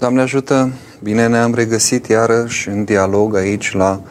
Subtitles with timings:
[0.00, 0.72] Doamne ajută,
[1.02, 4.02] bine ne-am regăsit iarăși în dialog aici la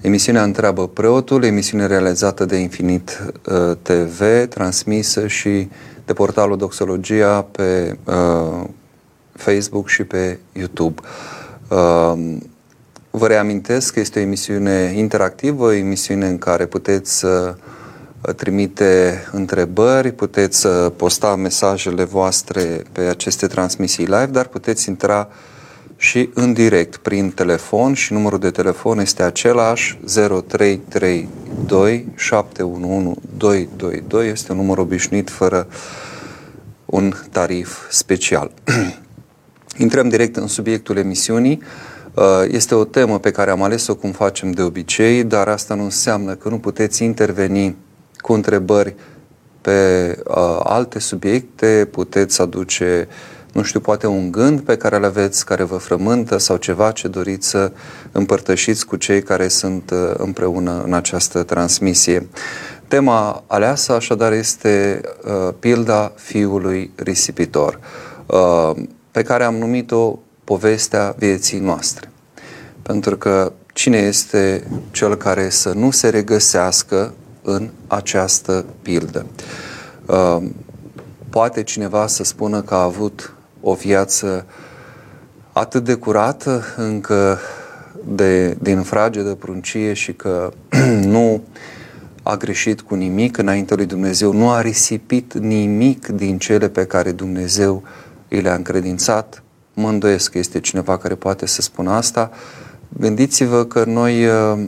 [0.00, 5.68] emisiunea Întreabă Preotul, emisiune realizată de Infinit uh, TV, transmisă și
[6.04, 8.64] de portalul Doxologia pe uh,
[9.32, 11.00] Facebook și pe YouTube.
[11.68, 12.36] Uh,
[13.10, 17.62] vă reamintesc că este o emisiune interactivă, o emisiune în care puteți să uh,
[18.36, 20.66] trimite întrebări, puteți
[20.96, 25.28] posta mesajele voastre pe aceste transmisii live, dar puteți intra
[25.96, 34.52] și în direct prin telefon și numărul de telefon este același 0332 711 222 este
[34.52, 35.66] un număr obișnuit fără
[36.84, 38.50] un tarif special.
[39.76, 41.62] Intrăm direct în subiectul emisiunii.
[42.14, 45.82] Uh, este o temă pe care am ales-o cum facem de obicei, dar asta nu
[45.82, 47.76] înseamnă că nu puteți interveni
[48.20, 48.94] cu întrebări
[49.60, 53.08] pe uh, alte subiecte, puteți aduce,
[53.52, 57.08] nu știu, poate un gând pe care îl aveți, care vă frământă sau ceva ce
[57.08, 57.72] doriți să
[58.12, 62.28] împărtășiți cu cei care sunt uh, împreună în această transmisie.
[62.88, 67.80] Tema aleasă așadar este uh, pilda fiului risipitor,
[68.26, 68.70] uh,
[69.10, 72.10] pe care am numit-o povestea vieții noastre.
[72.82, 79.26] Pentru că cine este cel care să nu se regăsească în această pildă.
[80.06, 80.42] Uh,
[81.30, 84.46] poate cineva să spună că a avut o viață
[85.52, 87.38] atât de curată încă
[88.04, 90.52] de, din frage de pruncie și că
[91.14, 91.42] nu
[92.22, 97.12] a greșit cu nimic înainte lui Dumnezeu, nu a risipit nimic din cele pe care
[97.12, 97.82] Dumnezeu
[98.28, 99.42] îi le-a încredințat.
[99.74, 102.30] Mă îndoiesc că este cineva care poate să spună asta.
[102.98, 104.58] Gândiți-vă că noi uh,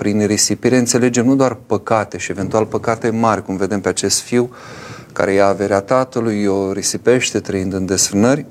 [0.00, 4.50] prin risipire înțelegem nu doar păcate și eventual păcate mari, cum vedem pe acest fiu
[5.12, 8.46] care ia averea tatălui, o risipește trăind în desfrânări,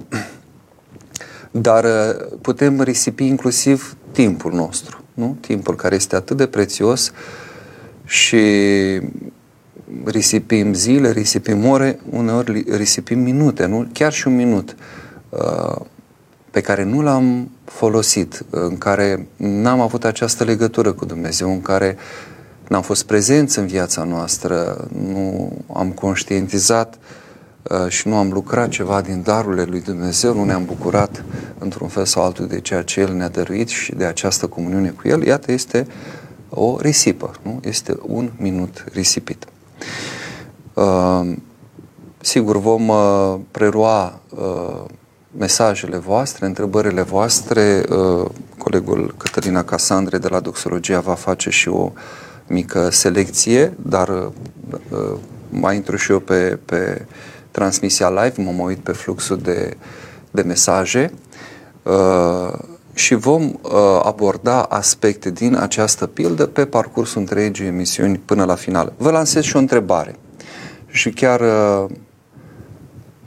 [1.52, 5.38] dar uh, putem risipi inclusiv timpul nostru, nu?
[5.40, 7.12] Timpul care este atât de prețios
[8.06, 8.42] și
[10.06, 13.88] risipim zile, risipim ore, uneori risipim minute, nu?
[13.94, 14.76] Chiar și un minut.
[15.30, 15.86] Uh,
[16.52, 21.98] pe care nu l-am folosit, în care n-am avut această legătură cu Dumnezeu, în care
[22.68, 26.98] n-am fost prezenți în viața noastră, nu am conștientizat
[27.64, 31.24] uh, și nu am lucrat ceva din darurile lui Dumnezeu, nu ne-am bucurat
[31.58, 35.08] într-un fel sau altul de ceea ce El ne-a dăruit și de această comuniune cu
[35.08, 35.88] El, iată, este
[36.50, 37.60] o risipă, nu?
[37.64, 39.46] Este un minut risipit.
[40.74, 41.36] Uh,
[42.22, 44.86] sigur, vom uh, prelua uh,
[45.38, 47.84] mesajele voastre, întrebările voastre.
[47.90, 51.92] Uh, colegul Cătălina Casandre de la Doxologia va face și o
[52.48, 54.28] mică selecție, dar uh,
[54.90, 55.18] uh,
[55.50, 57.06] mai intru și eu pe, pe
[57.52, 59.78] transmisia live, m-am uit pe fluxul de,
[60.32, 61.14] de mesaje
[62.94, 63.60] și vom
[64.04, 68.94] aborda aspecte din această pildă pe parcursul întregii emisiuni până la final.
[68.98, 70.16] Vă lansez și o întrebare
[70.88, 71.42] și chiar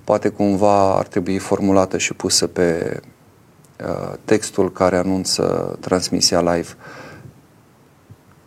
[0.04, 3.00] poate cumva ar trebui formulată și pusă pe
[3.86, 6.68] uh, textul care anunță transmisia live.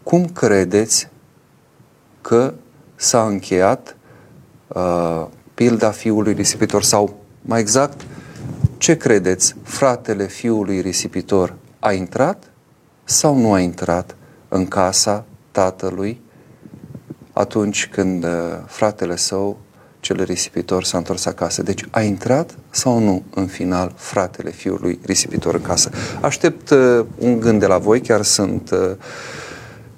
[0.03, 1.07] Cum credeți
[2.21, 2.53] că
[2.95, 3.95] s-a încheiat
[4.67, 8.05] uh, pilda fiului risipitor sau mai exact,
[8.77, 12.51] ce credeți, fratele fiului risipitor a intrat
[13.03, 14.15] sau nu a intrat
[14.47, 16.21] în casa tatălui
[17.33, 18.31] atunci când uh,
[18.65, 19.57] fratele său
[20.05, 21.63] cel risipitor s-a întors acasă.
[21.63, 25.89] Deci a intrat sau nu în final fratele fiului risipitor în casă?
[26.21, 28.95] Aștept uh, un gând de la voi, chiar sunt uh,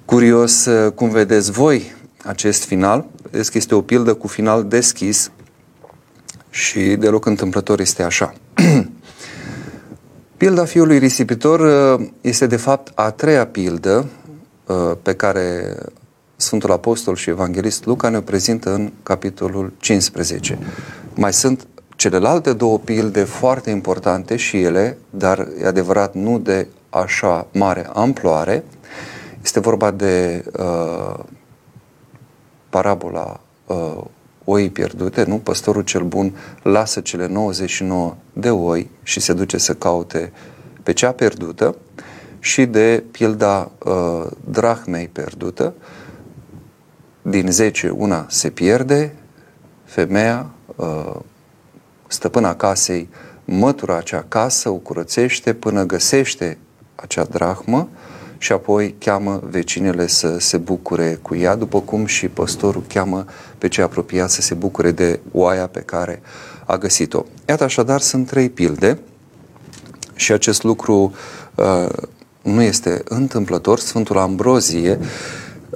[0.04, 3.04] curios uh, cum vedeți voi acest final.
[3.30, 5.30] Vedeți că este o pildă cu final deschis
[6.50, 8.34] și deloc întâmplător este așa.
[10.36, 14.06] Pilda fiului risipitor uh, este de fapt a treia pildă
[14.66, 15.76] uh, pe care
[16.40, 20.58] Sfântul Apostol și Evanghelist Luca ne prezintă în capitolul 15.
[21.14, 21.66] Mai sunt
[21.96, 28.64] celelalte două pilde foarte importante și ele, dar e adevărat nu de așa mare amploare.
[29.42, 31.18] Este vorba de uh,
[32.68, 34.04] parabola uh,
[34.44, 35.36] oii pierdute, nu?
[35.36, 40.32] Păstorul cel bun lasă cele 99 de oi și se duce să caute
[40.82, 41.76] pe cea pierdută
[42.38, 45.74] și de pilda uh, drahmei pierdută,
[47.30, 49.14] din 10 una se pierde,
[49.84, 51.14] femeia, uh,
[52.06, 53.08] stăpâna casei,
[53.44, 56.58] mătura acea casă, o curățește până găsește
[56.94, 57.88] acea drahmă
[58.38, 63.24] și apoi cheamă vecinele să se bucure cu ea, după cum și păstorul cheamă
[63.58, 66.22] pe cei apropiați să se bucure de oaia pe care
[66.66, 67.24] a găsit-o.
[67.48, 68.98] Iată așadar, sunt trei pilde
[70.14, 71.12] și acest lucru
[71.54, 71.88] uh,
[72.42, 73.78] nu este întâmplător.
[73.78, 74.98] Sfântul Ambrozie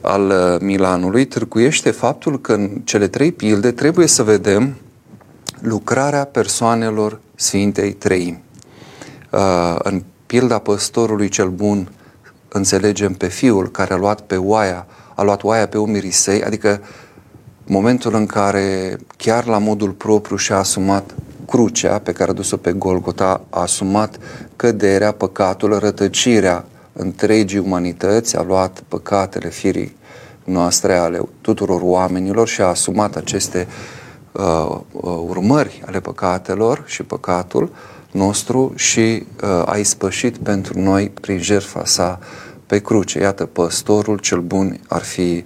[0.00, 4.74] al uh, Milanului târcuiește faptul că în cele trei pilde trebuie să vedem
[5.60, 8.42] lucrarea persoanelor Sfintei Treimi.
[9.30, 11.88] Uh, în pilda păstorului cel bun
[12.48, 16.80] înțelegem pe fiul care a luat pe oaia, a luat oaia pe umerii săi, adică
[17.66, 21.14] momentul în care chiar la modul propriu și-a asumat
[21.46, 24.18] crucea pe care a dus-o pe Golgota, a asumat
[24.56, 29.96] căderea, păcatul, rătăcirea întregii umanități, a luat păcatele firii
[30.44, 33.66] noastre ale tuturor oamenilor și a asumat aceste
[34.32, 37.70] uh, uh, urmări ale păcatelor și păcatul
[38.10, 42.18] nostru și uh, a ispășit pentru noi prin jertfa sa
[42.66, 43.18] pe cruce.
[43.20, 45.44] Iată, păstorul cel bun ar fi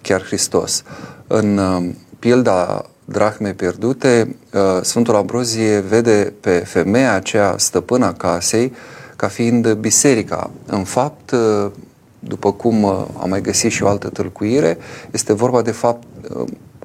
[0.00, 0.82] chiar Hristos.
[1.26, 8.72] În uh, pilda drahme pierdute, uh, Sfântul Ambrozie vede pe femeia aceea stăpâna casei
[9.16, 10.50] ca fiind biserica.
[10.66, 11.70] În fapt, uh,
[12.18, 14.78] după cum uh, am mai găsit și o altă tâlcuire,
[15.10, 16.06] este vorba de fapt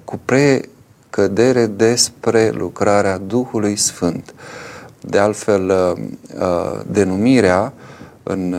[0.04, 4.34] cu precădere despre lucrarea Duhului Sfânt.
[5.02, 5.96] De altfel,
[6.88, 7.74] denumirea
[8.24, 8.56] în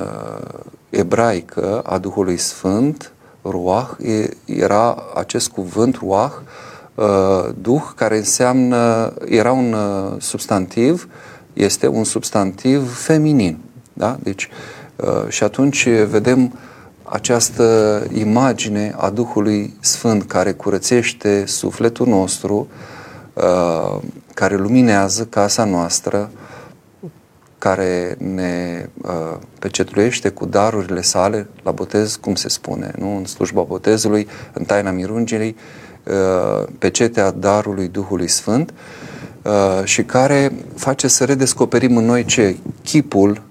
[0.91, 3.13] ebraică a Duhului Sfânt,
[3.45, 3.97] Ruach,
[4.45, 6.35] era acest cuvânt Ruach,
[7.01, 11.09] Uh, duh, care înseamnă, era un uh, substantiv,
[11.63, 13.59] este un substantiv feminin.
[13.93, 14.19] Da?
[14.23, 14.49] Deci,
[14.97, 16.59] uh, și atunci vedem
[17.03, 22.69] această imagine a Duhului Sfânt care curățește sufletul nostru,
[24.35, 26.31] care luminează casa noastră,
[27.59, 33.17] care ne uh, pecetluiește cu darurile sale la botez, cum se spune, nu?
[33.17, 35.57] în slujba botezului, în taina mirungirii,
[36.05, 38.77] Uh, pecetea darului Duhului Sfânt uh,
[39.85, 42.57] și care face să redescoperim în noi ce?
[42.83, 43.43] Chipul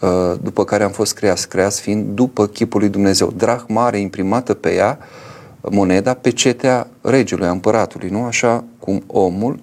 [0.00, 3.32] uh, după care am fost creați, creați fiind după chipul lui Dumnezeu.
[3.36, 4.98] Drah mare imprimată pe ea,
[5.70, 8.24] moneda, pecetea regelui, a împăratului, nu?
[8.24, 9.60] Așa cum omul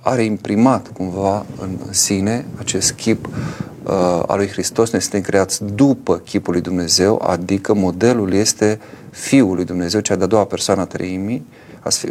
[0.00, 3.92] are imprimat cumva în sine acest chip uh,
[4.26, 4.90] al lui Hristos.
[4.90, 10.26] Noi suntem creați după chipul lui Dumnezeu, adică modelul este Fiul lui Dumnezeu, cea de-a
[10.26, 11.46] doua persoană a treimii,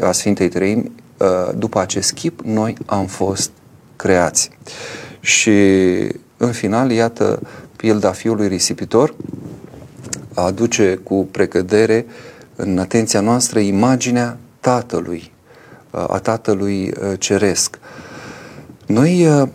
[0.02, 0.92] a Sfintei Treimi, uh,
[1.56, 3.52] după acest chip, noi am fost
[3.96, 4.50] creați.
[5.20, 5.52] Și
[6.38, 7.40] în final, iată,
[7.76, 9.14] pilda fiului risipitor
[10.34, 12.06] aduce cu precădere
[12.56, 15.32] în atenția noastră imaginea Tatălui,
[15.92, 17.80] uh, a Tatălui uh, Ceresc.
[18.86, 19.50] Noi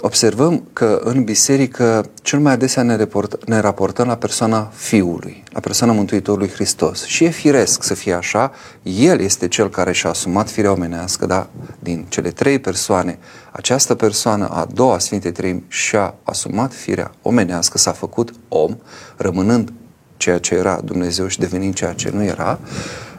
[0.00, 5.60] observăm că în biserică cel mai adesea ne, report, ne raportăm la persoana Fiului, la
[5.60, 7.04] persoana Mântuitorului Hristos.
[7.04, 8.52] Și e firesc să fie așa,
[8.82, 11.46] El este Cel care și-a asumat firea omenească, dar
[11.78, 13.18] din cele trei persoane,
[13.52, 18.76] această persoană a doua Sfintei Trăim și-a asumat firea omenească, s-a făcut om,
[19.16, 19.72] rămânând
[20.16, 22.58] ceea ce era Dumnezeu și devenind ceea ce nu era,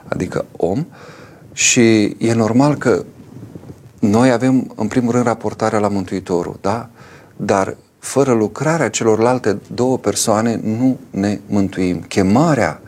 [0.08, 0.86] adică om,
[1.54, 3.04] și e normal că
[4.00, 6.90] noi avem, în primul rând, raportarea la Mântuitorul, da?
[7.36, 12.01] Dar fără lucrarea celorlalte două persoane nu ne mântuim.
[12.01, 12.81] Chemarea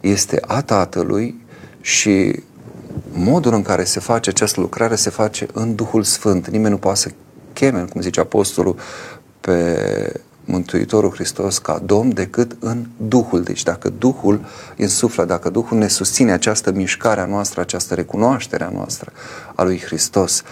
[0.00, 1.44] este a Tatălui
[1.80, 2.42] și
[3.12, 6.48] modul în care se face această lucrare se face în Duhul Sfânt.
[6.48, 7.10] Nimeni nu poate să
[7.52, 8.76] cheme, cum zice Apostolul,
[9.40, 13.42] pe Mântuitorul Hristos ca Domn decât în Duhul.
[13.42, 14.44] Deci dacă Duhul
[14.76, 19.12] insuflă, dacă Duhul ne susține această mișcare a noastră, această recunoaștere a noastră
[19.54, 20.42] a lui Hristos.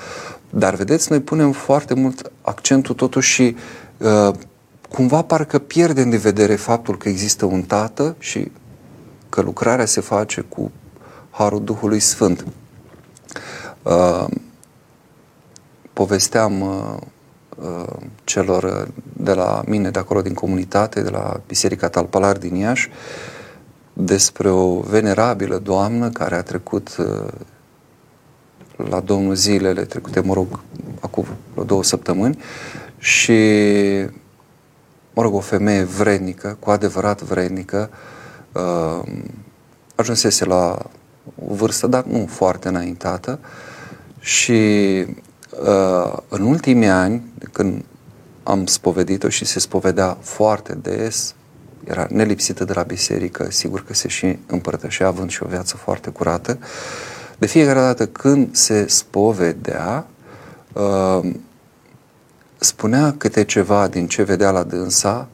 [0.50, 3.56] Dar vedeți, noi punem foarte mult accentul totuși și
[3.98, 4.34] uh,
[4.90, 8.50] cumva parcă pierdem de vedere faptul că există un Tată și
[9.28, 10.70] că lucrarea se face cu
[11.30, 12.46] Harul Duhului Sfânt.
[13.82, 14.26] Uh,
[15.92, 17.13] povesteam uh, Uh,
[18.24, 22.90] celor uh, de la mine, de acolo din comunitate, de la Biserica Talpalar din Iași,
[23.92, 27.32] despre o venerabilă doamnă care a trecut uh,
[28.76, 30.60] la Domnul zilele trecute, mă rog,
[31.00, 32.38] acum vreo două săptămâni
[32.98, 33.32] și,
[35.12, 37.90] mă rog, o femeie vrednică, cu adevărat vrednică,
[39.94, 40.78] ajunsese la
[41.48, 43.38] o vârstă, dar nu foarte înaintată
[44.18, 44.52] și
[45.08, 45.24] Uh,
[46.28, 47.84] în ultimii ani, când
[48.42, 51.34] am spovedit-o și se spovedea foarte des,
[51.84, 56.10] era nelipsită de la biserică, sigur că se și împărtășea având și o viață foarte
[56.10, 56.58] curată,
[57.38, 60.06] de fiecare dată când se spovedea,
[60.72, 61.30] uh,
[62.56, 65.28] spunea câte ceva din ce vedea la dânsa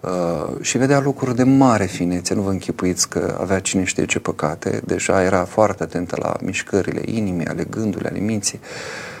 [0.00, 4.18] Uh, și vedea lucruri de mare finețe, nu vă închipuiți că avea cine știe ce
[4.18, 8.60] păcate, deja era foarte atentă la mișcările inimii, ale gândului, ale minții.
[8.62, 9.15] Uh,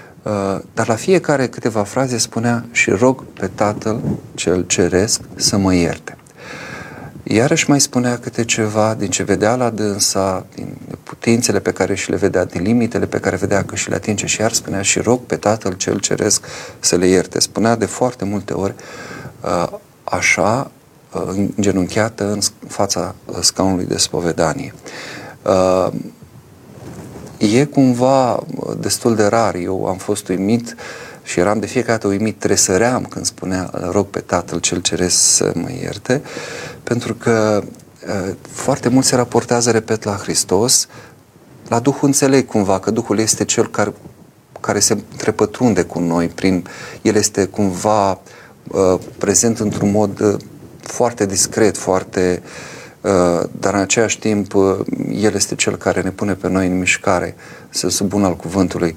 [0.74, 4.00] dar la fiecare câteva fraze spunea și rog pe Tatăl
[4.34, 6.16] cel Ceresc să mă ierte.
[7.22, 12.10] Iarăși mai spunea câte ceva din ce vedea la dânsa, din putințele pe care și
[12.10, 14.98] le vedea, din limitele pe care vedea că și le atinge și iar spunea și
[14.98, 16.46] rog pe Tatăl cel Ceresc
[16.80, 17.40] să le ierte.
[17.40, 18.74] Spunea de foarte multe ori
[19.40, 19.68] uh,
[20.04, 20.70] așa,
[21.12, 21.22] uh,
[21.56, 24.74] îngenunchiată în fața scaunului de spovedanie.
[27.38, 28.44] E cumva
[28.80, 29.54] destul de rar.
[29.54, 30.74] Eu am fost uimit
[31.22, 35.52] și eram de fiecare dată uimit, tresăream când spunea rog pe Tatăl cel Ceresc să
[35.54, 36.22] mă ierte,
[36.82, 37.62] pentru că
[38.48, 40.88] foarte mult se raportează, repet, la Hristos,
[41.68, 43.92] la Duhul înțeleg cumva că Duhul este cel care,
[44.60, 46.66] care se trepătrunde cu noi, prin,
[47.02, 50.36] el este cumva uh, prezent într-un mod uh,
[50.80, 52.75] foarte discret, foarte uh,
[53.60, 54.78] dar în același timp uh,
[55.12, 57.34] el este cel care ne pune pe noi în mișcare,
[57.68, 58.96] să subun al cuvântului.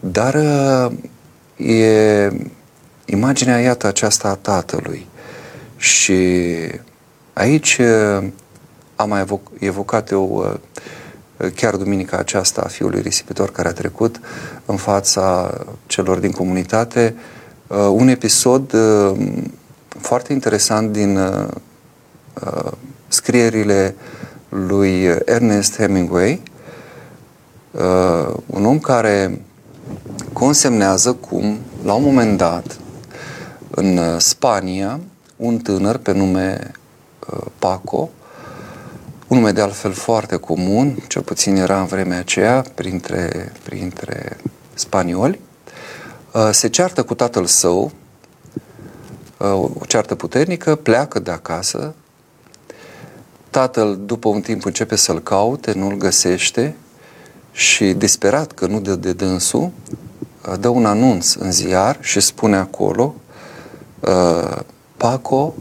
[0.00, 2.32] Dar uh, e
[3.04, 5.06] imaginea, iată, aceasta a Tatălui.
[5.76, 6.14] Și
[7.32, 7.80] aici
[8.96, 10.58] am mai evoc, evocat eu
[11.54, 14.20] chiar duminica aceasta a fiului risipitor care a trecut
[14.64, 17.14] în fața celor din comunitate
[17.90, 18.74] un episod
[20.00, 21.18] foarte interesant din
[23.10, 23.94] scrierile
[24.48, 26.42] lui Ernest Hemingway,
[28.46, 29.40] un om care
[30.32, 32.78] consemnează cum, la un moment dat,
[33.70, 35.00] în uh, Spania,
[35.36, 36.70] un tânăr pe nume
[37.32, 38.10] uh, Paco,
[39.28, 44.36] un nume de altfel foarte comun, cel puțin era în vremea aceea, printre, printre
[44.74, 45.40] spanioli,
[46.32, 47.92] uh, se ceartă cu tatăl său,
[49.78, 51.94] o ceartă puternică, pleacă de acasă,
[53.50, 56.76] tatăl după un timp începe să-l caute, nu-l găsește
[57.52, 59.70] și disperat că nu dă de dânsul,
[60.60, 63.14] dă un anunț în ziar și spune acolo
[64.00, 64.58] uh,
[64.96, 65.54] Paco,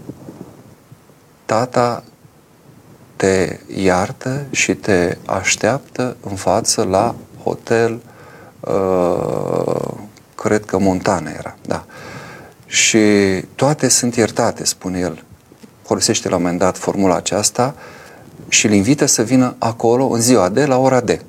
[1.46, 2.04] tata
[3.16, 8.02] te iartă și te așteaptă în față la hotel
[8.60, 9.92] uh,
[10.36, 11.86] cred că Montana era, da.
[12.66, 13.00] Și
[13.56, 15.24] toate sunt iertate, spune el.
[15.90, 17.76] Folosește la un moment dat formula aceasta
[18.48, 21.22] și îl invită să vină acolo în ziua de la ora de.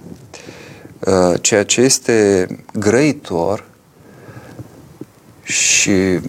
[0.99, 3.65] Uh, ceea ce este grăitor
[5.43, 6.21] și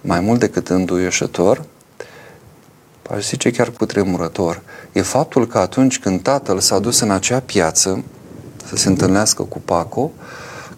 [0.00, 1.64] mai mult decât înduioșător,
[3.10, 4.62] aș zice chiar putremurător,
[4.92, 8.04] e faptul că atunci când tatăl s-a dus în acea piață
[8.64, 10.10] să se întâlnească cu Paco,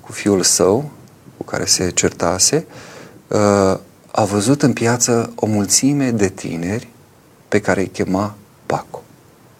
[0.01, 0.91] cu fiul său,
[1.37, 2.67] cu care se certase,
[3.29, 3.79] uh,
[4.11, 6.89] a văzut în piață o mulțime de tineri
[7.49, 8.35] pe care îi chema
[8.67, 9.03] Paco.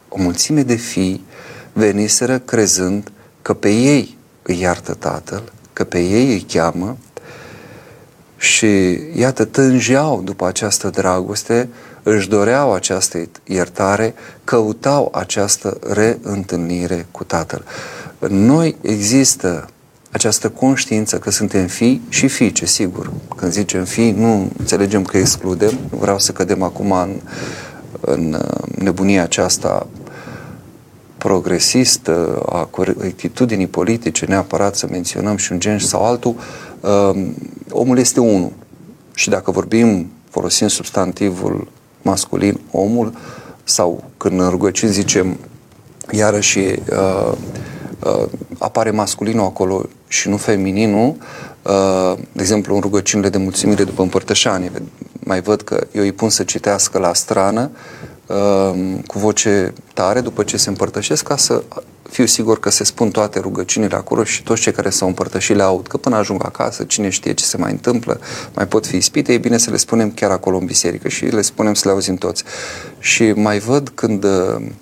[0.09, 1.25] O mulțime de fii
[1.73, 3.13] veniseră crezând
[3.43, 6.97] că pe ei îi iartă Tatăl, că pe ei îi cheamă
[8.37, 11.69] și iată tângeau după această dragoste,
[12.03, 14.15] își doreau această iertare,
[14.45, 17.65] căutau această reîntâlnire cu Tatăl.
[18.19, 19.69] În noi există
[20.11, 23.13] această conștiință că suntem fii și fiice, sigur.
[23.37, 27.21] Când zicem fii, nu înțelegem că excludem, nu vreau să cădem acum în,
[28.01, 28.43] în
[28.79, 29.87] nebunia aceasta
[31.19, 36.35] progresistă a corectitudinii politice, neapărat să menționăm și un gen sau altul,
[36.81, 37.35] um,
[37.71, 38.53] omul este unul.
[39.15, 41.69] Și dacă vorbim, folosim substantivul
[42.03, 43.13] masculin, omul,
[43.65, 45.37] sau când în rugăciuni zicem,
[46.11, 47.33] iarăși uh,
[48.05, 51.17] uh, apare masculinul acolo și nu femininul,
[51.63, 54.71] uh, de exemplu, în rugăciunile de mulțumire după împărtășanie,
[55.13, 57.71] mai văd că eu îi pun să citească la strană
[58.29, 61.63] Ehm, cu voce tare după ce se împărtășesc ca să
[62.11, 65.63] fiu sigur că se spun toate rugăciunile acolo și toți cei care s-au împărtășit le
[65.63, 68.21] aud, că până ajung acasă, cine știe ce se mai întâmplă,
[68.55, 71.43] mai pot fi ispite, e bine să le spunem chiar acolo în biserică și le
[71.43, 72.45] spunem să le auzim toți.
[72.99, 74.75] Și mai văd când ehm,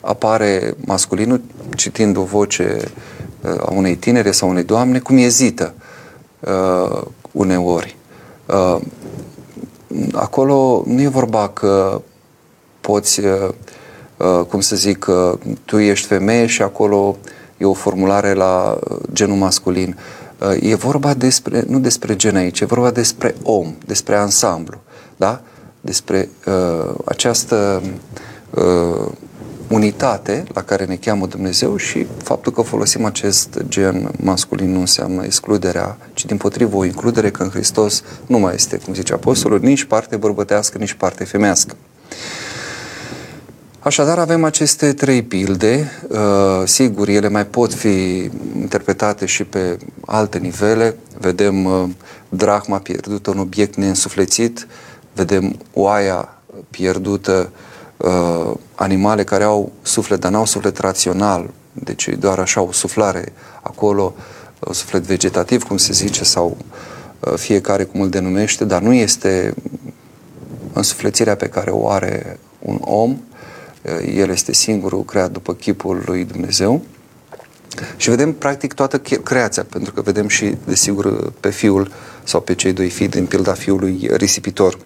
[0.00, 1.40] apare masculinul
[1.76, 2.90] citind o voce ehm,
[3.42, 5.74] a unei tinere sau unei doamne, cum ezită
[6.40, 7.96] uh, uneori.
[8.46, 8.80] Uh,
[10.12, 12.02] acolo nu e vorba că
[12.80, 13.48] poți, uh,
[14.16, 17.16] uh, cum să zic, uh, tu ești femeie și acolo
[17.56, 18.78] e o formulare la
[19.12, 19.98] genul masculin.
[20.60, 24.80] E vorba despre, nu despre gen aici, e vorba despre om, despre ansamblu,
[25.16, 25.40] da?
[25.80, 27.82] Despre uh, această
[28.50, 29.06] uh,
[29.70, 35.24] unitate la care ne cheamă Dumnezeu și faptul că folosim acest gen masculin nu înseamnă
[35.24, 39.60] excluderea, ci din potrivă o includere că în Hristos nu mai este, cum zice Apostolul,
[39.60, 41.76] nici parte bărbătească, nici parte femească.
[43.82, 45.90] Așadar, avem aceste trei pilde.
[46.08, 46.18] Uh,
[46.64, 50.96] sigur, ele mai pot fi interpretate și pe alte nivele.
[51.18, 51.88] Vedem uh,
[52.28, 54.66] drahma pierdută, un obiect neînsuflețit,
[55.14, 56.38] vedem oaia
[56.70, 57.50] pierdută,
[58.00, 64.14] uh, animale care au suflet, dar n-au suflet rațional, deci doar așa o suflare acolo,
[64.58, 66.56] un suflet vegetativ, cum se zice, sau
[67.34, 69.54] fiecare cum îl denumește, dar nu este
[70.72, 73.16] însuflețirea pe care o are un om,
[74.14, 76.82] el este singurul creat după chipul lui Dumnezeu.
[77.96, 81.92] Și vedem practic toată creația, pentru că vedem și, desigur, pe fiul
[82.24, 84.78] sau pe cei doi fii din pilda fiului risipitor.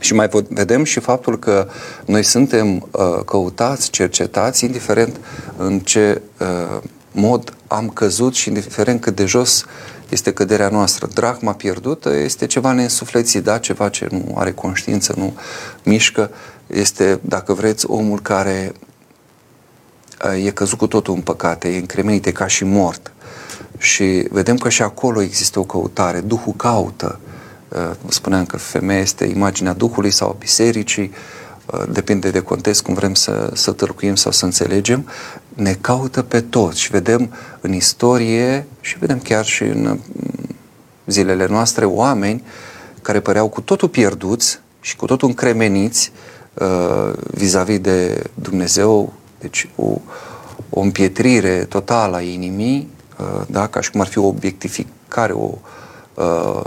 [0.00, 1.68] Și mai vedem și faptul că
[2.04, 5.20] noi suntem uh, căutați, cercetați, indiferent
[5.56, 9.64] în ce uh, mod am căzut și indiferent cât de jos
[10.08, 11.08] este căderea noastră.
[11.14, 13.58] Drachma pierdută este ceva neînsuflețit, da?
[13.58, 15.34] ceva ce nu are conștiință, nu
[15.84, 16.30] mișcă,
[16.66, 18.72] este, dacă vreți, omul care
[20.24, 23.12] uh, e căzut cu totul în păcate, e încremenit, e ca și mort.
[23.78, 26.20] Și vedem că și acolo există o căutare.
[26.20, 27.18] Duhul caută.
[27.74, 31.12] Uh, spuneam că femeia este imaginea Duhului sau a bisericii,
[31.66, 35.08] uh, depinde de context cum vrem să, să târcuim sau să înțelegem,
[35.48, 40.00] ne caută pe toți și vedem în istorie și vedem chiar și în mm,
[41.06, 42.44] zilele noastre oameni
[43.02, 46.12] care păreau cu totul pierduți și cu totul încremeniți
[46.54, 49.98] Uh, vis-a-vis de Dumnezeu, deci o,
[50.70, 52.88] o împietrire totală a inimii,
[53.20, 53.66] uh, da?
[53.66, 55.50] ca și cum ar fi o obiectificare, o
[56.14, 56.64] uh, uh,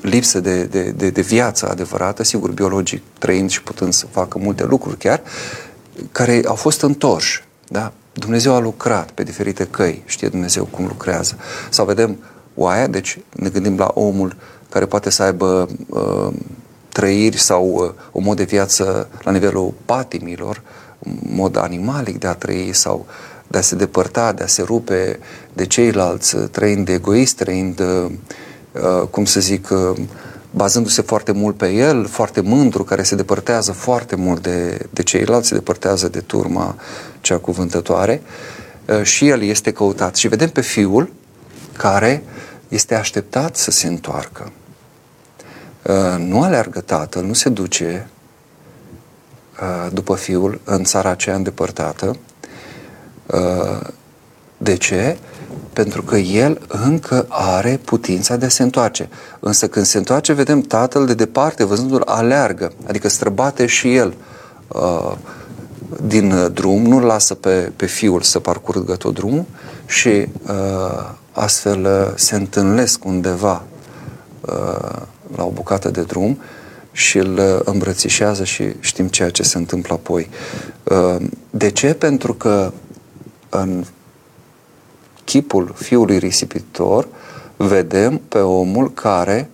[0.00, 4.64] lipsă de, de, de, de viață adevărată, sigur, biologic trăind și putând să facă multe
[4.64, 5.22] lucruri chiar,
[6.12, 7.44] care au fost întorși.
[7.68, 7.92] Da?
[8.12, 11.36] Dumnezeu a lucrat pe diferite căi, știe Dumnezeu cum lucrează.
[11.70, 12.16] Sau vedem
[12.54, 14.36] oaia, deci ne gândim la omul
[14.70, 16.32] care poate să aibă uh,
[16.88, 20.62] trăiri sau uh, un mod de viață la nivelul patimilor,
[20.98, 23.06] un mod animalic de a trăi sau
[23.46, 25.18] de a se depărta, de a se rupe
[25.52, 28.10] de ceilalți, uh, trăind egoist, trăind, uh,
[29.10, 29.68] cum să zic,
[30.50, 35.48] bazându-se foarte mult pe el, foarte mândru, care se depărtează foarte mult de, de ceilalți,
[35.48, 36.74] se depărtează de turma
[37.20, 38.22] cea cuvântătoare
[39.02, 40.16] și el este căutat.
[40.16, 41.12] Și vedem pe fiul
[41.76, 42.22] care
[42.68, 44.52] este așteptat să se întoarcă.
[45.82, 48.08] Uh, nu aleargă tatăl, nu se duce
[49.60, 52.16] uh, după fiul în țara aceea îndepărtată.
[54.58, 55.16] Uh, de ce?
[55.72, 59.08] Pentru că el încă are putința de a se întoarce.
[59.40, 64.14] Însă când se întoarce, vedem tatăl de departe, văzându-l, aleargă, adică străbate și el
[66.02, 69.44] din drum, nu lasă pe, pe fiul să parcurgă tot drumul
[69.86, 70.26] și
[71.32, 73.62] astfel se întâlnesc undeva
[75.36, 76.38] la o bucată de drum
[76.92, 80.28] și îl uh, îmbrățișează și știm ceea ce se întâmplă apoi.
[80.84, 81.16] Uh,
[81.50, 81.94] de ce?
[81.94, 82.72] Pentru că
[83.48, 83.84] în
[85.28, 87.08] chipul fiului risipitor
[87.56, 89.50] vedem pe omul care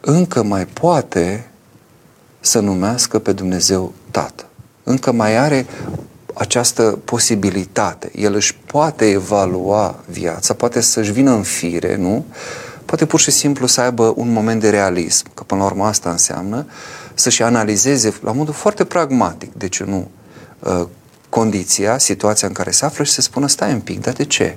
[0.00, 1.50] încă mai poate
[2.40, 4.46] să numească pe Dumnezeu Tată.
[4.82, 5.66] Încă mai are
[6.34, 8.10] această posibilitate.
[8.14, 12.24] El își poate evalua viața, poate să-și vină în fire, nu?
[12.84, 16.10] poate pur și simplu să aibă un moment de realism, că până la urmă asta
[16.10, 16.66] înseamnă,
[17.14, 20.10] să-și analizeze la modul foarte pragmatic, de ce nu,
[20.58, 20.86] uh,
[21.34, 24.56] condiția, situația în care se află și să spună, stai un pic, dar de ce?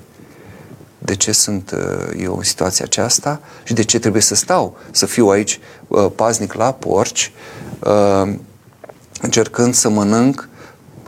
[0.98, 5.06] De ce sunt uh, eu în situația aceasta și de ce trebuie să stau, să
[5.06, 7.32] fiu aici uh, paznic la porci,
[9.22, 10.50] încercând să mănânc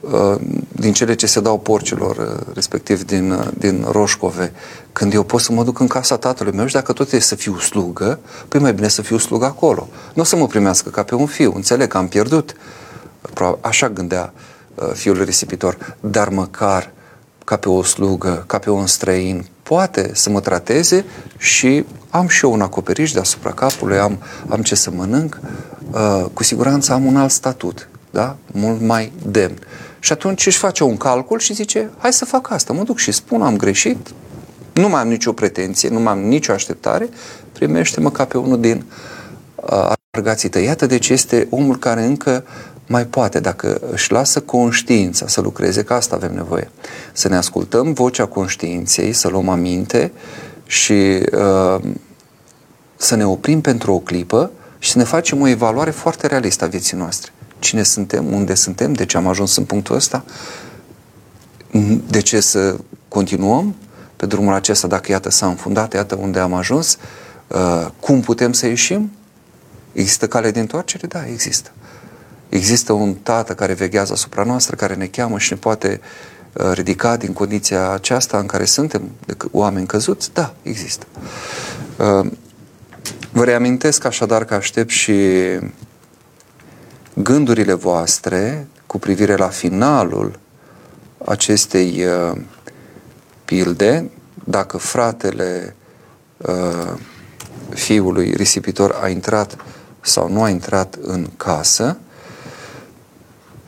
[0.01, 0.35] Uh,
[0.71, 4.51] din cele ce se dau porcilor, uh, respectiv din, uh, din roșcove,
[4.93, 7.35] când eu pot să mă duc în casa tatălui meu și dacă tot e să
[7.35, 9.87] fiu slugă, păi mai bine să fiu slugă acolo.
[10.13, 12.55] Nu o să mă primească ca pe un fiu, înțeleg că am pierdut.
[13.61, 14.33] Așa gândea
[14.93, 16.91] fiul risipitor, dar măcar
[17.45, 21.05] ca pe o slugă, ca pe un străin, poate să mă trateze
[21.37, 25.39] și am și eu un acoperiș deasupra capului, am, am ce să mănânc,
[25.91, 28.35] uh, cu siguranță am un alt statut, da?
[28.51, 29.57] mult mai demn.
[29.99, 33.11] Și atunci își face un calcul și zice, hai să fac asta, mă duc și
[33.11, 33.97] spun, am greșit,
[34.73, 37.09] nu mai am nicio pretenție, nu mai am nicio așteptare,
[37.51, 38.85] primește-mă ca pe unul din
[39.55, 40.63] uh, argații tăi.
[40.63, 42.43] Iată deci este omul care încă
[42.89, 46.71] mai poate, dacă își lasă conștiința să lucreze, că asta avem nevoie.
[47.13, 50.11] Să ne ascultăm vocea conștiinței, să luăm aminte
[50.65, 51.81] și uh,
[52.95, 56.67] să ne oprim pentru o clipă și să ne facem o evaluare foarte realistă a
[56.67, 57.31] vieții noastre.
[57.59, 60.23] cine suntem, unde suntem, de ce am ajuns în punctul ăsta,
[62.07, 62.75] de ce să
[63.07, 63.75] continuăm
[64.15, 66.97] pe drumul acesta dacă iată s-a înfundat, iată unde am ajuns,
[67.47, 69.11] uh, cum putem să ieșim?
[69.91, 71.07] Există cale de întoarcere?
[71.07, 71.71] Da, există.
[72.49, 76.01] Există un tată care veghează asupra noastră, care ne cheamă și ne poate
[76.53, 80.33] uh, ridica din condiția aceasta în care suntem de oameni căzuți?
[80.33, 81.05] Da, există.
[81.97, 82.31] Uh,
[83.31, 85.15] vă reamintesc așadar că aștept și
[87.13, 90.39] gândurile voastre cu privire la finalul
[91.25, 92.41] acestei uh,
[93.45, 94.09] pilde,
[94.43, 95.75] dacă fratele
[97.69, 99.57] fiului risipitor a intrat
[100.01, 101.97] sau nu a intrat în casă,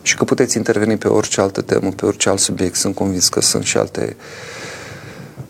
[0.03, 2.75] și că puteți interveni pe orice altă temă, pe orice alt subiect.
[2.75, 4.17] Sunt convins că sunt și alte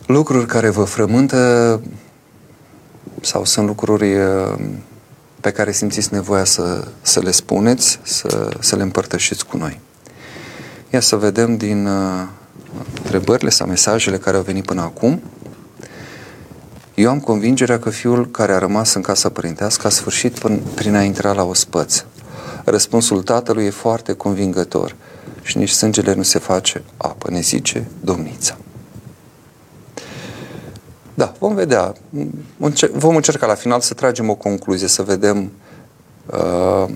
[0.07, 1.81] lucruri care vă frământă
[3.21, 4.55] sau sunt lucruri uh,
[5.41, 9.81] pe care simțiți nevoia să, să le spuneți, să, să le împărtășiți cu noi.
[10.91, 12.27] Ia să vedem din uh,
[12.97, 15.23] întrebările sau mesajele care au venit până acum,
[16.95, 20.95] eu am convingerea că fiul care a rămas în casa părintească a sfârșit până, prin
[20.95, 22.05] a intra la ospăț.
[22.65, 24.97] Răspunsul tatălui e foarte convingător
[25.43, 28.57] și nici sângele nu se face apă, ne zice domnița.
[31.15, 31.93] Da, vom vedea.
[32.93, 35.53] Vom încerca la final să tragem o concluzie, să vedem
[36.27, 36.89] uh,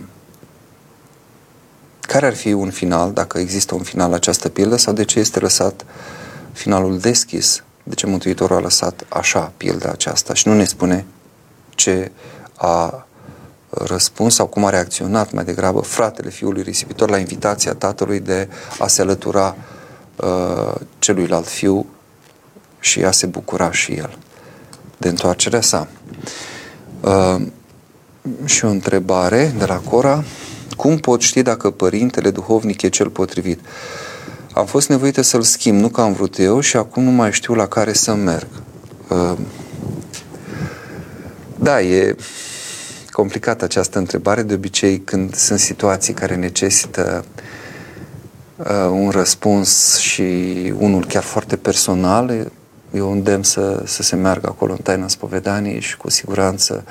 [2.09, 5.18] care ar fi un final, dacă există un final la această pildă, sau de ce
[5.18, 5.85] este lăsat
[6.53, 7.62] finalul deschis?
[7.83, 11.05] De ce Mântuitorul a lăsat așa pilda aceasta și nu ne spune
[11.75, 12.11] ce
[12.57, 13.07] a
[13.71, 18.87] răspuns sau cum a reacționat mai degrabă fratele fiului risipitor la invitația tatălui de a
[18.87, 19.57] se alătura
[20.16, 21.87] uh, celuilalt fiu
[22.81, 24.18] și a se bucura și el
[24.97, 25.88] de întoarcerea sa.
[27.01, 27.47] Uh,
[28.44, 30.25] și o întrebare de la Cora.
[30.76, 33.61] Cum pot ști dacă părintele duhovnic e cel potrivit?
[34.52, 37.54] Am fost nevoită să-l schimb, nu că am vrut eu și acum nu mai știu
[37.54, 38.46] la care să merg.
[39.09, 39.38] Uh,
[41.59, 42.16] da, e
[43.11, 44.42] complicată această întrebare.
[44.42, 47.24] De obicei, când sunt situații care necesită
[48.57, 50.22] uh, un răspuns și
[50.78, 52.50] unul chiar foarte personal,
[52.94, 56.85] eu îndemn să, să se meargă acolo în taina spovedaniei și cu siguranță,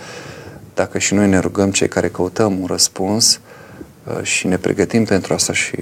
[0.74, 3.47] dacă și noi ne rugăm cei care căutăm un răspuns, Uh,
[4.22, 5.76] și ne pregătim pentru asta și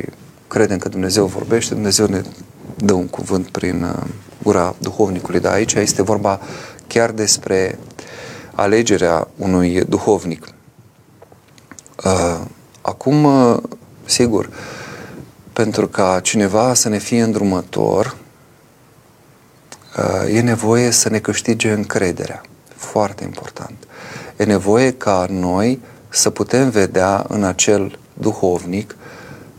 [0.47, 2.21] credem că Dumnezeu vorbește, Dumnezeu ne
[2.75, 4.07] dă un cuvânt prin uh,
[4.43, 6.39] gura duhovnicului, dar aici este vorba
[6.88, 7.79] chiar despre
[8.53, 10.47] alegerea unui duhovnic.
[12.05, 12.39] Uh,
[12.81, 13.27] acum,
[14.05, 14.49] sigur,
[15.53, 18.15] pentru ca cineva să ne fie îndrumător,
[20.31, 22.41] e nevoie să ne câștige încrederea.
[22.75, 23.88] Foarte important.
[24.38, 28.95] E nevoie ca noi să putem vedea în acel duhovnic,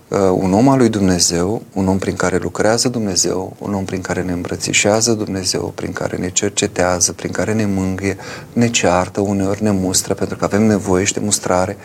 [0.09, 4.01] uh, un om al lui Dumnezeu, un om prin care lucrează Dumnezeu, un om prin
[4.01, 8.17] care ne îmbrățișează Dumnezeu, prin care ne cercetează, prin care ne mângâie,
[8.53, 11.77] ne ceartă, uneori ne mustră, pentru că avem nevoie și de mustrare.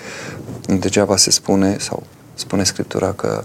[0.80, 2.04] Degeaba se spune, sau
[2.34, 3.44] spune Scriptura că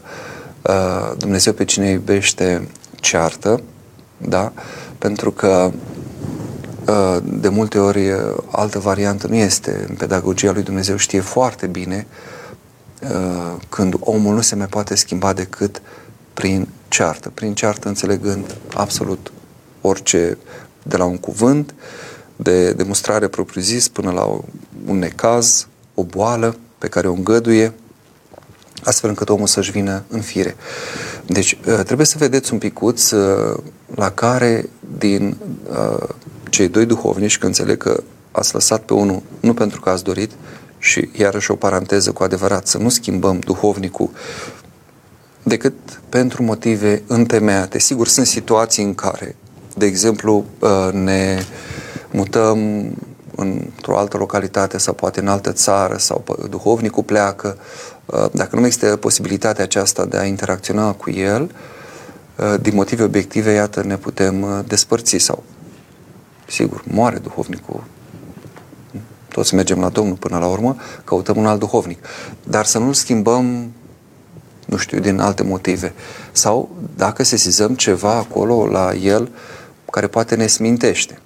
[0.62, 3.61] uh, Dumnezeu pe cine iubește ceartă,
[4.19, 4.53] da?
[4.99, 5.71] Pentru că
[6.89, 8.01] uh, de multe ori
[8.51, 9.85] altă variantă nu este.
[9.89, 12.36] În pedagogia lui Dumnezeu știe foarte bine uh, Uh,
[13.69, 15.83] când omul nu se mai poate schimba decât
[16.35, 17.31] prin ceartă.
[17.35, 19.33] Prin ceartă înțelegând absolut
[19.81, 20.38] orice,
[20.83, 21.75] de la un cuvânt,
[22.37, 24.25] de demonstrare propriu-zis până la
[24.87, 27.73] un necaz, o boală pe care o îngăduie,
[28.85, 30.57] astfel încât omul să-și vină în fire.
[31.27, 33.59] Deci uh, trebuie să vedeți un picuț uh,
[33.95, 35.37] la care din
[36.51, 40.31] cei doi duhovnici, că înțeleg că ați lăsat pe unul nu pentru că ați dorit,
[40.87, 44.11] și iarăși o paranteză cu adevărat, să nu schimbăm duhovnicul
[45.42, 45.75] decât
[46.09, 47.79] pentru motive întemeiate.
[47.79, 49.37] Sigur, sunt situații în care,
[49.77, 51.42] de exemplu, uh, ne
[52.11, 52.59] mutăm
[53.37, 57.59] într-o altă localitate sau poate în altă țară sau duhovnicul pleacă,
[58.07, 61.51] uh, dacă nu există posibilitatea aceasta de a interacționa cu el,
[62.37, 65.42] uh, din motive obiective, iată, ne putem despărți sau,
[66.46, 67.85] sigur, moare duhovnicul
[69.37, 72.05] toți mergem la Domnul până la urmă, căutăm un alt duhovnic.
[72.42, 73.72] Dar să nu-l schimbăm,
[74.66, 75.92] nu știu, din alte motive.
[76.33, 79.31] Sau dacă sesizăm ceva acolo la el
[79.90, 81.18] care poate ne smintește.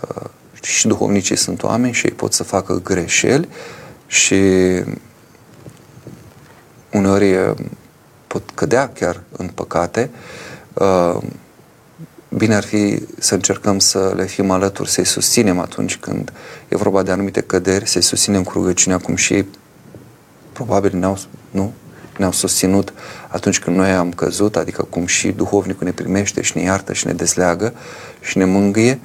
[0.00, 0.24] Uh,
[0.62, 3.48] și duhovnicii sunt oameni și ei pot să facă greșeli
[4.06, 4.42] și
[6.92, 7.56] uneori uh,
[8.26, 10.10] pot cădea chiar în păcate.
[12.36, 16.32] Uh, bine ar fi să încercăm să le fim alături, să-i susținem atunci când
[16.68, 19.46] e vorba de anumite căderi, să-i susținem cu rugăciunea, cum și ei
[20.52, 21.18] probabil ne-au,
[21.50, 21.72] nu?
[22.18, 22.92] ne-au susținut
[23.28, 27.06] atunci când noi am căzut, adică cum și duhovnicul ne primește și ne iartă și
[27.06, 27.74] ne dezleagă
[28.20, 29.00] și ne mângâie,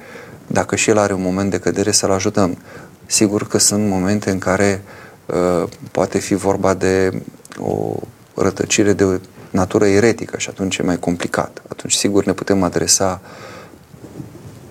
[0.46, 2.58] dacă și el are un moment de cădere să-l ajutăm.
[3.06, 4.82] Sigur că sunt momente în care
[5.26, 7.22] uh, poate fi vorba de
[7.58, 7.94] o
[8.34, 9.20] rătăcire de
[9.52, 11.62] natură eretică și atunci e mai complicat.
[11.68, 13.20] Atunci, sigur, ne putem adresa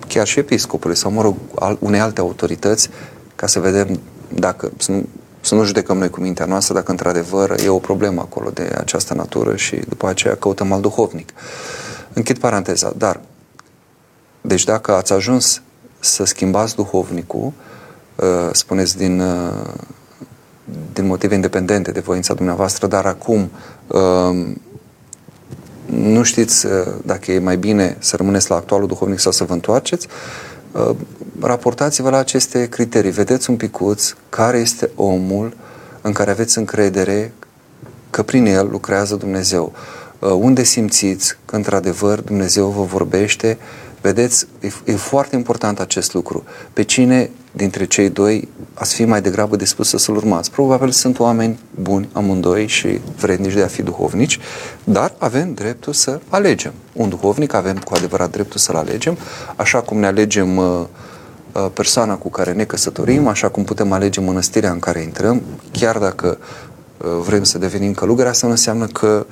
[0.08, 1.36] chiar și episcopului sau, mă rog,
[1.78, 2.90] unei alte autorități
[3.36, 4.00] ca să vedem
[4.34, 5.06] dacă, să nu,
[5.40, 9.14] să nu judecăm noi cu mintea noastră dacă într-adevăr e o problemă acolo de această
[9.14, 11.32] natură și după aceea căutăm al duhovnic.
[12.12, 13.20] Închid paranteza, dar
[14.40, 15.62] deci dacă ați ajuns
[15.98, 17.52] să schimbați duhovnicul,
[18.16, 19.68] uh, spuneți din, uh,
[20.92, 23.50] din motive independente de voința dumneavoastră, dar acum
[23.86, 24.54] uh,
[25.94, 26.72] nu știți uh,
[27.04, 30.06] dacă e mai bine să rămâneți la actualul duhovnic sau să vă întoarceți,
[30.72, 30.90] uh,
[31.40, 33.10] raportați-vă la aceste criterii.
[33.10, 35.56] Vedeți un picuț care este omul
[36.00, 37.32] în care aveți încredere
[38.10, 39.72] că prin el lucrează Dumnezeu.
[40.18, 43.58] Uh, unde simțiți că într-adevăr Dumnezeu vă vorbește
[44.02, 46.44] Vedeți, e, e foarte important acest lucru.
[46.72, 50.50] Pe cine dintre cei doi ați fi mai degrabă dispus să să-l urmați?
[50.50, 54.38] Probabil sunt oameni buni amândoi și vrednici de a fi duhovnici,
[54.84, 56.72] dar avem dreptul să alegem.
[56.92, 59.16] Un duhovnic avem cu adevărat dreptul să-l alegem,
[59.56, 60.84] așa cum ne alegem uh,
[61.52, 65.98] uh, persoana cu care ne căsătorim, așa cum putem alege mănăstirea în care intrăm, chiar
[65.98, 69.26] dacă uh, vrem să devenim călugări, asta nu înseamnă că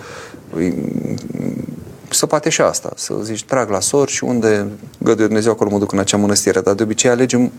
[2.13, 4.67] să poate și asta, să zici, trag la sor și unde
[4.99, 6.61] găduie Dumnezeu acolo mă duc în acea mănăstire.
[6.61, 7.53] Dar de obicei alegem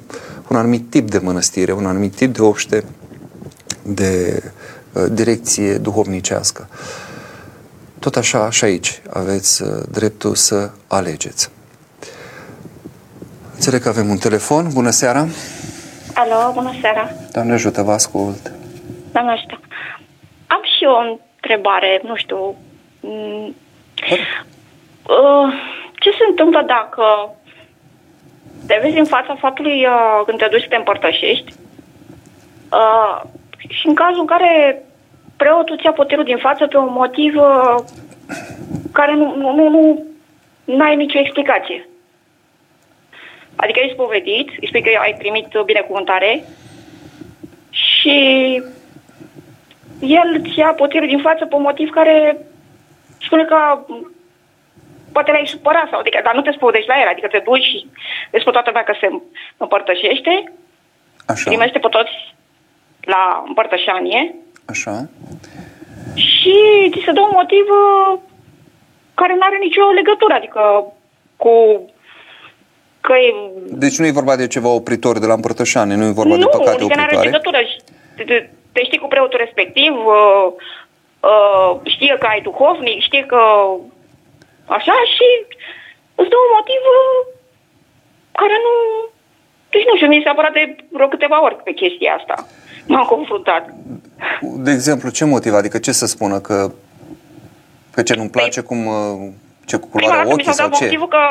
[0.48, 2.84] un anumit tip de mănăstire, un anumit tip de obște,
[3.84, 4.44] de
[4.94, 6.68] uh, direcție duhovnicească.
[8.00, 11.50] Tot așa, și aici aveți uh, dreptul să alegeți.
[13.54, 14.70] Înțeleg că avem un telefon.
[14.74, 15.28] Bună seara!
[16.14, 17.10] Alo, bună seara!
[17.32, 18.52] Doamne ajută, vă ascult!
[19.12, 19.60] Doamne ajută!
[20.48, 22.56] Am și eu o întrebare, nu știu,
[23.02, 23.50] Uh,
[26.00, 27.36] ce se întâmplă dacă
[28.68, 31.54] te vezi în fața faptului uh, când te duci să te împărtășești
[32.72, 33.22] uh,
[33.70, 34.82] și în cazul în care
[35.38, 37.76] preotul ți-a poterul din față pe un motiv uh,
[38.92, 40.06] care nu, nu, nu, nu
[40.64, 41.90] nu ai nicio explicație.
[43.56, 46.44] Adică ești spovedit, îi spui că ai primit binecuvântare
[47.70, 48.18] și
[50.00, 52.38] el ți ia potirul din față pe un motiv care
[53.26, 53.58] spune că
[55.12, 57.78] poate l-ai supărat sau adică, dar nu te spovedești la el, adică te duci și
[58.32, 59.08] vezi pe toată lumea că se
[59.58, 60.54] împărtășește,
[61.26, 61.50] Așa.
[61.50, 62.16] primește pe toți
[63.02, 64.36] la împărtășanie.
[64.66, 65.10] Așa.
[66.16, 66.56] Și
[66.92, 68.20] ți se dă un motiv uh,
[69.14, 70.62] care nu are nicio legătură, adică
[71.36, 71.54] cu
[73.02, 73.30] că e...
[73.84, 76.48] Deci nu e vorba de ceva opritor de la împărtășanie, nu e vorba nu, de
[76.52, 77.12] păcate adică opritoare?
[77.14, 77.58] Nu, are legătură.
[78.16, 80.54] Te, te știi cu preotul respectiv, uh,
[81.30, 83.42] uh, știe că ai duhovnic, știe că
[84.66, 85.28] așa și
[86.16, 87.20] îți dă un motiv uh,
[88.32, 88.74] care nu...
[89.70, 92.36] Deci nu știu, mi s-a apărat de vreo câteva ori pe chestia asta.
[92.88, 93.64] M-am confruntat.
[94.42, 95.54] De exemplu, ce motiv?
[95.54, 96.40] Adică ce să spună?
[96.40, 96.72] Că
[97.96, 99.32] pe ce nu-mi place, păi, cum, uh,
[99.66, 100.84] ce cu culoarea ochii mi sau ce?
[100.84, 101.24] motivul că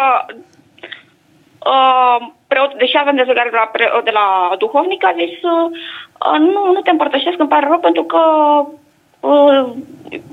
[1.72, 6.72] uh, preot, deși avem dezlegare de la, pre, de la duhovnic, a zis uh, nu,
[6.72, 8.18] nu te împărtășesc, îmi pare rău pentru că
[8.60, 8.76] Uh,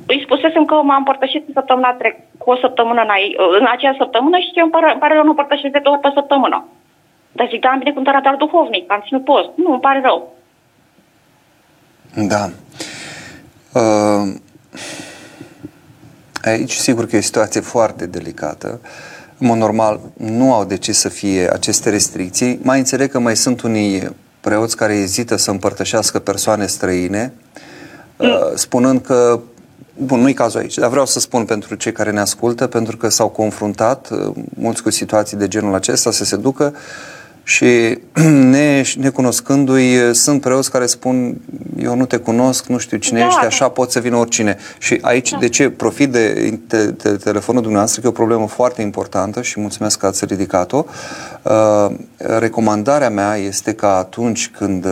[0.08, 3.10] îi spusesem că m-am împărtășit săptămâna trec, cu o săptămână în,
[3.60, 6.06] în acea săptămână și eu îmi pare, îmi pare rău, nu împărtășesc de două ori
[6.06, 6.65] pe săptămână.
[7.32, 9.50] Dar zic, da, am binecuvântarea ta duhovnic, am ținut post.
[9.56, 10.36] Nu, îmi pare rău.
[12.34, 12.43] Da.
[13.73, 14.34] Uh,
[16.43, 18.80] aici, sigur că e o situație foarte delicată.
[19.38, 22.60] În mod normal, nu au de ce să fie aceste restricții.
[22.63, 27.66] Mai înțeleg că mai sunt unii preoți care ezită să împărtășească persoane străine, uh, Uh,
[28.56, 29.39] spunând că
[29.99, 33.10] Bun, nu-i cazul aici, dar vreau să spun pentru cei care ne ascultă, pentru că
[33.10, 36.73] s-au confruntat uh, mulți cu situații de genul acesta, să se ducă
[37.43, 37.99] și
[38.53, 41.41] ne, necunoscându-i, uh, sunt preoți care spun
[41.80, 43.45] eu nu te cunosc, nu știu cine da, ești, da.
[43.45, 44.58] așa pot să vină oricine.
[44.77, 45.38] Și aici, da.
[45.38, 49.60] de ce profit de, de, de telefonul dumneavoastră, că e o problemă foarte importantă și
[49.60, 50.86] mulțumesc că ați ridicat-o.
[51.41, 54.86] Uh, recomandarea mea este că atunci când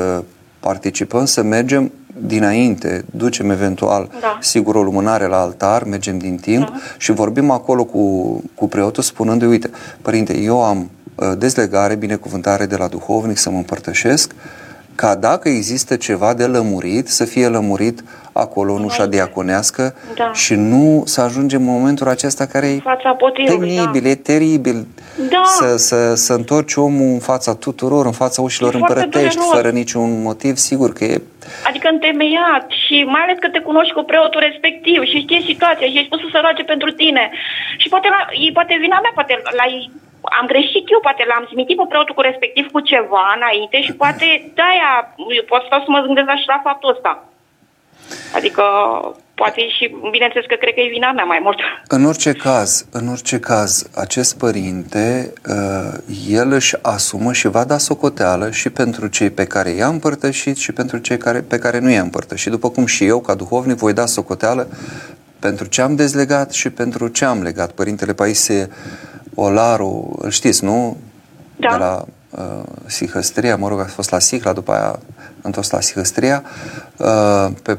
[0.69, 4.37] participăm să mergem dinainte, ducem eventual, da.
[4.41, 6.75] sigur, o lumânare la altar, mergem din timp da.
[6.97, 8.03] și vorbim acolo cu,
[8.55, 9.69] cu preotul spunându-i, uite,
[10.01, 14.35] părinte, eu am uh, dezlegare, binecuvântare de la duhovnic să mă împărtășesc,
[14.95, 20.31] ca dacă există ceva de lămurit, să fie lămurit acolo în ușa diaconească Da.
[20.33, 24.09] și nu să ajungem în momentul acesta care e fața potirului, penibil, da.
[24.09, 25.43] e teribil Da.
[25.43, 29.55] să, să, să întorci omul în fața tuturor, în fața ușilor E foarte împărătești, dureros.
[29.55, 31.21] fără niciun motiv, sigur că e
[31.69, 35.97] Adică întemeiat și mai ales că te cunoști cu preotul respectiv și știi situația și
[35.97, 37.23] ai spus să se roage pentru tine.
[37.81, 39.65] Și poate, la, e, poate vina mea, poate la
[40.39, 44.25] am greșit eu, poate l-am smitit pe preotul cu respectiv cu ceva înainte și poate
[44.57, 44.91] de-aia
[45.37, 47.11] eu pot stau să mă gândesc la și la faptul ăsta.
[48.37, 48.63] Adică
[49.35, 51.57] poate și, bineînțeles că cred că e vina mea mai mult.
[51.87, 55.97] În orice caz, în orice caz, acest părinte, uh,
[56.29, 60.71] el își asumă și va da socoteală și pentru cei pe care i-a împărtășit și
[60.71, 62.51] pentru cei care, pe care nu i-a împărtășit.
[62.51, 64.67] După cum și eu, ca duhovnic, voi da socoteală
[65.39, 67.71] pentru ce am dezlegat și pentru ce am legat.
[67.71, 68.69] Părintele Paisie
[69.35, 70.97] Olaru, îl știți, nu?
[71.55, 71.69] Da.
[71.71, 74.99] De la uh, Sihăstria, mă rog, a fost la Sihla, după aia
[75.41, 76.43] întors la Sihăstria.
[76.97, 77.77] Uh, pe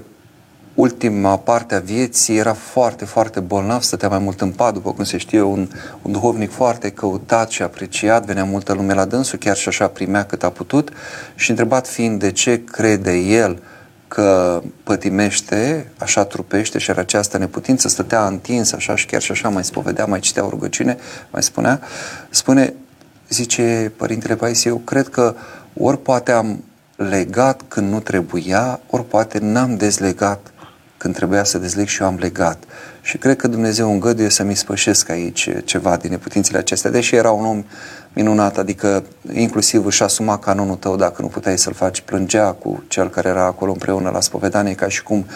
[0.76, 5.04] ultima parte a vieții era foarte, foarte bolnav, stătea mai mult în pat, după cum
[5.04, 5.68] se știe, un,
[6.02, 10.24] un duhovnic foarte căutat și apreciat, venea multă lume la dânsul, chiar și așa primea
[10.24, 10.92] cât a putut.
[11.34, 13.62] Și întrebat fiind de ce crede el
[14.08, 19.48] că pătimește, așa trupește și are această neputință, stătea întins așa și chiar și așa
[19.48, 20.96] mai spovedea, mai citea o rugăciune,
[21.30, 21.80] mai spunea,
[22.30, 22.74] spune,
[23.28, 25.34] zice Părintele Paisie, eu cred că
[25.74, 26.64] ori poate am
[26.96, 30.50] legat când nu trebuia, ori poate n-am dezlegat
[30.96, 32.64] când trebuia să dezleg și eu am legat.
[33.00, 37.44] Și cred că Dumnezeu îngăduie să-mi spășesc aici ceva din neputințele acestea, deși era un
[37.44, 37.64] om
[38.12, 43.10] minunat, adică inclusiv își asuma canonul tău dacă nu puteai să-l faci, plângea cu cel
[43.10, 45.26] care era acolo împreună la spovedanie, ca și cum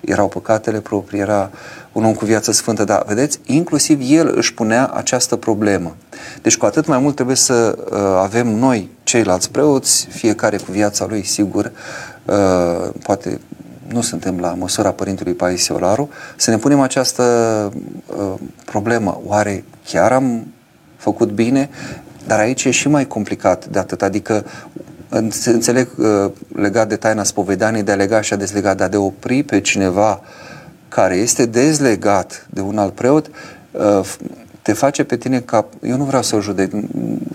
[0.00, 1.50] erau păcatele proprii, era
[1.92, 5.96] un om cu viață sfântă, dar vedeți, inclusiv el își punea această problemă.
[6.42, 11.06] Deci cu atât mai mult trebuie să uh, avem noi, ceilalți preoți, fiecare cu viața
[11.08, 11.72] lui, sigur,
[12.24, 13.40] uh, poate
[13.92, 17.22] nu suntem la măsura Părintelui Paisie Olaru, să ne punem această
[18.06, 19.20] uh, problemă.
[19.26, 20.46] Oare chiar am
[20.96, 21.70] făcut bine?
[22.26, 24.44] Dar aici e și mai complicat de atât, adică
[25.44, 29.00] înțeleg uh, legat de taina spovedaniei, de a lega și a dezlega, dar de a
[29.00, 30.20] opri pe cineva
[30.88, 33.30] care este dezlegat de un alt preot,
[33.70, 34.14] uh,
[34.62, 35.66] te face pe tine ca...
[35.82, 36.72] Eu nu vreau să o judec,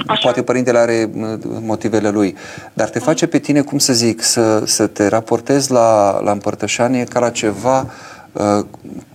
[0.07, 0.19] Așa.
[0.21, 2.35] poate părintele are uh, motivele lui,
[2.73, 7.03] dar te face pe tine, cum să zic, să, să te raportezi la, la împărtășanie
[7.03, 7.91] ca la ceva
[8.31, 8.65] uh,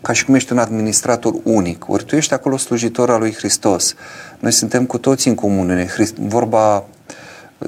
[0.01, 1.89] ca și cum ești un administrator unic.
[1.89, 3.95] Ori tu ești acolo slujitor al lui Hristos.
[4.39, 5.87] Noi suntem cu toți în comunune.
[5.87, 6.85] Hrist- vorba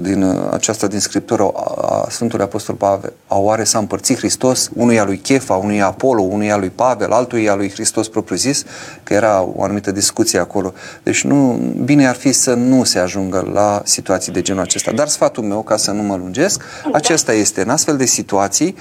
[0.00, 5.04] din uh, aceasta din Scriptură a Sfântului Apostol Pavel, a oare s-a împărțit Hristos unuia
[5.04, 8.64] lui Chefa, unuia Apollo, unuia lui Pavel, altuia lui Hristos propriu-zis,
[9.02, 10.72] că era o anumită discuție acolo.
[11.02, 11.52] Deci nu,
[11.84, 14.92] bine ar fi să nu se ajungă la situații de genul acesta.
[14.92, 18.76] Dar sfatul meu, ca să nu mă lungesc, acesta este, în astfel de situații,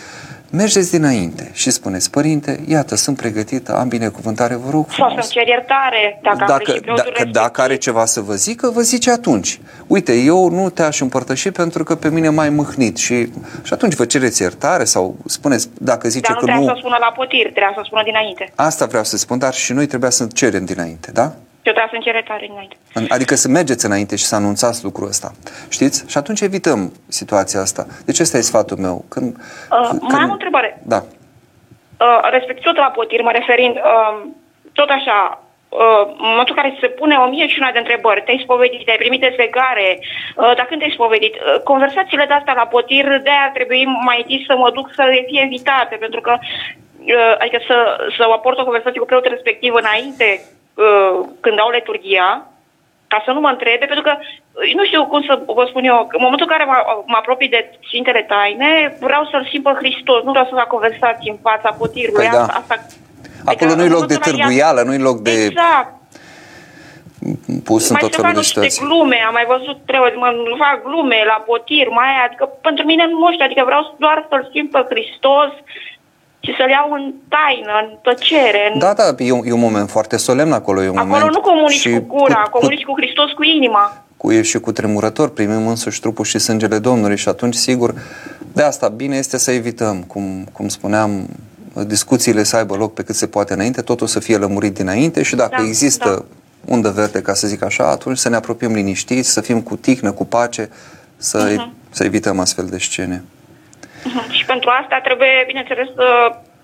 [0.55, 5.13] mergeți dinainte și spuneți, părinte, iată, sunt pregătită, am binecuvântare, vă rog Sau frumos.
[5.13, 8.69] să-mi cer iertare dacă, am Dacă, greșit preotul dacă, dacă are ceva să vă zică,
[8.69, 9.59] vă zice atunci.
[9.87, 13.15] Uite, eu nu te-aș împărtăși pentru că pe mine m-ai mâhnit și,
[13.63, 16.79] și atunci vă cereți iertare sau spuneți, dacă zice Dar nu că trebuia nu, să
[16.79, 18.51] spună la potir, trebuia să spună dinainte.
[18.55, 21.33] asta vreau să spun, dar și noi trebuia să cerem dinainte, da?
[21.67, 22.75] Eu trebuia să-mi cer iertare dinainte.
[23.15, 25.31] Adică să mergeți înainte și să anunțați lucrul ăsta.
[25.69, 25.97] Știți?
[26.11, 27.85] Și atunci evităm situația asta.
[28.05, 29.05] Deci ăsta e sfatul meu.
[29.09, 30.69] Când, Uh, mai am o întrebare.
[30.93, 30.99] Da.
[32.05, 34.15] Uh, respectiv tot la potir, mă referind, uh,
[34.73, 35.17] tot așa,
[35.69, 38.85] uh, în momentul în care se pune o mie și una de întrebări, te-ai spovedit,
[38.85, 43.45] te-ai primit dezlegare, uh, dar când te-ai spovedit, uh, conversațiile de astea la potir, de-aia
[43.47, 47.59] ar trebui mai întâi să mă duc să le fie evitate, pentru că, uh, adică
[47.69, 47.77] să,
[48.17, 50.61] să aport o conversație cu preotul respectiv înainte, uh,
[51.43, 52.47] când au liturgia,
[53.13, 55.97] ca să nu mă întrebe, pentru că uh, nu știu cum să vă spun eu,
[56.17, 56.77] în momentul în care mă,
[57.11, 61.33] mă apropii de Sfintele Taine, vreau să-L simt pe Hristos, nu vreau să fac conversații
[61.33, 62.23] în fața potirului.
[62.23, 62.43] Păi da.
[62.43, 62.75] Asta, asta,
[63.45, 65.91] Acolo adică, nu-i în loc de momentul ăla târguială, nu-i loc de Exact.
[67.67, 68.85] pus în mai tot se felul fac de niște situații.
[68.85, 70.29] glume, am mai văzut preoți, mă
[70.65, 74.43] fac glume la potir, mai aia, adică pentru mine nu știu, adică vreau doar să-L
[74.53, 75.51] simt pe Hristos
[76.45, 78.69] și să-L iau în taină, în tăcere.
[78.73, 78.79] În...
[78.79, 80.83] Da, da, e un, e un moment foarte solemn acolo.
[80.83, 84.03] E un Acolo moment nu comunici și cu gura, cu, comunici cu Hristos cu inima.
[84.17, 87.93] cu, e și cu tremurător, primim însuși trupul și sângele Domnului și atunci, sigur,
[88.53, 91.27] de asta bine este să evităm, cum, cum spuneam,
[91.87, 95.35] discuțiile să aibă loc pe cât se poate înainte, totul să fie lămurit dinainte și
[95.35, 96.09] dacă Da, există
[96.65, 96.73] da.
[96.73, 100.11] undă verde, ca să zic așa, atunci să ne apropiem liniștiți, să fim cu tihnă,
[100.11, 100.69] cu pace,
[101.17, 101.73] să, Mhm.
[101.89, 103.23] să evităm astfel de scene.
[104.03, 104.31] Mhm.
[104.43, 106.07] Și pentru asta trebuie, bineînțeles, să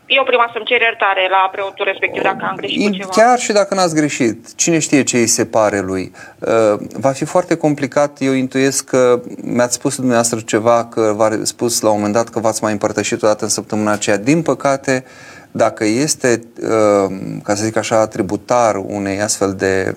[0.05, 3.09] eu prima să-mi cer iertare la preotul respectiv dacă am greșit cu ceva.
[3.09, 6.11] Chiar și dacă n-ați greșit, cine știe ce îi se pare lui.
[6.39, 11.81] Uh, va fi foarte complicat, eu intuiesc că mi-ați spus dumneavoastră ceva, că v-a spus
[11.81, 14.17] la un moment dat că v-ați mai împărtășit o dată în săptămâna aceea.
[14.17, 15.05] Din păcate,
[15.51, 19.93] dacă este, uh, ca să zic așa, tributar unei astfel de,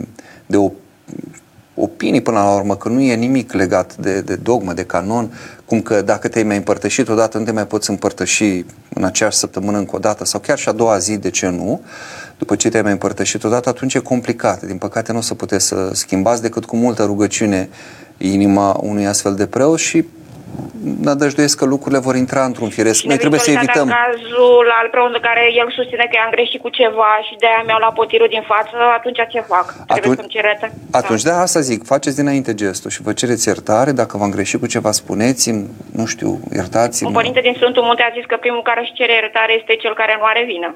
[0.46, 0.56] de
[1.74, 5.32] opinii până la urmă, că nu e nimic legat de, de dogmă, de canon,
[5.64, 8.64] cum că dacă te-ai mai împărtășit odată, nu te mai poți împărtăși
[8.94, 11.80] în aceeași săptămână încă o dată sau chiar și a doua zi, de ce nu?
[12.38, 14.62] După ce te-ai mai împărtășit odată, atunci e complicat.
[14.62, 17.68] Din păcate nu o să puteți să schimbați decât cu multă rugăciune
[18.18, 20.04] inima unui astfel de preot și
[21.08, 23.02] nădăjduiesc că lucrurile vor intra într-un firesc.
[23.02, 23.86] Noi trebuie să evităm...
[23.88, 27.78] În cazul al preunului care el susține că am greșit cu ceva și de-aia mi-au
[27.78, 29.66] luat potirul din față, atunci ce fac?
[29.72, 31.30] Trebuie atunci, să-mi cer Atunci, da.
[31.30, 33.92] da, asta zic, faceți dinainte gestul și vă cereți iertare.
[33.92, 37.08] Dacă v-am greșit cu ceva, spuneți-mi, nu știu, iertați-mă.
[37.08, 39.94] Un părinte din Sfântul Munte a zis că primul care își cere iertare este cel
[39.94, 40.74] care nu are vină.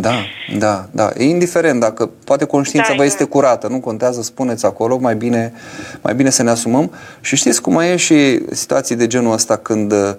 [0.00, 0.24] Da,
[0.58, 1.10] da, da.
[1.16, 5.52] E indiferent dacă poate conștiința da, vă este curată, nu contează, spuneți acolo, mai bine,
[6.02, 6.90] mai bine să ne asumăm.
[7.20, 10.14] Și știți cum mai e și situații de genul ăsta când uh,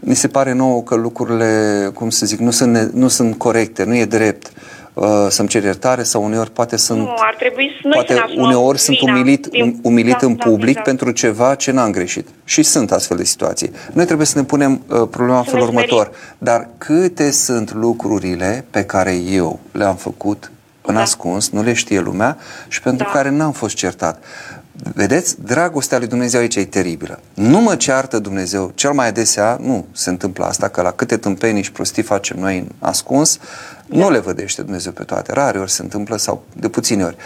[0.00, 3.96] ni se pare nouă că lucrurile, cum să zic, nu sunt, nu sunt corecte, nu
[3.96, 4.46] e drept.
[4.46, 4.81] Uh, uh,
[5.28, 9.00] să-mi cer iertare sau uneori poate sunt nu, ar trebui să poate să uneori sunt
[9.00, 10.90] umilit, din, umilit da, în da, public da, da.
[10.90, 12.28] pentru ceva ce n-am greșit.
[12.44, 13.70] Și sunt astfel de situații.
[13.92, 16.10] Noi trebuie să ne punem uh, problema în felul următor.
[16.38, 20.50] Dar câte sunt lucrurile pe care eu le-am făcut
[20.82, 21.00] în da.
[21.00, 22.36] ascuns, nu le știe lumea
[22.68, 23.12] și pentru da.
[23.12, 24.24] care n-am fost certat.
[24.94, 27.20] Vedeți, dragostea lui Dumnezeu aici e teribilă.
[27.34, 31.62] Nu mă ceartă Dumnezeu, cel mai adesea nu se întâmplă asta, că la câte tâmpenii
[31.62, 33.38] și prostii facem noi în ascuns,
[33.86, 35.32] nu le vădește Dumnezeu pe toate.
[35.32, 37.16] Rare ori se întâmplă sau de puține ori.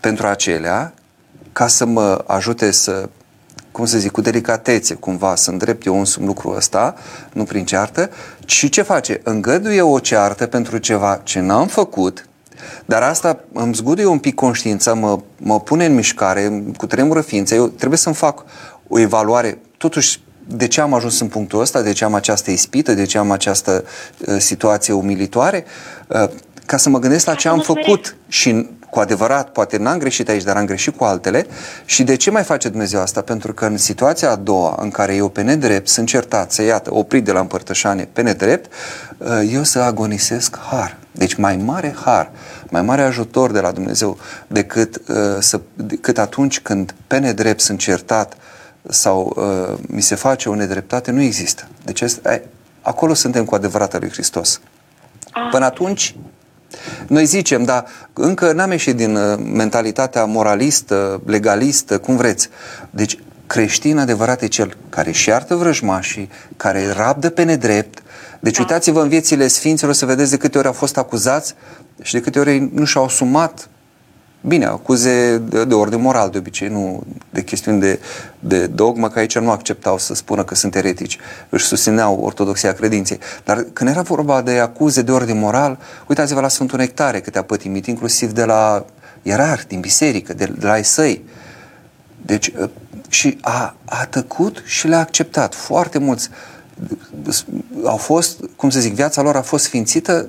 [0.00, 0.94] Pentru acelea,
[1.52, 3.08] ca să mă ajute să
[3.72, 6.94] cum să zic, cu delicatețe, cumva, să îndrept eu însumi lucrul ăsta,
[7.32, 8.10] nu prin ceartă,
[8.44, 9.20] și ce face?
[9.24, 12.28] Îngăduie o ceartă pentru ceva ce n-am făcut,
[12.84, 17.54] dar asta îmi zguduie un pic conștiința, mă, mă pune în mișcare, cu tremură ființă.
[17.54, 18.44] Eu trebuie să-mi fac
[18.88, 22.94] o evaluare, totuși, de ce am ajuns în punctul ăsta, de ce am această ispită,
[22.94, 23.84] de ce am această
[24.26, 25.64] uh, situație umilitoare,
[26.06, 26.28] uh,
[26.66, 30.42] ca să mă gândesc la ce am făcut și cu adevărat, poate n-am greșit aici,
[30.42, 31.46] dar am greșit cu altele.
[31.84, 33.20] Și de ce mai face Dumnezeu asta?
[33.20, 36.94] Pentru că în situația a doua, în care eu pe nedrept sunt certat, să iată,
[36.94, 38.72] oprit de la împărtășanie pe nedrept,
[39.18, 40.96] uh, eu să agonisesc har.
[41.12, 42.30] Deci mai mare har,
[42.70, 47.78] mai mare ajutor de la Dumnezeu decât, uh, să, decât atunci când pe nedrept sunt
[47.78, 48.36] certat
[48.88, 51.68] sau uh, mi se face o nedreptate, nu există.
[51.84, 52.44] Deci este,
[52.80, 54.60] acolo suntem cu adevărat al lui Hristos.
[55.30, 55.48] Ah.
[55.50, 56.14] Până atunci,
[57.06, 62.48] noi zicem, dar încă n-am ieșit din uh, mentalitatea moralistă, legalistă, cum vreți.
[62.90, 67.99] Deci creștin adevărat e cel care își iartă vrăjmașii, care rabdă pe nedrept.
[68.40, 68.62] Deci da.
[68.62, 71.54] uitați-vă în viețile sfinților să vedeți de câte ori au fost acuzați
[72.02, 73.68] și de câte ori nu și-au asumat
[74.42, 78.00] Bine, acuze de, de ordine moral de obicei, nu de chestiuni de,
[78.38, 81.18] de dogmă, că aici nu acceptau să spună că sunt eretici,
[81.48, 83.18] își susțineau ortodoxia credinței.
[83.44, 87.42] Dar când era vorba de acuze de ordine moral, uitați-vă la Sfântul Nectare, câte a
[87.42, 88.84] pătimit, inclusiv de la
[89.22, 91.24] ierarhi din biserică, de, de la ei săi.
[92.22, 92.70] Deci, ă,
[93.08, 95.54] și a, a tăcut și le-a acceptat.
[95.54, 96.28] Foarte mulți
[97.84, 100.28] au fost, cum să zic, viața lor a fost sfințită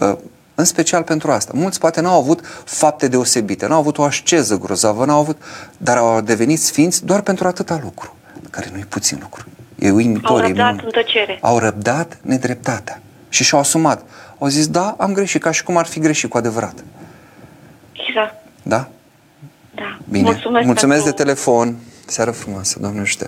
[0.00, 0.18] ă,
[0.54, 1.52] în special pentru asta.
[1.54, 5.42] Mulți poate n-au avut fapte deosebite, n-au avut o asceză grozavă, n-au avut,
[5.76, 8.16] dar au devenit sfinți doar pentru atâta lucru,
[8.50, 9.44] care nu e puțin lucru.
[9.78, 10.40] E uimitor.
[10.40, 11.38] Au răbdat în tăcere.
[11.40, 14.02] Au răbdat nedreptatea și și-au asumat.
[14.38, 16.84] Au zis, da, am greșit, ca și cum ar fi greșit cu adevărat.
[17.92, 18.34] Exact.
[18.62, 18.88] Da?
[19.74, 19.98] Da.
[20.08, 20.22] Bine.
[20.22, 21.16] Mulțumesc, Mulțumesc pentru...
[21.16, 21.76] de telefon.
[22.06, 23.26] Seară frumoasă, Doamne știu.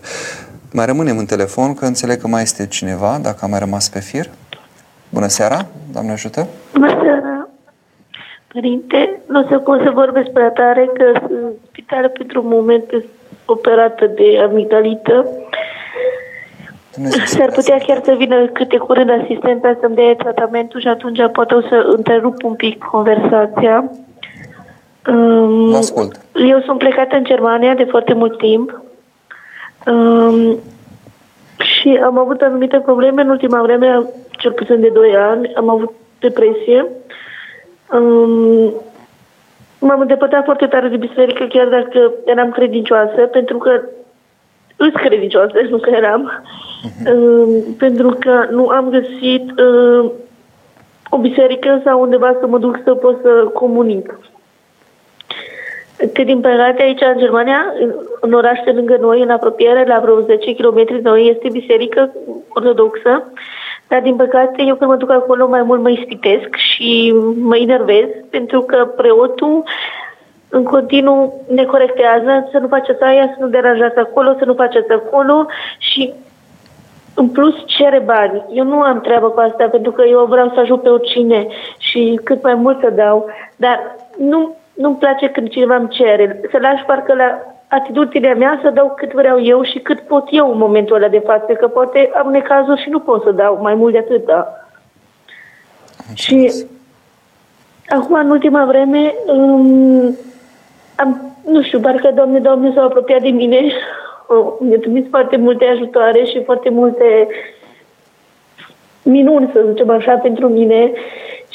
[0.73, 4.01] Mai rămânem în telefon, că înțeleg că mai este cineva, dacă a mai rămas pe
[4.01, 4.27] fir.
[5.09, 6.47] Bună seara, Doamne ajută!
[6.73, 7.49] Bună seara!
[8.53, 12.85] Părinte, nu o să pot să vorbesc prea tare, că sunt spitală pentru un moment
[13.45, 15.27] operată de amigdalită.
[17.25, 21.61] S-ar putea chiar să vină câte curând asistenta să-mi dea tratamentul și atunci poate o
[21.61, 23.91] să întrerup un pic conversația.
[25.07, 26.21] Um, ascult.
[26.49, 28.83] Eu sunt plecată în Germania de foarte mult timp.
[29.93, 30.59] Um,
[31.59, 35.93] și am avut anumite probleme în ultima vreme, cel puțin de 2 ani, am avut
[36.21, 36.87] depresie.
[37.93, 38.73] Um,
[39.79, 43.81] m-am îndepărtat foarte tare de biserică, chiar dacă eram credincioasă, pentru că
[44.77, 47.13] îs credincioasă, nu că eram, uh-huh.
[47.13, 50.11] um, pentru că nu am găsit uh,
[51.11, 54.19] o biserică sau undeva să mă duc să pot să comunic.
[56.13, 57.73] Că din păcate aici în Germania,
[58.21, 62.13] în oraș de lângă noi, în apropiere, la vreo 10 km de noi, este biserică
[62.49, 63.33] ortodoxă,
[63.89, 68.07] Dar, din păcate, eu când mă duc acolo mai mult mă ispitesc și mă enervez
[68.31, 69.63] pentru că preotul
[70.49, 74.93] în continuu ne corectează să nu faceți aia, să nu deranjați acolo, să nu faceți
[74.93, 75.47] acolo
[75.79, 76.13] și
[77.15, 78.45] în plus cere bani.
[78.53, 81.47] Eu nu am treabă cu asta pentru că eu vreau să ajut pe oricine
[81.79, 83.27] și cât mai mult să dau,
[83.57, 86.41] dar nu, nu-mi place când cineva îmi cere.
[86.51, 90.51] Să lași parcă la atitudinea mea să dau cât vreau eu și cât pot eu
[90.53, 93.75] în momentul ăla de față, că poate am necazuri și nu pot să dau mai
[93.75, 94.69] mult de atâta.
[96.15, 96.53] Și
[97.89, 100.17] acum, în ultima vreme, um,
[100.97, 103.73] am, nu știu, parcă Doamne, Doamne s-au apropiat de mine.
[104.59, 107.29] Mi-a trimis foarte multe ajutoare și foarte multe
[109.03, 110.93] minuni, să zicem așa, pentru mine.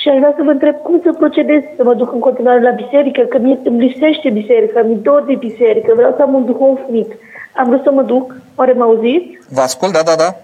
[0.03, 2.69] Și aș vrea să vă întreb cum să procedez să mă duc în continuare la
[2.83, 7.09] biserică, că mi îmi lipsește biserica, mi dor de biserică, vreau să am un duhovnic.
[7.55, 9.39] Am vrut să mă duc, oare mă auziți?
[9.49, 10.35] Vă ascult, da, da, da.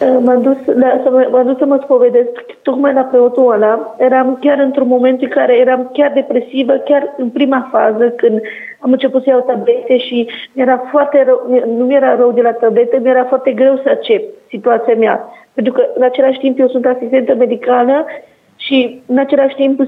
[0.00, 2.30] Uh, m-am dus, la, să mă, m-am dus să mă spovedesc
[2.62, 3.94] tocmai la preotul ăla.
[3.98, 8.40] Eram chiar într-un moment în care eram chiar depresivă, chiar în prima fază, când
[8.78, 12.98] am început să iau tablete și mi-era foarte rău, nu mi-era rău de la tablete,
[12.98, 15.28] mi-era foarte greu să accept situația mea.
[15.54, 18.06] Pentru că, în același timp, eu sunt asistentă medicală
[18.56, 19.80] și, în același timp,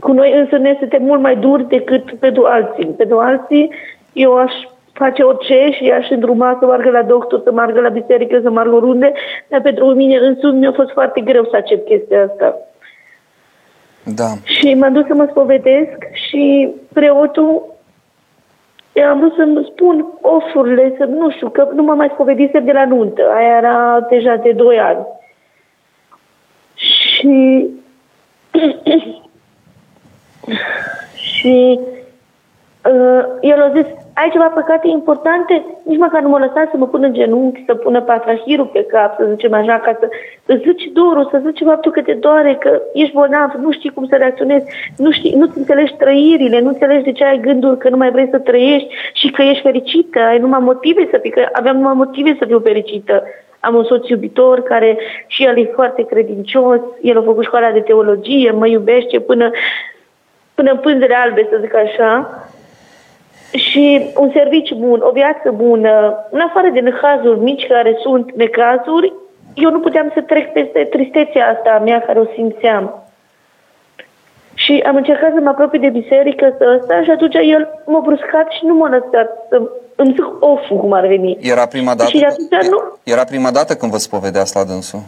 [0.00, 2.86] cu noi însă ne suntem mult mai duri decât pentru alții.
[2.86, 3.70] Pentru alții,
[4.12, 4.52] eu aș
[4.98, 8.74] face orice și aș îndruma să meargă la doctor, să meargă la biserică, să meargă
[8.74, 9.12] oriunde,
[9.48, 12.56] dar pentru mine însumi mi-a fost foarte greu să accept chestia asta.
[14.14, 14.28] Da.
[14.44, 17.74] Și m-am dus să mă spovedesc și preotul
[18.92, 22.72] eu am vrut să-mi spun ofurile, să nu știu, că nu mă mai spovedisem de
[22.72, 23.22] la nuntă.
[23.34, 25.06] Aia era deja de 2 ani.
[26.74, 27.66] Și
[31.36, 31.80] și
[32.84, 33.86] uh, el a zis,
[34.20, 37.74] ai ceva păcate importante, nici măcar nu mă lăsa să mă pun în genunchi, să
[37.74, 40.08] pună patrahirul pe cap, să zicem așa, ca să
[40.46, 44.06] îți zici dorul, să zici faptul că te doare, că ești bolnav, nu știi cum
[44.06, 44.64] să reacționezi,
[44.96, 48.28] nu știi, nu-ți înțelegi trăirile, nu înțelegi de ce ai gândul că nu mai vrei
[48.30, 52.36] să trăiești și că ești fericită, ai numai motive să fii, că aveam numai motive
[52.38, 53.22] să fiu fericită.
[53.60, 57.80] Am un soț iubitor care și el e foarte credincios, el a făcut școala de
[57.80, 59.50] teologie, mă iubește până,
[60.54, 62.30] până în pânzele albe, să zic așa
[63.56, 69.12] și un serviciu bun, o viață bună, în afară de necazuri mici care sunt necazuri,
[69.54, 73.04] eu nu puteam să trec peste tristețea asta a mea care o simțeam.
[74.54, 78.50] Și am încercat să mă apropii de biserică să ăsta și atunci el m-a bruscat
[78.50, 79.62] și nu m-a lăsat să
[79.96, 81.38] îmi zic ofu cum ar veni.
[81.40, 82.98] Era prima dată, și atunci nu...
[83.04, 85.00] era prima dată când vă spovedeați la dânsul?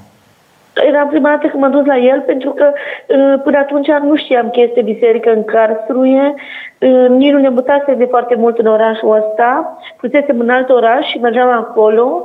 [0.87, 4.51] Era prima dată când m-am dus la el, pentru că uh, până atunci nu știam
[4.51, 6.35] că este biserică în Karlsruhe,
[6.79, 11.07] uh, nici nu ne mutase de foarte mult în orașul ăsta, pusesem în alt oraș
[11.07, 12.25] și mergeam acolo,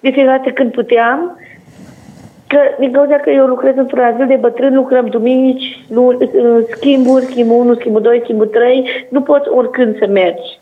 [0.00, 1.38] de fiecare dată când puteam,
[2.46, 6.16] că din cauza că eu lucrez într-un azil de bătrâni, lucrăm duminici, uh,
[6.70, 10.58] schimburi, schimbul 1, schimbul 2, schimbul 3, nu poți oricând să mergi.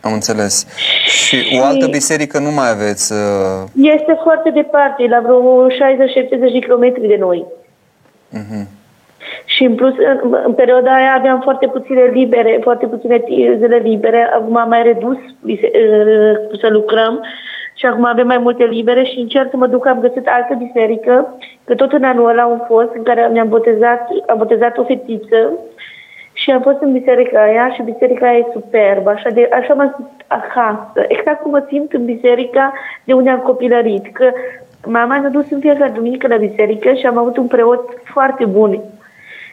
[0.00, 0.66] Am înțeles.
[1.06, 3.12] Și, și o altă biserică nu mai aveți?
[3.12, 3.88] Uh...
[3.96, 5.70] Este foarte departe, la vreo 60-70
[6.28, 7.44] de kilometri de noi.
[8.38, 8.64] Uh-huh.
[9.44, 13.24] Și în plus, în, în perioada aia aveam foarte puține libere, foarte puține
[13.58, 14.30] zile libere.
[14.34, 17.24] Acum am mai redus uh, să lucrăm
[17.74, 21.38] și acum avem mai multe libere și încerc să mă duc, am găsit altă biserică,
[21.64, 25.52] că tot în anul ăla am fost, în care mi-am botezat, am botezat o fetiță
[26.50, 29.92] și am fost în biserica aia și biserica aia e superbă, așa, de, așa mă
[29.96, 32.72] simt acasă, exact cum mă simt în biserica
[33.04, 34.32] de unde am copilărit, că
[34.86, 38.80] mama ne-a dus în fiecare duminică la biserică și am avut un preot foarte bun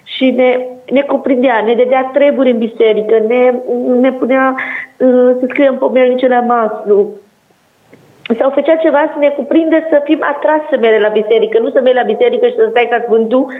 [0.04, 0.60] și ne,
[0.92, 3.54] ne cuprindea, ne dădea treburi în biserică, ne,
[4.00, 4.56] ne punea
[4.98, 7.10] uh, să scriem pomelnice la maslu,
[8.40, 11.82] sau făcea ceva să ne cuprinde să fim atrași să mergem la biserică, nu să
[11.82, 13.52] mergi la biserică și să stai ca Sfântul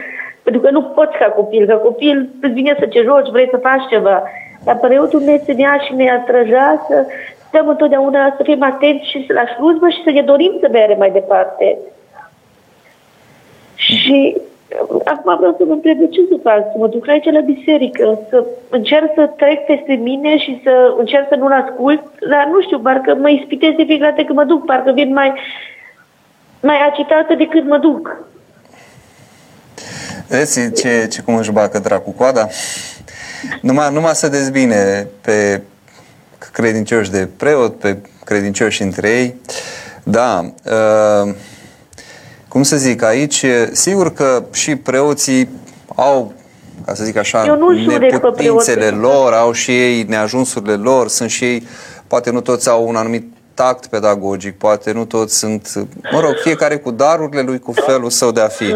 [0.42, 3.56] pentru că nu poți ca copil, ca copil îți vine să te joci, vrei să
[3.56, 4.22] faci ceva.
[4.64, 7.06] Dar preotul ne ținea și ne atrăja să
[7.48, 11.10] stăm întotdeauna să fim atenți și la slujbă și să ne dorim să mergem mai
[11.10, 11.78] departe.
[13.74, 14.36] Și
[15.04, 18.18] acum vreau să vă întreb de ce să fac, să mă duc aici la biserică,
[18.30, 22.78] să încerc să trec peste mine și să încerc să nu-l ascult, dar nu știu,
[22.78, 25.32] parcă mă ispitez de fiecare dată când mă duc, parcă vin mai,
[26.60, 28.16] mai agitată decât mă duc.
[30.28, 32.48] Vezi ce, ce cum își bacă dracu coada?
[33.60, 35.62] Numai, numai să dezbine pe
[36.52, 39.34] credincioși de preot, pe credincioși între ei.
[40.02, 41.34] Da, uh,
[42.48, 45.48] cum să zic, aici, sigur că și preoții
[45.94, 46.32] au
[46.84, 47.58] ca să zic așa,
[48.10, 51.66] neputințele lor, au și ei neajunsurile lor, sunt și ei,
[52.06, 55.72] poate nu toți au un anumit tact pedagogic, poate nu toți sunt,
[56.12, 58.74] mă rog, fiecare cu darurile lui, cu felul său de a fi.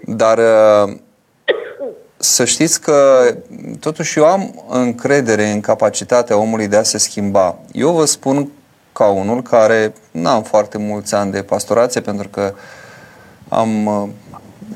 [0.00, 0.94] Dar uh,
[2.16, 3.24] să știți că
[3.80, 7.58] totuși eu am încredere în capacitatea omului de a se schimba.
[7.72, 8.50] Eu vă spun
[8.92, 12.54] ca unul care n-am foarte mulți ani de pastorație pentru că
[13.48, 14.08] am uh,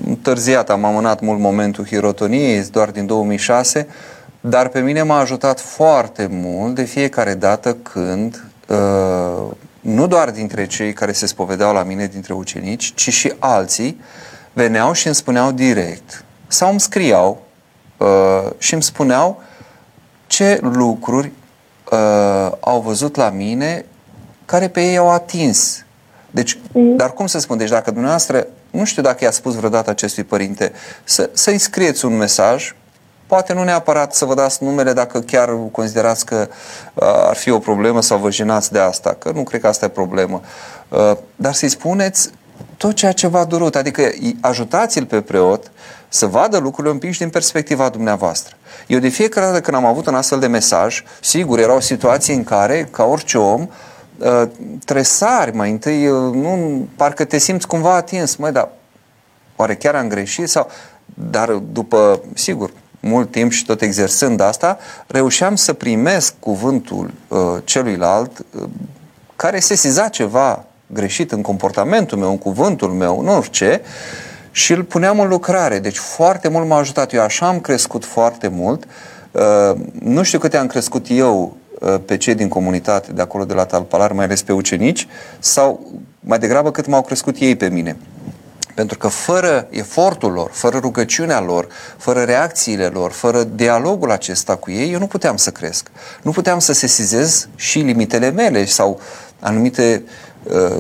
[0.07, 3.87] întârziat, am amânat mult momentul hirotoniei, doar din 2006,
[4.41, 9.47] dar pe mine m-a ajutat foarte mult de fiecare dată când uh,
[9.81, 14.01] nu doar dintre cei care se spovedeau la mine, dintre ucenici, ci și alții
[14.53, 17.43] veneau și îmi spuneau direct sau îmi scriau
[17.97, 19.43] uh, și îmi spuneau
[20.27, 21.33] ce lucruri
[21.93, 23.85] uh, au văzut la mine
[24.45, 25.85] care pe ei au atins.
[26.31, 26.97] Deci, mm.
[26.97, 30.73] dar cum să spun, deci dacă dumneavoastră, nu știu dacă i-a spus vreodată acestui părinte,
[31.05, 32.75] să, să-i scrieți un mesaj,
[33.27, 36.49] poate nu neapărat să vă dați numele dacă chiar considerați că
[36.95, 39.85] uh, ar fi o problemă sau vă jenați de asta, că nu cred că asta
[39.85, 40.41] e problemă,
[40.89, 42.31] uh, dar să-i spuneți
[42.77, 44.03] tot ceea ce v-a durut, adică
[44.41, 45.71] ajutați-l pe preot
[46.09, 48.57] să vadă lucrurile un pic și din perspectiva dumneavoastră.
[48.87, 52.45] Eu de fiecare dată când am avut un astfel de mesaj, sigur, erau situații în
[52.45, 53.69] care, ca orice om, uh,
[54.85, 58.69] tresari mai întâi, uh, nu, parcă te simți cumva atins, măi, dar
[59.57, 60.49] oare chiar am greșit?
[60.49, 60.71] Sau,
[61.15, 68.39] dar după, sigur, mult timp și tot exersând asta, reușeam să primesc cuvântul uh, celuilalt
[68.39, 68.63] uh,
[69.37, 73.81] care sesiza ceva greșit în comportamentul meu, în cuvântul meu, în orice,
[74.51, 75.79] și îl puneam în lucrare.
[75.79, 77.13] Deci foarte mult m-a ajutat.
[77.13, 78.85] Eu așa am crescut foarte mult.
[79.31, 81.60] Uh, nu știu câte am crescut eu uh,
[82.05, 85.07] pe cei din comunitate de acolo de la Talpalar, mai ales pe ucenici,
[85.39, 85.87] sau
[86.21, 87.97] mai degrabă cât m-au crescut ei pe mine.
[88.75, 94.71] Pentru că fără efortul lor, fără rugăciunea lor, fără reacțiile lor, fără dialogul acesta cu
[94.71, 95.91] ei, eu nu puteam să cresc.
[96.23, 99.01] Nu puteam să sesizez și limitele mele sau
[99.41, 100.03] anumite
[100.43, 100.77] uh,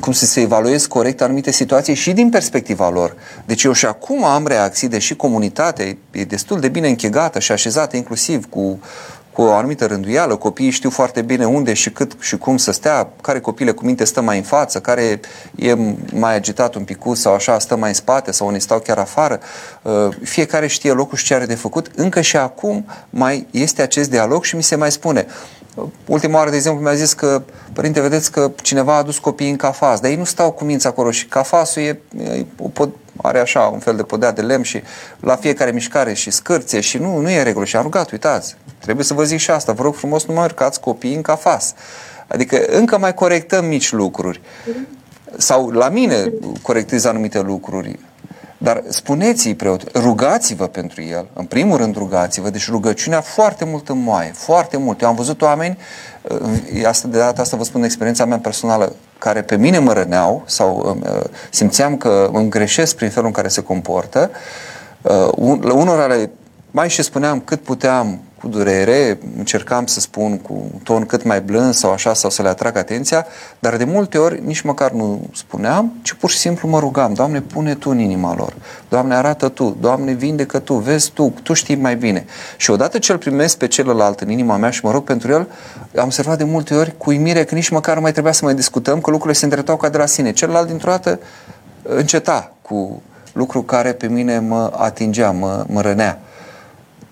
[0.00, 3.16] cum să se evaluez corect anumite situații și din perspectiva lor.
[3.46, 7.96] Deci eu și acum am reacții, deși comunitatea e destul de bine închegată și așezată
[7.96, 8.78] inclusiv cu
[9.34, 13.08] cu o anumită rânduială, copiii știu foarte bine unde și cât și cum să stea,
[13.20, 15.20] care copile cu minte stă mai în față, care
[15.54, 15.74] e
[16.12, 19.40] mai agitat un pic sau așa stă mai în spate sau unii stau chiar afară.
[19.82, 21.90] Uh, fiecare știe locul și ce are de făcut.
[21.94, 25.26] Încă și acum mai este acest dialog și mi se mai spune.
[26.06, 29.56] Ultima oară, de exemplu, mi-a zis că, părinte, vedeți că cineva a adus copiii în
[29.56, 32.88] cafas, dar ei nu stau cu minți acolo și cafasul e, e o,
[33.22, 34.82] are așa un fel de podea de lemn și
[35.20, 37.64] la fiecare mișcare și scârție și nu, nu e regulă.
[37.64, 40.44] Și am rugat, uitați, trebuie să vă zic și asta, vă rog frumos, nu mai
[40.44, 41.74] urcați copiii în cafas.
[42.26, 44.40] Adică încă mai corectăm mici lucruri.
[45.36, 47.98] Sau la mine corectez anumite lucruri.
[48.64, 54.30] Dar spuneți-i preot, rugați-vă pentru el, în primul rând rugați-vă, deci rugăciunea foarte mult moaie,
[54.34, 55.00] foarte mult.
[55.00, 55.78] Eu am văzut oameni,
[56.22, 60.42] uh, asta de data asta vă spun experiența mea personală, care pe mine mă răneau
[60.46, 64.30] sau uh, simțeam că îmi greșesc prin felul în care se comportă.
[65.02, 66.30] Uh, unora le
[66.70, 71.40] mai și spuneam cât puteam cu durere, încercam să spun cu un ton cât mai
[71.40, 73.26] blând sau așa, sau să le atrag atenția,
[73.58, 77.40] dar de multe ori nici măcar nu spuneam, ci pur și simplu mă rugam, Doamne,
[77.40, 78.54] pune Tu în inima lor,
[78.88, 82.24] Doamne, arată Tu, Doamne, vindecă Tu, vezi Tu, Tu știi mai bine.
[82.56, 85.48] Și odată ce îl primesc pe celălalt în inima mea și mă rog pentru el,
[85.96, 88.54] am observat de multe ori cu uimire că nici măcar nu mai trebuia să mai
[88.54, 90.32] discutăm, că lucrurile se îndreptau ca de la sine.
[90.32, 91.20] Celălalt dintr-o dată
[91.82, 96.20] înceta cu lucru care pe mine mă atingea, mă, mă rănea.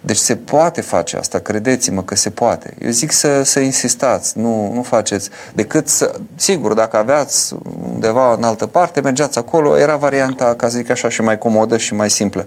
[0.04, 2.74] Deci se poate face asta, credeți-mă că se poate.
[2.78, 6.14] Eu zic să, să insistați, nu, nu faceți decât să...
[6.34, 7.54] Sigur, dacă aveați
[7.92, 11.76] undeva în altă parte, mergeați acolo, era varianta, ca să zic așa, și mai comodă
[11.76, 12.46] și mai simplă.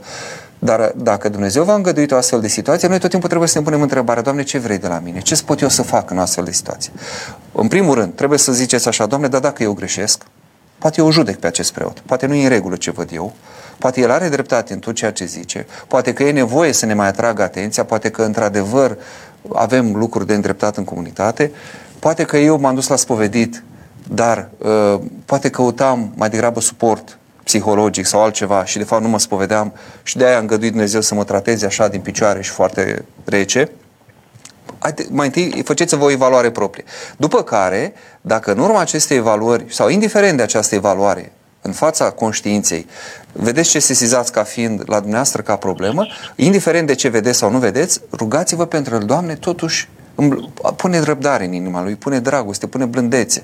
[0.59, 3.63] Dar dacă Dumnezeu v-a îngăduit o astfel de situație, noi tot timpul trebuie să ne
[3.63, 5.19] punem întrebarea, Doamne, ce vrei de la mine?
[5.19, 6.91] Ce pot eu să fac în astfel de situație?
[7.51, 10.23] În primul rând, trebuie să ziceți așa, Doamne, dar dacă eu greșesc,
[10.77, 13.33] poate eu o judec pe acest preot, poate nu e în regulă ce văd eu,
[13.77, 16.93] Poate el are dreptate în tot ceea ce zice, poate că e nevoie să ne
[16.93, 18.97] mai atragă atenția, poate că într-adevăr
[19.53, 21.51] avem lucruri de îndreptat în comunitate,
[21.99, 23.63] poate că eu m-am dus la spovedit,
[24.07, 29.19] dar uh, poate căutam mai degrabă suport psihologic sau altceva și de fapt nu mă
[29.19, 29.73] spovedeam
[30.03, 33.71] și de aia am îngăduit Dumnezeu să mă trateze așa din picioare și foarte rece.
[35.09, 36.83] Mai întâi faceți-vă o evaluare proprie.
[37.17, 41.31] După care, dacă în urma acestei evaluări, sau indiferent de această evaluare,
[41.65, 42.87] în fața conștiinței,
[43.31, 47.57] vedeți ce sesizați ca fiind la dumneavoastră ca problemă, indiferent de ce vedeți sau nu
[47.57, 49.89] vedeți, rugați-vă pentru el, Doamne, totuși
[50.75, 53.43] pune răbdare în inima lui, pune dragoste, pune blândețe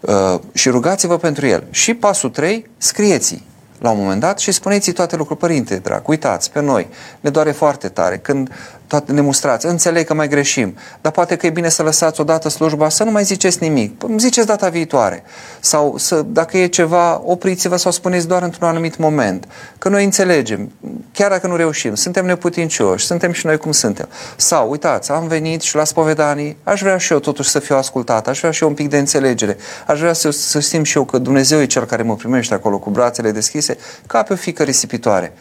[0.00, 1.64] uh, și rugați-vă pentru el.
[1.70, 3.42] Și pasul 3, scrieți
[3.78, 6.88] la un moment dat și spuneți-i toate lucrurile, părinte drag, uitați pe noi,
[7.20, 8.18] ne doare foarte tare.
[8.18, 8.50] Când
[8.90, 12.88] toate nemustrați, înțeleg că mai greșim, dar poate că e bine să lăsați odată slujba,
[12.88, 15.22] să nu mai ziceți nimic, îmi ziceți data viitoare.
[15.60, 19.48] Sau să, dacă e ceva, opriți-vă sau spuneți doar într-un anumit moment.
[19.78, 20.72] Că noi înțelegem,
[21.12, 24.08] chiar dacă nu reușim, suntem neputincioși, suntem și noi cum suntem.
[24.36, 28.28] Sau, uitați, am venit și la spovedanii, aș vrea și eu totuși să fiu ascultat,
[28.28, 31.04] aș vrea și eu un pic de înțelegere, aș vrea să, să simt și eu
[31.04, 33.76] că Dumnezeu e Cel care mă primește acolo cu brațele deschise,
[34.06, 35.32] ca pe o fică risipitoare.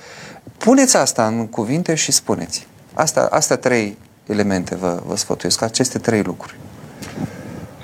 [0.58, 2.69] Puneți asta în cuvinte și spuneți.
[3.06, 3.98] Asta, astea trei
[4.28, 6.56] elemente vă, vă sfătuiesc, aceste trei lucruri.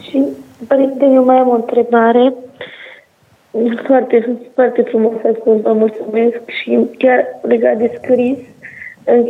[0.02, 0.24] Și,
[0.68, 2.34] părinte, eu mai am o întrebare.
[3.88, 8.38] Foarte, foarte frumos a spus, vă mulțumesc și chiar legat de scris,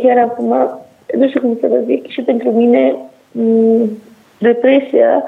[0.02, 0.48] chiar acum,
[1.16, 2.96] nu știu cum să vă zic, și pentru mine
[4.38, 5.24] depresia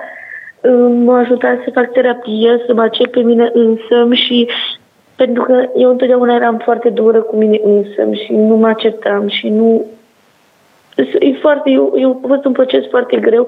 [1.04, 4.48] m-a ajutat să fac terapie, să mă accept pe mine însă și
[5.16, 9.48] pentru că eu întotdeauna eram foarte dură cu mine însă și nu mă acceptam și
[9.48, 9.84] nu
[11.18, 13.46] e foarte, eu, eu a fost un proces foarte greu.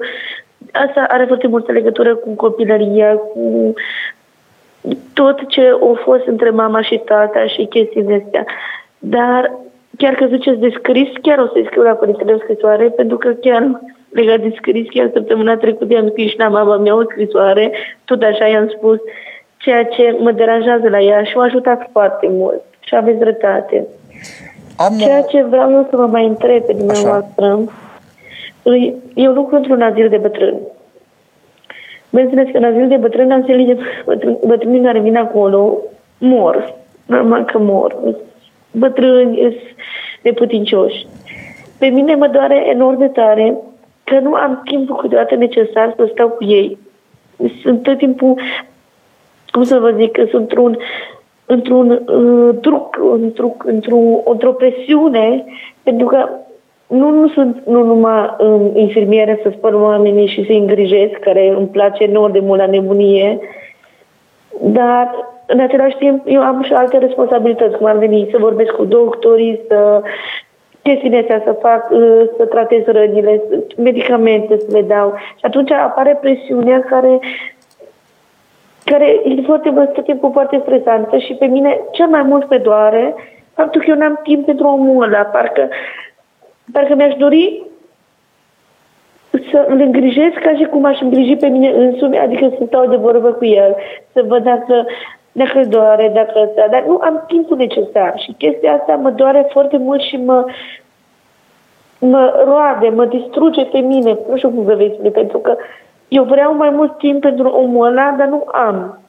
[0.71, 3.73] Asta are foarte multă legătură cu copilăria, cu
[5.13, 8.45] tot ce a fost între mama și tata și chestiile astea.
[8.99, 9.51] Dar
[9.97, 13.29] chiar că ziceți de scris, chiar o să-i scriu la părintele o scrisoare, pentru că
[13.29, 17.71] chiar legat de scris, chiar săptămâna trecută i-am scris și la mama mea o scrisoare,
[18.05, 18.97] tot așa i-am spus
[19.57, 22.61] ceea ce mă deranjează la ea și o ajutat foarte mult.
[22.79, 23.87] Și aveți dreptate.
[24.85, 28.93] Am Ceea ce vreau eu să vă mai întreb pe dumneavoastră, Așa.
[29.13, 30.59] eu lucru într-un azil de bătrâni.
[32.09, 35.77] Bineînțeles că în azil de bătrâni, azil de bătrâni, bătrânii care vin acolo
[36.17, 36.73] mor.
[37.05, 37.97] Normal că mor.
[38.71, 39.53] Bătrâni, sunt
[40.21, 41.07] neputincioși.
[41.79, 43.55] Pe mine mă doare enorm de tare
[44.03, 46.77] că nu am timpul câteodată necesar să stau cu ei.
[47.61, 48.39] Sunt tot timpul,
[49.51, 50.77] cum să vă zic, că sunt într-un
[51.51, 55.45] într-un uh, truc, într-o, într-o, într-o presiune,
[55.83, 56.29] pentru că
[56.87, 61.67] nu, nu sunt nu numai um, infirmiere să spăl oamenii și să-i îngrijesc, care îmi
[61.67, 63.39] place enorm de mult la nebunie,
[64.61, 65.09] dar
[65.45, 69.61] în același timp eu am și alte responsabilități, cum ar veni să vorbesc cu doctorii,
[69.67, 70.01] să
[70.81, 73.41] chestiile astea, să fac, uh, să tratez rănile,
[73.77, 75.13] medicamente să le dau.
[75.35, 77.19] Și atunci apare presiunea care
[78.83, 83.15] care e foarte tot timpul foarte stresantă și pe mine cel mai mult pe doare
[83.53, 85.19] faptul că eu n-am timp pentru omul ăla.
[85.19, 85.69] Parcă,
[86.71, 87.63] parcă mi-aș dori
[89.51, 92.95] să îl îngrijesc ca și cum aș îngriji pe mine însumi, adică să stau de
[92.95, 93.75] vorbă cu el,
[94.13, 94.85] să văd dacă,
[95.31, 99.47] dacă îl doare, dacă ăsta, dar nu am timpul necesar și chestia asta mă doare
[99.51, 100.45] foarte mult și mă,
[101.99, 105.57] mă roade, mă distruge pe mine, nu știu cum să vă spune, pentru că
[106.17, 108.99] eu vreau mai mult timp pentru omul ăla, dar nu am.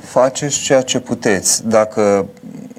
[0.00, 1.68] Faceți ceea ce puteți.
[1.68, 2.26] Dacă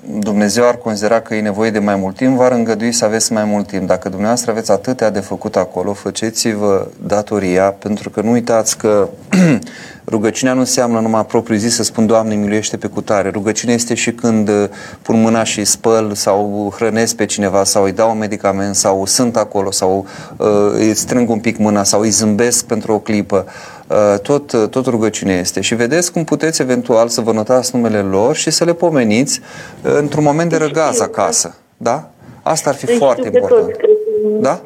[0.07, 3.43] Dumnezeu ar considera că e nevoie de mai mult timp, v-ar îngădui să aveți mai
[3.43, 3.87] mult timp.
[3.87, 9.09] Dacă dumneavoastră aveți atâtea de făcut acolo, faceți-vă datoria, pentru că nu uitați că
[10.07, 13.29] rugăciunea nu înseamnă numai propriu zis să spun Doamne miluiește pe cutare.
[13.29, 14.69] Rugăciunea este și când uh,
[15.01, 19.35] pun mâna și spăl sau hrănesc pe cineva sau îi dau un medicament sau sunt
[19.35, 20.05] acolo sau
[20.37, 23.45] uh, îi strâng un pic mâna sau îi zâmbesc pentru o clipă.
[23.47, 23.74] Uh,
[24.23, 25.61] tot, uh, tot rugăciunea este.
[25.61, 29.41] Și vedeți cum puteți eventual să vă notați numele lor și să le pomeniți
[29.85, 31.55] uh, într-un moment de răgaz acasă.
[31.77, 32.09] Da?
[32.43, 33.75] Asta ar fi deci foarte important.
[34.39, 34.59] Da?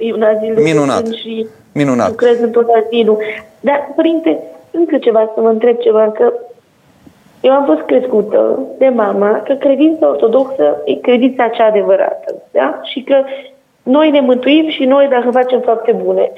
[0.55, 1.07] Minunat.
[1.07, 2.09] Și Minunat.
[2.09, 3.17] Lucrez în tot azilul.
[3.59, 4.39] Dar, părinte,
[4.71, 6.33] încă ceva să vă întreb ceva, că
[7.41, 12.35] eu am fost crescută de mama că credința ortodoxă e credința cea adevărată.
[12.51, 12.79] Da?
[12.83, 13.15] Și că
[13.83, 16.31] noi ne mântuim și noi dacă facem fapte bune.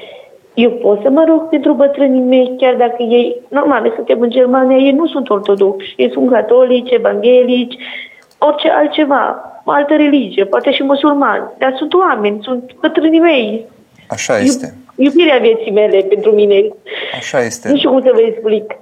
[0.54, 4.30] Eu pot să mă rog pentru bătrânii mei, chiar dacă ei, normal, noi suntem în
[4.30, 7.78] Germania, ei nu sunt ortodoxi, ei sunt catolici, evanghelici,
[8.38, 13.66] orice altceva, altă religie, poate și musulmani, dar sunt oameni, sunt bătrânii mei.
[14.08, 14.74] Așa este.
[14.96, 16.68] Iubirea vieții mele pentru mine.
[17.18, 17.70] Așa este.
[17.70, 18.76] Nu știu cum să vă explic.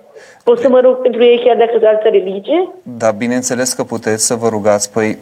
[0.44, 2.70] Pot să mă rog pentru ei chiar dacă sunt altă religie?
[2.84, 4.92] Da, bineînțeles că puteți să vă rugați.
[4.92, 5.18] Păi, uh,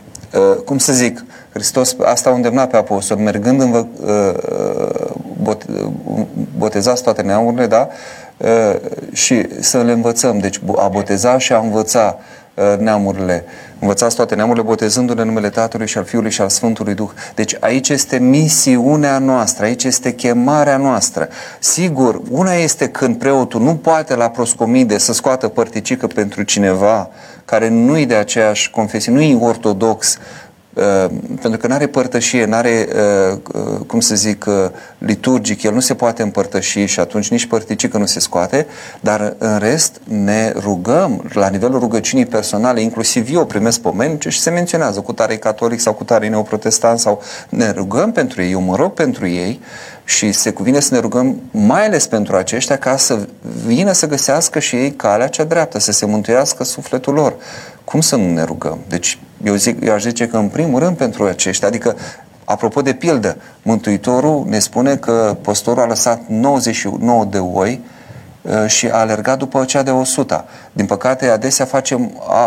[0.66, 1.26] cum să zic,
[1.58, 5.10] Hristos asta a îndemnat pe apostol, mergând în vă, uh,
[5.42, 5.66] bot,
[6.58, 7.88] botezați toate neamurile, da?
[8.38, 8.76] Uh,
[9.12, 10.40] și să le învățăm.
[10.40, 12.18] Deci a boteza și a învăța
[12.54, 13.46] uh, neamurile.
[13.80, 17.10] Învățați toate neamurile botezându-le numele Tatălui și al Fiului și al Sfântului Duh.
[17.36, 21.28] Deci aici este misiunea noastră, aici este chemarea noastră.
[21.60, 27.10] Sigur, una este când preotul nu poate la proscomide să scoată părticică pentru cineva
[27.48, 30.18] care nu-i de aceeași confesie, nu-i ortodox,
[30.78, 31.06] Uh,
[31.42, 32.88] pentru că nu are părtășie, nu are,
[33.32, 34.46] uh, uh, cum să zic,
[34.98, 38.68] liturgic, el nu se poate împărtăși și atunci nici părticică nu se scoate,
[39.00, 44.50] dar în rest ne rugăm la nivelul rugăciunii personale, inclusiv eu primesc pomenice și se
[44.50, 48.76] menționează cu tare catolic sau cu tare neoprotestant sau ne rugăm pentru ei, eu mă
[48.76, 49.60] rog pentru ei
[50.08, 53.28] și se cuvine să ne rugăm mai ales pentru aceștia ca să
[53.66, 57.36] vină să găsească și ei calea cea dreaptă, să se mântuiască sufletul lor.
[57.84, 58.80] Cum să nu ne rugăm?
[58.88, 61.96] Deci eu, zic, eu aș zice că în primul rând pentru aceștia, adică
[62.44, 67.82] apropo de pildă, Mântuitorul ne spune că păstorul a lăsat 99 de oi
[68.42, 70.46] uh, și a alergat după cea de 100.
[70.72, 72.46] Din păcate, adesea facem a,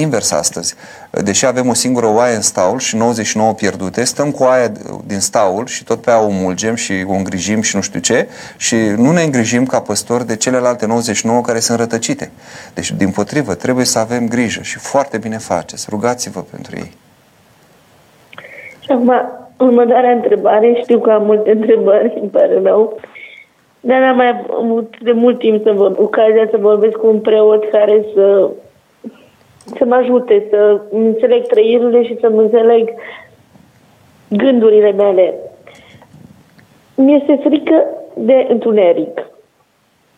[0.00, 0.74] invers astăzi.
[1.10, 4.72] Deși avem o singură oaie în staul și 99 pierdute, stăm cu aia
[5.06, 8.28] din staul și tot pe aia o mulgem și o îngrijim și nu știu ce
[8.56, 12.30] și nu ne îngrijim ca păstori de celelalte 99 care sunt rătăcite.
[12.74, 15.86] Deci, din potrivă, trebuie să avem grijă și foarte bine faceți.
[15.90, 16.92] Rugați-vă pentru ei.
[18.80, 19.12] Și acum,
[19.58, 23.00] următoarea întrebare, știu că am multe întrebări, îmi pare rău,
[23.80, 27.70] dar n-am mai avut de mult timp să vă, ocazia să vorbesc cu un preot
[27.70, 28.50] care să
[29.64, 32.94] să mă ajute să înțeleg trăirile și să-mi înțeleg
[34.28, 35.34] gândurile mele.
[36.96, 37.84] Mi-este frică
[38.14, 39.26] de întuneric.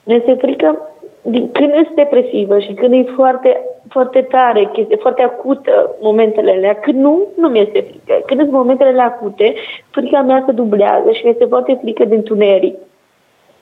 [0.04, 0.78] Mi-este frică
[1.22, 6.74] din, când ești depresivă și când e foarte, foarte tare, este foarte acută momentele alea,
[6.74, 8.22] când nu, nu mi-este frică.
[8.26, 9.54] Când sunt momentele acute,
[9.90, 12.76] frica mea se dublează și mi-este foarte frică de întuneric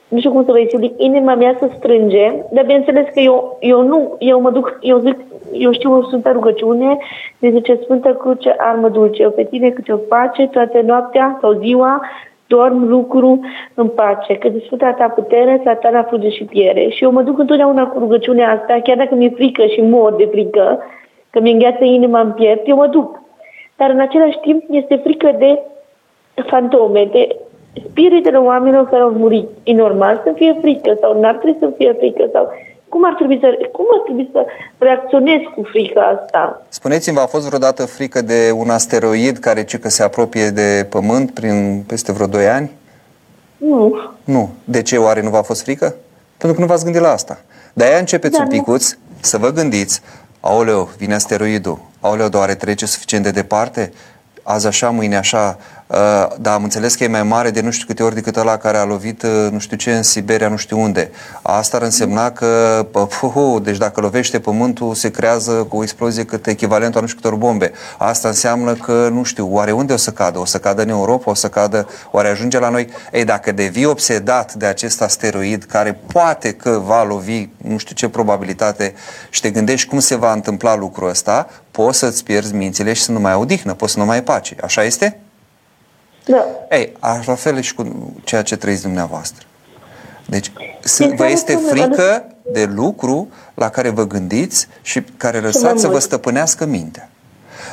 [0.09, 3.83] nu știu cum să vă explic, inima mea se strânge, dar bineînțeles că eu, eu
[3.83, 5.17] nu, eu mă duc, eu zic,
[5.53, 6.99] eu știu o Sfântă rugăciune,
[7.39, 11.53] ne zice Sfântă Cruce, armă dulce, eu pe tine câte o pace, toată noaptea sau
[11.53, 12.01] ziua,
[12.47, 13.41] dorm, lucru
[13.75, 16.89] în pace, că de Sfânta ta putere, satana fuge și piere.
[16.89, 20.29] Și eu mă duc întotdeauna cu rugăciunea asta, chiar dacă mi-e frică și mor de
[20.31, 20.83] frică,
[21.31, 23.23] că mi îngheață inima în piept, eu mă duc.
[23.77, 25.63] Dar în același timp este frică de
[26.47, 27.37] fantome, de
[27.91, 29.49] spiritele oamenilor care au murit.
[29.62, 32.53] E normal să fie frică sau n-ar trebui să fie frică sau
[32.95, 34.47] cum ar trebui să, cum ar trebui să
[34.79, 36.62] reacționez cu frica asta?
[36.68, 41.31] Spuneți-mi, a fost vreodată frică de un asteroid care ce că se apropie de Pământ
[41.31, 42.70] prin peste vreo 2 ani?
[43.57, 43.97] Nu.
[44.25, 44.51] Nu.
[44.64, 45.95] De ce oare nu v-a fost frică?
[46.37, 47.39] Pentru că nu v-ați gândit la asta.
[47.72, 48.99] De aia începeți da, un picuț nu.
[49.20, 50.03] să vă gândiți,
[50.41, 53.93] aoleo, vine asteroidul, aoleo, doar trece suficient de departe?
[54.43, 55.59] Azi așa, mâine așa,
[55.95, 58.57] Uh, dar am înțeles că e mai mare de nu știu câte ori decât ăla
[58.57, 61.11] care a lovit uh, nu știu ce în Siberia, nu știu unde.
[61.42, 62.86] Asta ar însemna că,
[63.20, 67.20] puhu, deci dacă lovește pământul, se creează cu o explozie cât echivalentul a nu știu
[67.20, 67.72] câte ori bombe.
[67.99, 70.38] Asta înseamnă că, nu știu, oare unde o să cadă?
[70.38, 71.30] O să cadă în Europa?
[71.30, 71.88] O să cadă?
[72.11, 72.88] Oare ajunge la noi?
[73.12, 78.09] Ei, dacă devii obsedat de acest asteroid care poate că va lovi, nu știu ce
[78.09, 78.95] probabilitate,
[79.30, 83.12] și te gândești cum se va întâmpla lucrul ăsta, poți să-ți pierzi mințile și să
[83.12, 84.57] nu mai ai odihnă, poți să nu mai ai pace.
[84.61, 85.24] Așa este?
[86.25, 86.47] Da.
[86.70, 86.93] Ei,
[87.27, 89.47] la fel și cu ceea ce trăiți dumneavoastră.
[90.27, 90.53] Deci,
[91.16, 96.64] vă este frică de lucru la care vă gândiți și care lăsați să vă stăpânească
[96.64, 97.09] mintea.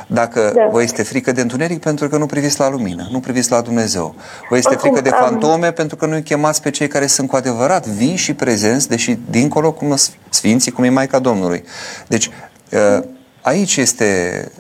[0.08, 0.68] Dacă da.
[0.72, 4.16] vă este frică de întuneric pentru că nu priviți la lumină, nu priviți la Dumnezeu.
[4.50, 5.74] Vă este Acum, frică de fantome am...
[5.74, 9.72] pentru că nu-i chemați pe cei care sunt cu adevărat vii și prezenți, deși dincolo
[9.72, 9.96] cum
[10.30, 11.64] sfinții, cum e Maica Domnului.
[12.08, 12.30] Deci,
[12.74, 13.04] ă,
[13.42, 14.52] aici este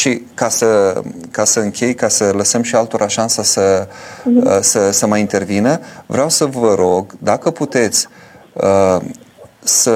[0.00, 4.60] și ca să, ca să închei, ca să lăsăm și altora șansa să, mm-hmm.
[4.60, 8.06] să, să mai intervină, vreau să vă rog, dacă puteți,
[8.52, 8.96] uh,
[9.58, 9.94] să,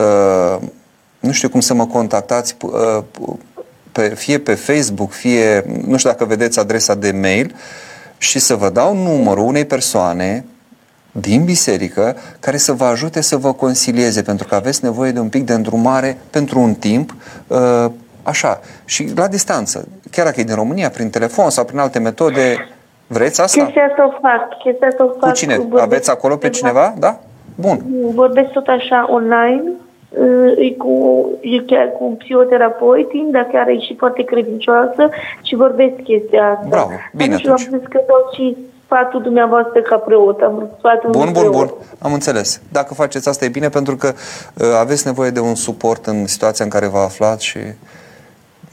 [1.20, 3.02] nu știu cum să mă contactați, uh,
[3.92, 7.54] pe, fie pe Facebook, fie, nu știu dacă vedeți adresa de mail,
[8.18, 10.44] și să vă dau numărul unei persoane
[11.12, 15.28] din biserică care să vă ajute să vă consilieze, pentru că aveți nevoie de un
[15.28, 17.14] pic de îndrumare pentru un timp
[18.24, 18.60] Așa.
[18.84, 19.88] Și la distanță.
[20.10, 22.68] Chiar dacă e din România, prin telefon sau prin alte metode,
[23.06, 23.64] vreți asta?
[23.64, 24.58] Chestia asta o fac.
[24.58, 25.28] Chestia asta o fac.
[25.28, 25.56] Cu cine?
[25.56, 26.94] Cu Aveți acolo pe cineva?
[26.98, 27.18] Da?
[27.54, 27.84] Bun.
[28.14, 29.62] Vorbesc tot așa online.
[30.58, 35.08] E cu, e chiar cu un psihoterapeut, dar chiar e și foarte credincioasă
[35.42, 36.66] și vorbesc chestia asta.
[36.68, 37.60] Bravo, bine atunci.
[37.60, 40.40] Și am zis că dau și sfatul dumneavoastră ca preot.
[40.40, 41.70] Am sfatul bun, bun, bun.
[41.98, 42.60] Am înțeles.
[42.72, 46.64] Dacă faceți asta e bine pentru că uh, aveți nevoie de un suport în situația
[46.64, 47.58] în care vă aflați și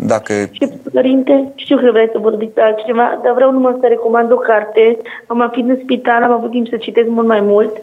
[0.06, 0.34] dacă...
[0.52, 4.98] Și, părinte, știu că vreți să vorbiți altceva, dar vreau numai să recomand o carte.
[5.28, 7.78] Am fi în spital, am avut timp să citesc mult mai mult.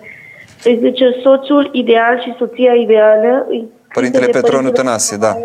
[0.64, 3.46] Își zice Soțul ideal și soția ideală.
[3.94, 5.36] Părintele Petroniu Tănase, da.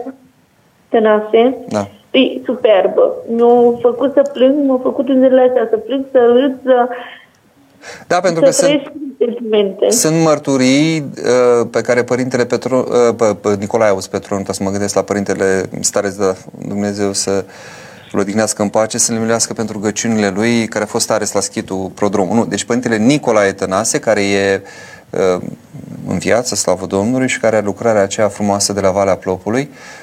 [0.89, 1.57] Tănase.
[1.69, 1.87] Da.
[2.11, 3.13] E superbă.
[3.27, 6.87] Mi-a făcut să plâng, m-a făcut în zilele astea să plâng, să râd, să...
[8.07, 8.91] Da, pentru că sunt,
[9.89, 14.69] sunt mărturii uh, pe care Părintele Petru, uh, pe, pe Nicolae Aus Petru, să mă
[14.69, 16.35] gândesc la Părintele Stare de
[16.67, 17.45] Dumnezeu să
[18.11, 21.39] îl odihnească în pace, să le miluiască pentru găciunile lui, care a fost ares la
[21.39, 22.35] schitul prodromul.
[22.35, 24.61] Nu, deci Părintele Nicolae Tănase, care e
[25.09, 25.41] uh,
[26.07, 30.02] în viață, slavă Domnului, și care are lucrarea aceea frumoasă de la Valea Plopului, uh,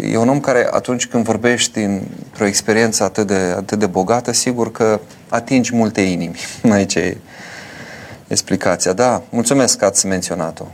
[0.00, 4.70] e un om care atunci când vorbești într-o experiență atât de, atât de bogată, sigur
[4.70, 6.36] că atingi multe inimi.
[6.72, 7.16] Aici e
[8.28, 8.92] explicația.
[8.92, 10.64] Da, mulțumesc că ați menționat-o.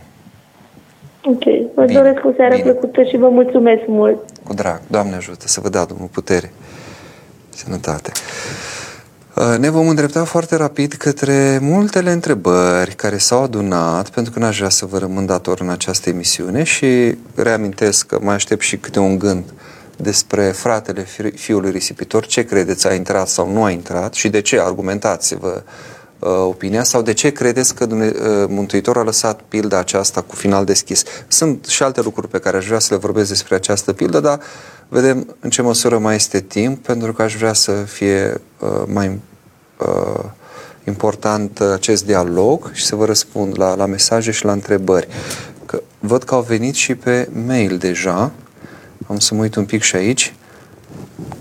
[1.24, 1.42] Ok.
[1.74, 2.70] Vă Bine, doresc o seară bine.
[2.70, 4.18] plăcută și vă mulțumesc mult.
[4.44, 4.80] Cu drag.
[4.86, 6.52] Doamne ajută să vă dea Domnul putere.
[7.48, 8.12] Sănătate.
[9.40, 14.56] Uh, Ne vom îndrepta foarte rapid către multele întrebări care s-au adunat, pentru că n-aș
[14.56, 18.98] vrea să vă rămân dator în această emisiune și reamintesc că mai aștept și câte
[18.98, 19.44] un gând
[19.96, 24.40] despre fratele fi- fiului risipitor, ce credeți, a intrat sau nu a intrat și de
[24.40, 25.62] ce, argumentați-vă
[26.18, 30.34] uh, opinia sau de ce credeți că Dumne- uh, Mântuitorul a lăsat pilda aceasta cu
[30.34, 31.02] final deschis.
[31.28, 34.40] Sunt și alte lucruri pe care aș vrea să le vorbesc despre această pildă, dar
[34.88, 39.20] vedem în ce măsură mai este timp, pentru că aș vrea să fie uh, mai
[39.86, 40.24] uh,
[40.84, 45.08] important uh, acest dialog și să vă răspund la, la mesaje și la întrebări.
[45.66, 48.32] Că văd că au venit și pe mail deja.
[49.06, 50.34] Am să mă uit un pic și aici.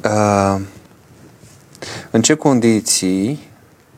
[0.04, 0.60] Uh,
[2.12, 3.49] în ce condiții,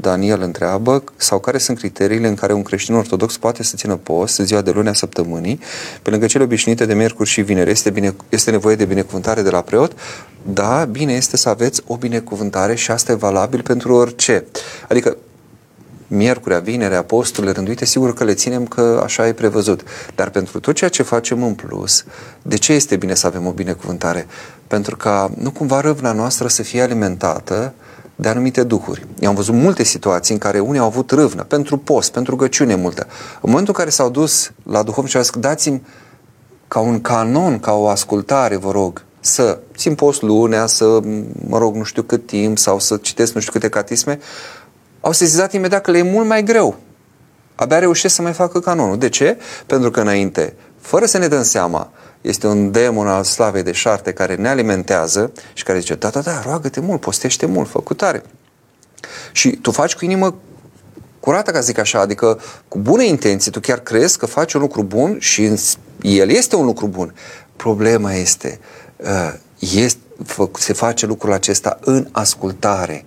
[0.01, 4.39] Daniel întreabă, sau care sunt criteriile în care un creștin ortodox poate să țină post
[4.39, 5.59] în ziua de luni a săptămânii,
[6.01, 7.69] pe lângă cele obișnuite de miercuri și vineri?
[7.69, 9.91] Este, bine, este nevoie de binecuvântare de la preot?
[10.41, 14.45] Da, bine este să aveți o binecuvântare și asta e valabil pentru orice.
[14.89, 15.17] Adică
[16.07, 19.83] miercurea, vinerea, posturile rânduite, sigur că le ținem că așa e prevăzut.
[20.15, 22.05] Dar pentru tot ceea ce facem în plus,
[22.41, 24.27] de ce este bine să avem o binecuvântare?
[24.67, 27.73] Pentru ca nu cumva râvna noastră să fie alimentată
[28.21, 29.05] de anumite duhuri.
[29.19, 32.75] Eu am văzut multe situații în care unii au avut râvnă, pentru post, pentru găciune
[32.75, 33.07] multă.
[33.41, 35.81] În momentul în care s-au dus la duhovnic și au zis, dați-mi
[36.67, 40.99] ca un canon, ca o ascultare, vă rog, să țin post lunea, să
[41.47, 44.19] mă rog nu știu cât timp sau să citesc nu știu câte catisme,
[44.99, 46.75] au sesizat imediat că le e mult mai greu.
[47.55, 48.97] Abia reușesc să mai facă canonul.
[48.97, 49.37] De ce?
[49.65, 51.91] Pentru că înainte, fără să ne dăm seama,
[52.21, 56.19] este un demon al slavei de șarte care ne alimentează și care zice, da, da,
[56.19, 58.23] da, roagă-te mult, postește mult, fă cu tare.
[59.31, 60.35] Și tu faci cu inimă
[61.19, 64.61] curată, ca să zic așa, adică cu bune intenții, tu chiar crezi că faci un
[64.61, 65.57] lucru bun și în-
[66.01, 67.13] el este un lucru bun.
[67.55, 68.59] Problema este,
[68.97, 73.05] uh, este fă- se face lucrul acesta în ascultare,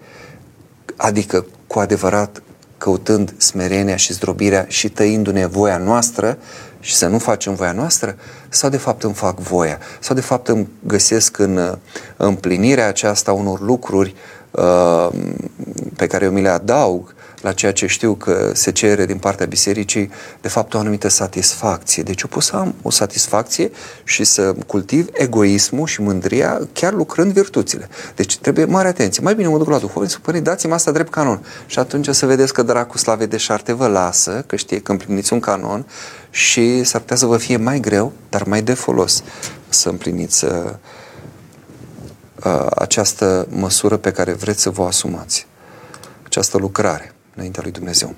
[0.96, 2.42] adică cu adevărat
[2.78, 6.38] căutând smerenia și zdrobirea și tăindu-ne voia noastră
[6.84, 8.16] și să nu facem voia noastră,
[8.48, 11.72] sau de fapt îmi fac voia, sau de fapt îmi găsesc în uh,
[12.16, 14.14] împlinirea aceasta unor lucruri
[14.50, 15.08] uh,
[15.96, 17.14] pe care eu mi le adaug
[17.44, 22.02] la ceea ce știu că se cere din partea bisericii, de fapt o anumită satisfacție.
[22.02, 23.70] Deci eu pot să am o satisfacție
[24.04, 27.88] și să cultiv egoismul și mândria chiar lucrând virtuțile.
[28.14, 29.22] Deci trebuie mare atenție.
[29.22, 31.44] Mai bine mă duc la duhovnic, să părinte, dați-mi asta drept canon.
[31.66, 34.92] Și atunci o să vedeți că dracu slavei de șarte vă lasă, că știe că
[34.92, 35.86] împliniți un canon
[36.30, 39.22] și s-ar putea să vă fie mai greu, dar mai de folos
[39.68, 40.50] să împliniți uh,
[42.44, 45.46] uh, această măsură pe care vreți să vă asumați.
[46.22, 48.14] Această lucrare înaintea lui Dumnezeu.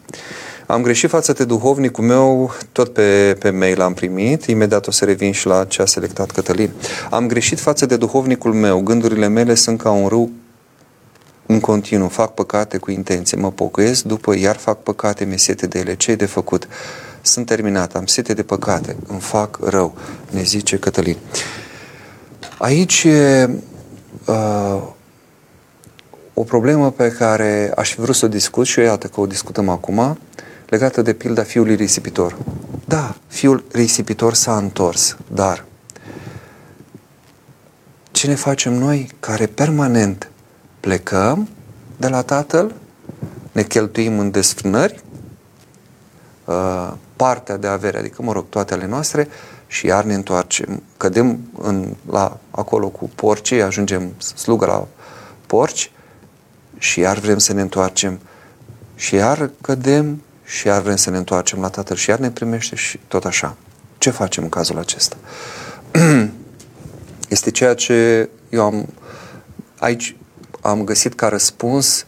[0.67, 5.05] Am greșit față de duhovnicul meu, tot pe, pe mail am primit, imediat o să
[5.05, 6.71] revin și la ce a selectat Cătălin.
[7.11, 10.31] Am greșit față de duhovnicul meu, gândurile mele sunt ca un râu
[11.47, 15.79] în continuu, fac păcate cu intenție, mă pocăiesc, după iar fac păcate, mi sete de
[15.79, 16.69] ele, ce de făcut?
[17.23, 19.95] Sunt terminat, am sete de păcate, îmi fac rău,
[20.31, 21.17] ne zice Cătălin.
[22.59, 23.51] Aici e
[24.25, 24.83] uh,
[26.39, 29.27] o problemă pe care aș fi vrut să o discut și eu iată că o
[29.27, 30.19] discutăm acum,
[30.69, 32.37] legată de pilda fiului risipitor.
[32.85, 35.65] Da, fiul risipitor s-a întors, dar
[38.11, 40.31] ce ne facem noi care permanent
[40.81, 41.49] plecăm
[41.97, 42.75] de la Tatăl,
[43.53, 45.03] ne cheltuim în desfrânări,
[46.45, 49.29] uh, partea de avere, adică, mă rog, toate ale noastre,
[49.67, 50.83] și iar ne întoarcem.
[50.97, 54.87] Cădem în, la, acolo cu porcii, ajungem slugă la
[55.47, 55.91] porci
[56.79, 58.21] și iar vrem să ne întoarcem
[58.95, 62.77] și iar cădem și iar vrem să ne întoarcem la Tatăl și iar ne primește
[62.77, 63.57] și tot așa.
[63.99, 65.17] Ce facem în cazul acesta?
[67.29, 68.89] Este ceea ce eu am
[69.79, 70.17] aici
[70.61, 72.07] am găsit ca răspuns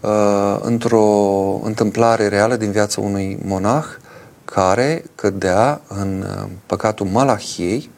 [0.00, 1.04] uh, într-o
[1.62, 3.84] întâmplare reală din viața unui monah
[4.44, 7.90] care cădea în uh, păcatul malahiei,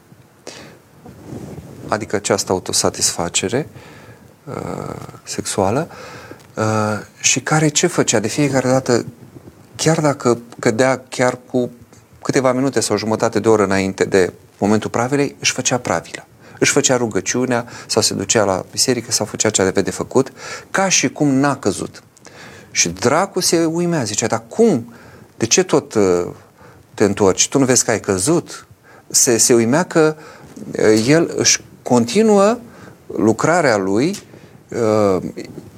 [1.88, 3.89] adică această autosatisfacere uh,
[5.22, 5.88] sexuală,
[6.54, 6.64] uh,
[7.20, 8.18] și care ce făcea?
[8.18, 9.04] De fiecare dată,
[9.76, 11.70] chiar dacă cădea chiar cu
[12.22, 16.24] câteva minute sau jumătate de oră înainte de momentul pravilei, își făcea pravila
[16.60, 20.32] își făcea rugăciunea sau se ducea la biserică sau făcea ce avea de făcut,
[20.70, 22.02] ca și cum n-a căzut.
[22.70, 24.94] Și dracu se uimea, zicea, dar cum?
[25.36, 26.26] De ce tot uh,
[26.94, 27.48] te întorci?
[27.48, 28.66] Tu nu vezi că ai căzut?
[29.08, 30.16] Se, se uimea că
[30.78, 32.58] uh, el își continuă
[33.16, 34.16] lucrarea lui uh,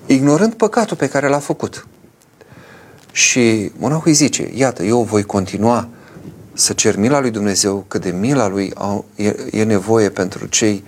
[0.07, 1.87] ignorând păcatul pe care l-a făcut.
[3.13, 5.89] Și monahul îi zice, iată, eu voi continua
[6.53, 10.85] să cer mila lui Dumnezeu, că de mila lui au, e, e nevoie pentru cei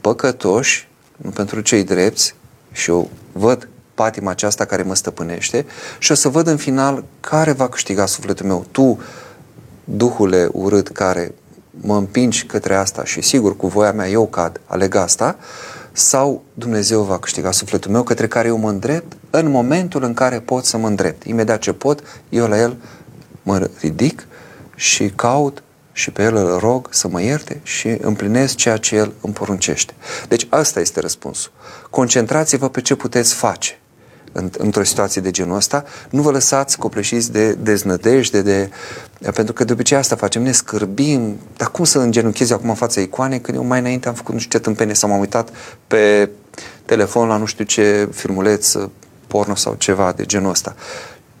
[0.00, 2.34] păcătoși, nu pentru cei drepți,
[2.72, 5.66] și eu văd patima aceasta care mă stăpânește
[5.98, 8.66] și o să văd în final care va câștiga sufletul meu.
[8.70, 8.98] Tu,
[9.84, 11.34] Duhule urât care
[11.70, 15.36] mă împingi către asta și sigur cu voia mea eu cad, aleg asta,
[15.96, 20.40] sau Dumnezeu va câștiga sufletul meu către care eu mă îndrept în momentul în care
[20.40, 21.24] pot să mă îndrept.
[21.24, 22.76] Imediat ce pot, eu la El
[23.42, 24.26] mă ridic
[24.74, 29.12] și caut și pe El îl rog să mă ierte și împlinesc ceea ce El
[29.20, 29.94] îmi poruncește.
[30.28, 31.52] Deci asta este răspunsul.
[31.90, 33.78] Concentrați-vă pe ce puteți face
[34.58, 38.70] într-o situație de genul ăsta, nu vă lăsați copleșiți de deznădejde, de,
[39.34, 43.00] pentru că de obicei asta facem, ne scârbim, dar cum să îngenunchez acum în fața
[43.00, 45.48] icoanei când eu mai înainte am făcut nu știu ce tâmpene sau m-am uitat
[45.86, 46.30] pe
[46.84, 48.72] telefon la nu știu ce filmuleț
[49.26, 50.74] porno sau ceva de genul ăsta.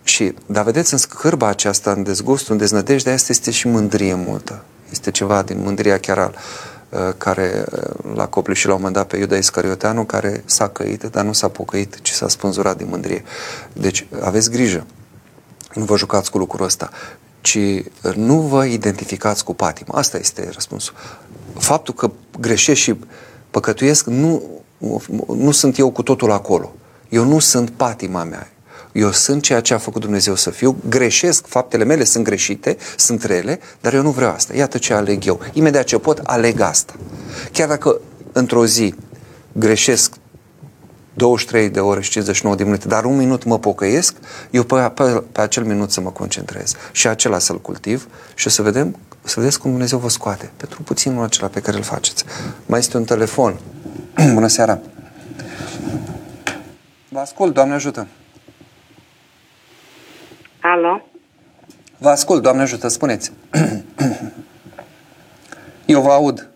[0.04, 4.64] Și, dar vedeți, în scârba aceasta, în dezgustul, în deznădejde, asta este și mândrie multă.
[4.90, 6.73] Este ceva din mândria chiar al Uh,
[7.18, 11.24] care uh, l-a copleșit la un moment dat pe Iuda Iscarioteanu, care s-a căit, dar
[11.24, 13.24] nu s-a pocăit, ci s-a spânzurat din mândrie.
[13.72, 14.86] Deci aveți grijă,
[15.74, 16.90] nu vă jucați cu lucrul ăsta,
[17.40, 19.98] ci uh, nu vă identificați cu patima.
[19.98, 20.94] Asta este răspunsul.
[21.58, 22.94] Faptul că greșesc și
[23.50, 24.42] păcătuiesc, nu,
[25.26, 26.72] nu sunt eu cu totul acolo.
[27.08, 28.53] Eu nu sunt patima mea.
[28.94, 33.22] Eu sunt ceea ce a făcut Dumnezeu să fiu, greșesc, faptele mele sunt greșite, sunt
[33.22, 34.56] rele, dar eu nu vreau asta.
[34.56, 35.40] Iată ce aleg eu.
[35.52, 36.94] Imediat ce pot, aleg asta.
[37.52, 38.00] Chiar dacă
[38.32, 38.94] într-o zi
[39.52, 40.12] greșesc
[41.14, 44.14] 23 de ore și 59 de minute, dar un minut mă pocăiesc,
[44.50, 48.62] eu pe, pe, pe acel minut să mă concentrez și acela să-l cultiv și să
[48.62, 52.24] vedem, să vedeți cum Dumnezeu vă scoate pentru puținul acela pe care îl faceți.
[52.66, 53.60] Mai este un telefon.
[54.34, 54.78] Bună seara!
[57.08, 58.06] Vă ascult, Doamne ajută!
[60.66, 61.06] Alo?
[61.98, 63.32] Vă ascult, Doamne ajută, spuneți.
[65.86, 66.48] Eu vă aud.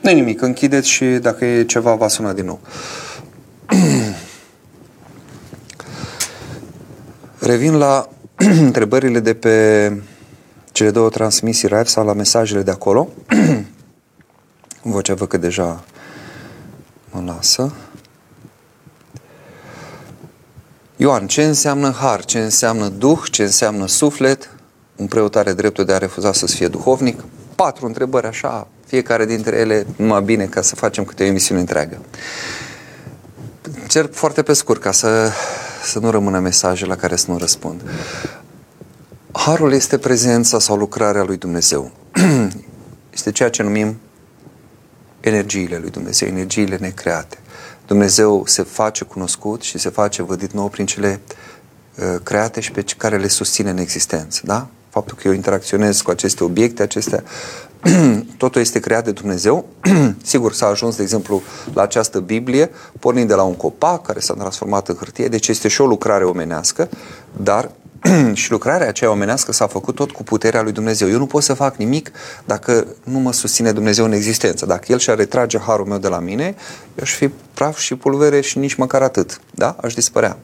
[0.00, 2.60] nu nimic, închideți și dacă e ceva, va suna din nou.
[7.38, 8.08] Revin la
[8.68, 9.92] întrebările de pe
[10.72, 13.08] cele două transmisii live sau la mesajele de acolo.
[14.82, 15.84] Vocea văd că deja
[17.10, 17.72] mă lasă.
[21.00, 24.50] Ioan, ce înseamnă har, ce înseamnă duh, ce înseamnă suflet?
[24.96, 27.20] Un preot are dreptul de a refuza să fie duhovnic?
[27.54, 31.98] Patru întrebări așa, fiecare dintre ele numai bine ca să facem câte o emisiune întreagă.
[33.88, 35.30] Cer foarte pe scurt ca să,
[35.82, 37.82] să nu rămână mesaje la care să nu răspund.
[39.32, 41.90] Harul este prezența sau lucrarea lui Dumnezeu.
[43.12, 44.00] Este ceea ce numim
[45.20, 47.38] energiile lui Dumnezeu, energiile necreate.
[47.88, 51.20] Dumnezeu se face cunoscut și se face vădit nou prin cele
[51.98, 54.40] uh, create și pe care le susține în existență.
[54.44, 54.66] Da?
[54.88, 57.22] Faptul că eu interacționez cu aceste obiecte, acestea,
[58.36, 59.68] totul este creat de Dumnezeu.
[60.22, 61.42] Sigur, s-a ajuns, de exemplu,
[61.74, 62.70] la această Biblie,
[63.00, 66.24] pornind de la un copac care s-a transformat în hârtie, deci este și o lucrare
[66.24, 66.88] omenească,
[67.36, 67.70] dar
[68.32, 71.08] și lucrarea aceea omenească s-a făcut tot cu puterea lui Dumnezeu.
[71.08, 72.10] Eu nu pot să fac nimic
[72.44, 74.66] dacă nu mă susține Dumnezeu în existență.
[74.66, 76.44] Dacă El și-ar retrage harul meu de la mine,
[76.94, 79.40] eu aș fi praf și pulvere și nici măcar atât.
[79.50, 79.76] Da?
[79.82, 80.38] Aș dispărea.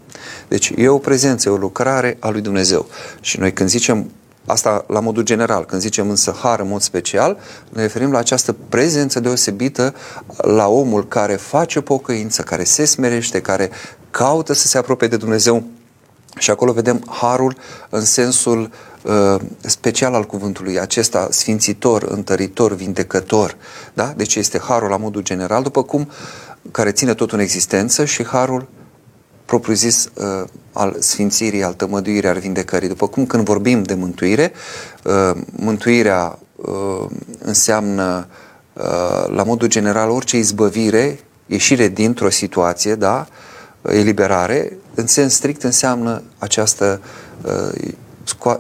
[0.49, 2.87] Deci e o prezență, e o lucrare a lui Dumnezeu.
[3.21, 4.11] Și noi când zicem
[4.47, 5.65] Asta la modul general.
[5.65, 7.39] Când zicem însă har în mod special,
[7.69, 9.95] ne referim la această prezență deosebită
[10.37, 13.71] la omul care face pocăință, care se smerește, care
[14.11, 15.65] caută să se apropie de Dumnezeu
[16.39, 17.57] și acolo vedem harul
[17.89, 18.71] în sensul
[19.03, 23.57] uh, special al cuvântului, acesta sfințitor, întăritor, vindecător.
[23.95, 24.13] Da?
[24.17, 26.11] Deci este harul la modul general, după cum
[26.71, 28.69] care ține tot în existență și harul
[29.45, 32.89] propriu-zis uh, al sfințirii, al tămăduirii, al vindecării.
[32.89, 34.53] După cum când vorbim de mântuire,
[35.05, 37.07] uh, mântuirea uh,
[37.39, 38.27] înseamnă
[38.73, 38.83] uh,
[39.27, 43.27] la modul general orice izbăvire, ieșire dintr-o situație, da?
[43.89, 47.01] Eliberare, în sens strict înseamnă această
[47.43, 47.93] uh,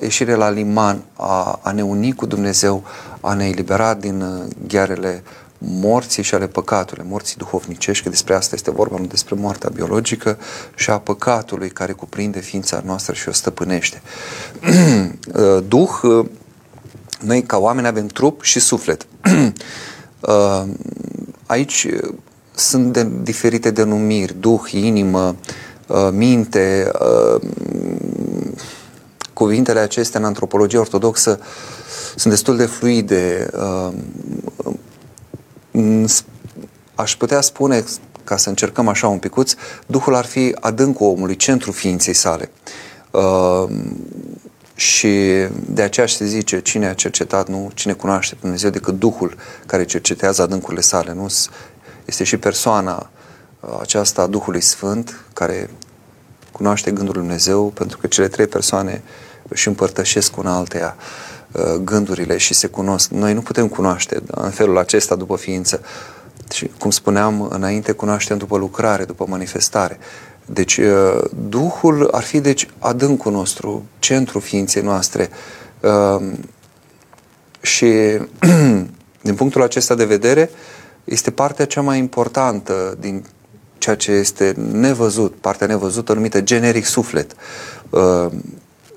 [0.00, 2.84] ieșire la liman, a, a ne uni cu Dumnezeu,
[3.20, 5.22] a ne elibera din uh, ghearele
[5.58, 10.38] morții și ale păcatului, morții duhovnicești, că despre asta este vorba, nu despre moartea biologică,
[10.74, 14.02] și a păcatului care cuprinde ființa noastră și o stăpânește.
[15.34, 16.24] Uh, duh
[17.20, 19.06] Noi, ca oameni, avem trup și suflet.
[21.46, 21.86] Aici
[22.54, 25.36] sunt de diferite denumiri, duh, inimă,
[26.10, 26.90] minte.
[29.32, 31.40] Cuvintele acestea în antropologie ortodoxă
[32.16, 33.50] sunt destul de fluide.
[36.94, 37.84] Aș putea spune,
[38.24, 39.54] ca să încercăm așa un picuț,
[39.86, 42.50] Duhul ar fi adâncul omului, centrul ființei sale.
[44.74, 45.08] Și
[45.70, 49.36] de aceea se zice, cine a cercetat, nu, cine cunoaște pe Dumnezeu decât Duhul
[49.66, 51.26] care cercetează adâncurile sale, nu?
[52.04, 53.10] Este și persoana
[53.60, 55.70] uh, aceasta a Duhului Sfânt care
[56.52, 59.02] cunoaște gândul lui Dumnezeu, pentru că cele trei persoane
[59.48, 60.96] își împărtășesc una alteia
[61.52, 63.10] uh, gândurile și se cunosc.
[63.10, 65.80] Noi nu putem cunoaște în felul acesta după ființă.
[66.52, 69.98] Și, cum spuneam înainte, cunoaștem după lucrare, după manifestare.
[70.46, 75.30] Deci, uh, Duhul ar fi, deci, adâncul nostru, centru ființei noastre.
[77.60, 77.86] Și,
[79.26, 80.50] din punctul acesta de vedere,
[81.04, 83.24] este partea cea mai importantă din
[83.78, 87.34] ceea ce este nevăzut, partea nevăzută numită generic suflet.
[87.90, 88.26] Uh,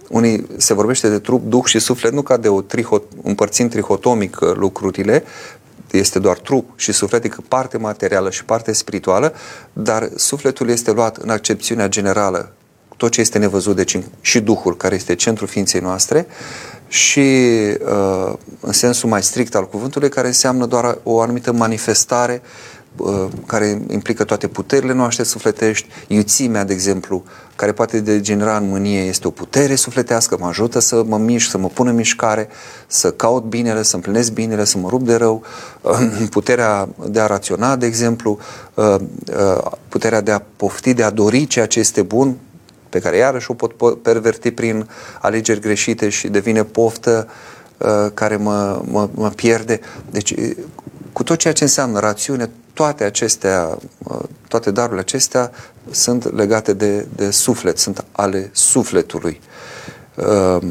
[0.09, 4.37] unii se vorbește de trup, duh și suflet nu ca de o trihot, împărțim trihotomic
[4.41, 5.23] uh, lucrurile,
[5.91, 9.33] este doar trup și suflet, adică parte materială și parte spirituală,
[9.73, 12.51] dar sufletul este luat în accepțiunea generală,
[12.97, 16.27] tot ce este nevăzut, deci și Duhul, care este centrul ființei noastre,
[16.87, 22.41] și uh, în sensul mai strict al cuvântului, care înseamnă doar o anumită manifestare
[22.97, 27.23] uh, care implică toate puterile noastre sufletești, iuțimea, de exemplu,
[27.55, 31.57] care poate degenera în mânie, este o putere sufletească, mă ajută să mă mișc, să
[31.57, 32.49] mă pun în mișcare,
[32.87, 35.43] să caut binele, să împlinesc binele, să mă rup de rău,
[36.29, 38.39] puterea de a raționa, de exemplu,
[38.73, 38.95] uh,
[39.89, 42.37] puterea de a pofti, de a dori ceea ce este bun,
[42.97, 44.89] pe care iarăși o pot perverti prin
[45.21, 47.27] alegeri greșite și devine poftă
[47.77, 49.79] uh, care mă, mă, mă pierde.
[50.11, 50.33] Deci,
[51.13, 55.51] cu tot ceea ce înseamnă rațiune, toate acestea, uh, toate darurile acestea
[55.91, 59.41] sunt legate de, de suflet, sunt ale sufletului.
[60.15, 60.67] Uh,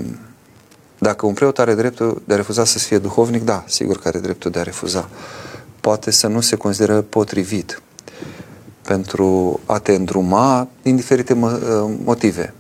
[0.99, 4.19] dacă un preot are dreptul de a refuza să fie duhovnic, da, sigur că are
[4.19, 5.09] dreptul de a refuza.
[5.81, 7.83] Poate să nu se consideră potrivit
[8.87, 11.51] pentru a te îndruma din diferite uh,
[12.05, 12.55] motive.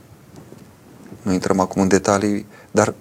[1.22, 2.94] Nu intrăm acum în detalii, dar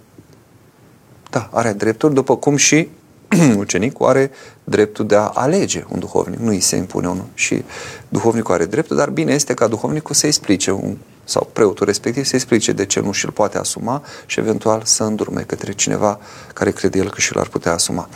[1.30, 2.90] da, are dreptul, după cum și
[3.58, 4.32] ucenicul are
[4.64, 6.40] dreptul de a alege un duhovnic.
[6.40, 7.26] Nu îi se impune unul.
[7.34, 7.64] Și
[8.10, 12.36] duhovnicul are dreptul, dar bine este ca duhovnicul să explice un, sau preotul respectiv să
[12.36, 16.20] explice de ce nu și-l poate asuma și eventual să îndrume către cineva
[16.54, 18.10] care crede el că și l-ar putea asuma.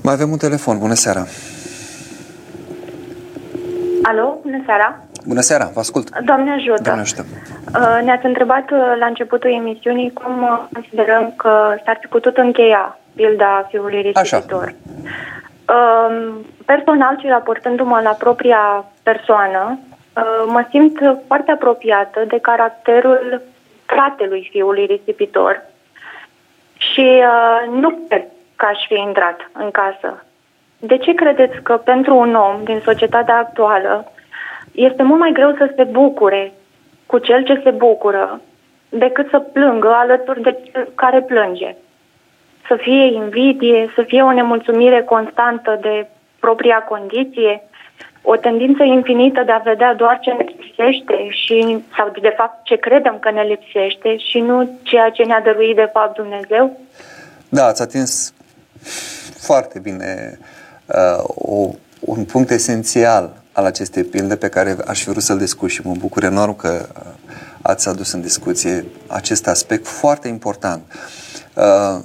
[0.00, 0.78] Mai avem un telefon.
[0.78, 1.26] Bună seara!
[4.02, 4.98] Alo, bună seara!
[5.26, 6.18] Bună seara, vă ascult!
[6.18, 6.82] Doamne ajută!
[6.82, 7.24] Doamne ajută!
[7.74, 12.98] Uh, ne-ați întrebat uh, la începutul emisiunii cum uh, considerăm că s-ar fi putut încheia
[13.14, 14.74] pilda fiului risipitor.
[15.68, 19.78] Um, personal și raportându-mă la propria persoană,
[20.46, 23.42] mă simt foarte apropiată de caracterul
[23.86, 25.62] fratelui fiului risipitor
[26.76, 27.22] și
[27.80, 28.24] nu cred
[28.56, 30.24] că aș fi intrat în casă
[30.80, 34.12] de ce credeți că pentru un om din societatea actuală
[34.72, 36.52] este mult mai greu să se bucure
[37.06, 38.40] cu cel ce se bucură
[38.88, 41.76] decât să plângă alături de cel care plânge?
[42.68, 46.06] Să fie invidie, să fie o nemulțumire constantă de
[46.38, 47.62] propria condiție,
[48.22, 52.76] o tendință infinită de a vedea doar ce ne lipsește și, sau de fapt ce
[52.76, 56.80] credem că ne lipsește și nu ceea ce ne-a dăruit de fapt Dumnezeu?
[57.48, 58.34] Da, ați atins
[59.38, 60.38] foarte bine
[60.94, 65.70] uh, o, un punct esențial al acestei pilde pe care aș fi vrut să-l discut
[65.70, 67.02] și mă bucur enorm că uh,
[67.62, 70.82] ați adus în discuție acest aspect foarte important.
[71.54, 72.02] Uh,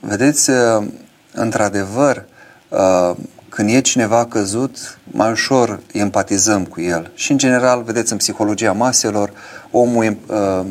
[0.00, 0.86] vedeți, uh,
[1.32, 2.24] într-adevăr,
[2.68, 3.16] uh,
[3.48, 7.10] când e cineva căzut, mai ușor empatizăm cu el.
[7.14, 9.32] Și, în general, vedeți, în psihologia maselor,
[9.70, 10.64] omul uh,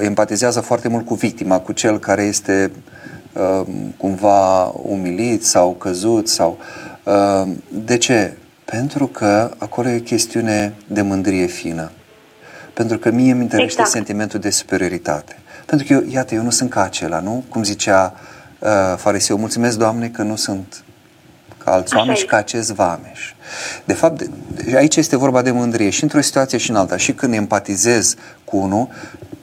[0.00, 3.09] empatizează foarte mult cu victima, cu cel care este Um,
[3.96, 6.58] cumva umilit sau căzut sau...
[7.02, 8.36] Um, de ce?
[8.64, 11.90] Pentru că acolo e chestiune de mândrie fină.
[12.74, 13.90] Pentru că mie îmi întărește exact.
[13.90, 15.38] sentimentul de superioritate.
[15.66, 17.44] Pentru că, eu, iată, eu nu sunt ca acela, nu?
[17.48, 18.14] Cum zicea
[18.58, 20.84] uh, fariseu, mulțumesc, Doamne, că nu sunt
[21.64, 23.32] ca alți oameni și ca acest vameș.
[23.84, 24.30] De fapt,
[24.74, 26.96] aici este vorba de mândrie și într-o situație și în alta.
[26.96, 28.88] Și când empatizez cu unul,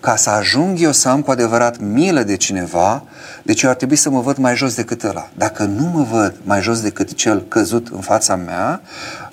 [0.07, 3.03] ca să ajung eu să am cu adevărat milă de cineva,
[3.43, 5.29] deci eu ar trebui să mă văd mai jos decât ăla.
[5.33, 8.81] Dacă nu mă văd mai jos decât cel căzut în fața mea,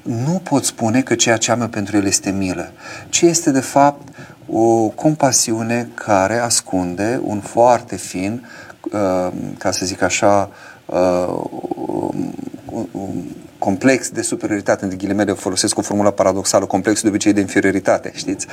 [0.02, 2.72] nu pot spune că ceea ce am eu pentru el este milă,
[3.08, 4.08] ci este de fapt
[4.48, 8.46] o compasiune care ascunde un foarte fin
[8.80, 10.50] uh, ca să zic așa,
[10.86, 11.28] uh,
[12.92, 18.12] um, complex de superioritate, între ghilimele folosesc o formulă paradoxală, complexul de obicei de inferioritate,
[18.14, 18.46] știți?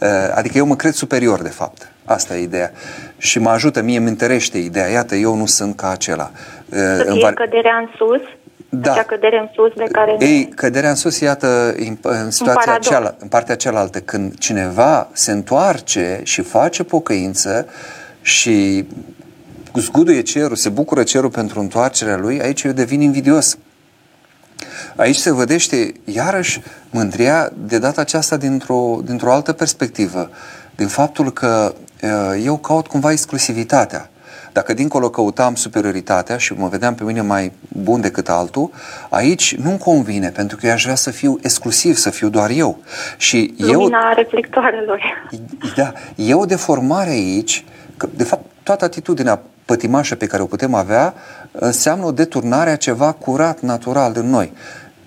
[0.00, 1.90] Uh, adică eu mă cred superior, de fapt.
[2.04, 2.70] Asta e ideea.
[3.18, 4.86] Și mă ajută, mie îmi întărește ideea.
[4.86, 6.30] Iată, eu nu sunt ca acela.
[6.32, 7.32] Uh, să fie var...
[7.32, 8.22] căderea în sus?
[8.68, 8.92] Da.
[8.92, 10.16] Acea cădere în sus de care...
[10.18, 16.20] Ei, căderea în sus, iată, în situația cealaltă, în partea cealaltă, când cineva se întoarce
[16.22, 17.66] și face pocăință
[18.22, 18.86] și
[19.74, 23.58] zguduie cerul, se bucură cerul pentru întoarcerea lui, aici eu devin invidios.
[24.96, 26.60] Aici se vedește iarăși
[26.90, 30.30] mândria de data aceasta dintr-o, dintr-o altă perspectivă,
[30.76, 31.74] din faptul că
[32.44, 34.10] eu caut cumva exclusivitatea.
[34.52, 38.70] Dacă dincolo căutam superioritatea și mă vedeam pe mine mai bun decât altul,
[39.08, 42.78] aici nu-mi convine, pentru că eu aș vrea să fiu exclusiv, să fiu doar eu.
[43.16, 45.28] Și Lumina eu, reflectoarelor.
[45.76, 47.64] Da, e o deformare aici,
[47.96, 51.14] că de fapt toată atitudinea pătimașă pe care o putem avea
[51.52, 54.52] înseamnă o deturnare a ceva curat, natural în noi.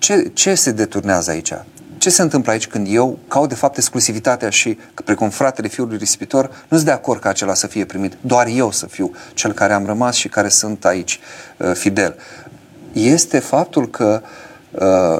[0.00, 1.52] Ce, ce se deturnează aici?
[1.98, 6.46] Ce se întâmplă aici când eu caut de fapt exclusivitatea și, precum fratele fiului risipitor,
[6.46, 9.72] nu sunt de acord ca acela să fie primit, doar eu să fiu cel care
[9.72, 11.20] am rămas și care sunt aici
[11.56, 12.16] uh, fidel.
[12.92, 14.49] Este faptul că uh, Uh,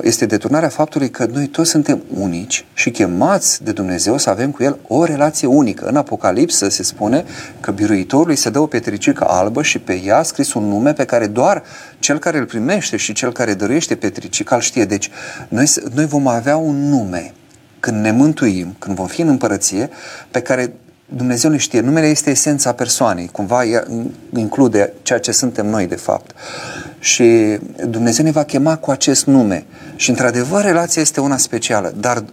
[0.03, 4.63] este deturnarea faptului că noi toți suntem unici și chemați de Dumnezeu să avem cu
[4.63, 5.87] El o relație unică.
[5.87, 7.25] În Apocalipsă se spune
[7.61, 11.05] că biruitorului se dă o petricică albă și pe ea a scris un nume pe
[11.05, 11.63] care doar
[11.99, 14.85] cel care îl primește și cel care dăruiește petricica îl știe.
[14.85, 15.11] Deci
[15.49, 17.33] noi, noi vom avea un nume
[17.81, 19.91] când ne mântuim, când vom fi în împărăție,
[20.31, 20.73] pe care
[21.17, 21.81] Dumnezeu ne știe.
[21.81, 23.63] Numele este esența persoanei, cumva
[24.35, 26.31] include ceea ce suntem noi, de fapt.
[27.01, 29.67] Și Dumnezeu ne va chema cu acest nume.
[29.97, 32.25] Și, într-adevăr, relația este una specială, dar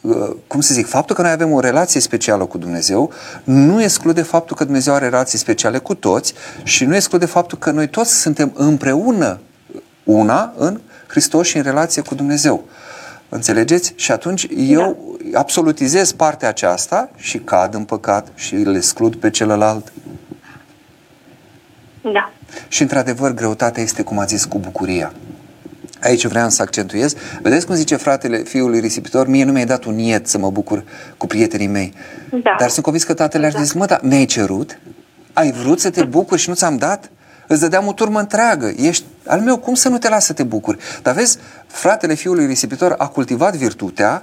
[0.00, 3.12] uh, cum să zic, faptul că noi avem o relație specială cu Dumnezeu
[3.44, 7.70] nu exclude faptul că Dumnezeu are relații speciale cu toți și nu exclude faptul că
[7.70, 9.40] noi toți suntem împreună
[10.04, 12.64] una în Hristos și în relație cu Dumnezeu.
[13.28, 13.92] Înțelegeți?
[13.96, 14.96] Și atunci eu
[15.30, 15.38] da.
[15.38, 19.92] absolutizez partea aceasta și cad în păcat și îl exclud pe celălalt.
[22.02, 22.32] Da.
[22.68, 25.12] Și într-adevăr, greutatea este, cum a zis, cu bucuria.
[26.00, 27.14] Aici vreau să accentuez.
[27.42, 29.26] Vedeți cum zice fratele fiului risipitor?
[29.26, 30.84] Mie nu mi-ai dat un niet să mă bucur
[31.16, 31.92] cu prietenii mei.
[32.30, 32.56] Da.
[32.58, 33.58] Dar sunt convins că tatăl exact.
[33.58, 34.78] ar zis, mă, dar mi-ai cerut?
[35.32, 37.10] Ai vrut să te bucuri și nu ți-am dat?
[37.46, 38.72] Îți dădeam o turmă întreagă.
[38.76, 40.78] Ești al meu, cum să nu te lasă să te bucuri?
[41.02, 44.22] Dar vezi, fratele fiului risipitor a cultivat virtutea,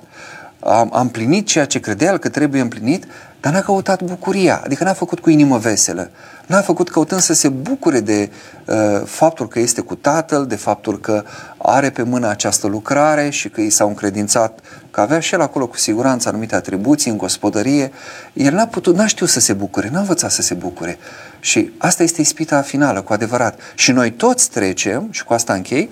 [0.63, 3.05] a, a împlinit ceea ce credea el că trebuie împlinit,
[3.39, 6.09] dar n-a căutat bucuria, adică n-a făcut cu inimă veselă.
[6.45, 8.31] N-a făcut căutând să se bucure de
[8.65, 8.75] uh,
[9.05, 11.23] faptul că este cu tatăl, de faptul că
[11.57, 14.59] are pe mână această lucrare și că i s-au încredințat,
[14.91, 17.91] că avea și el acolo cu siguranță anumite atribuții în gospodărie.
[18.33, 20.97] El n-a putut, n-a știut să se bucure, n-a învățat să se bucure.
[21.39, 23.59] Și asta este ispita finală, cu adevărat.
[23.75, 25.89] Și noi toți trecem, și cu asta închei,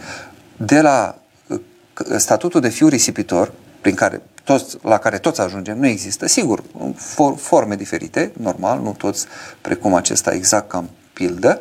[0.58, 1.16] de la
[1.48, 1.60] uh,
[2.18, 3.52] statutul de fiu risipitor,
[3.82, 6.64] prin care toți, la care toți ajungem, nu există, sigur,
[6.96, 9.26] for, forme diferite, normal, nu toți
[9.62, 11.60] precum acesta exact ca în pildă,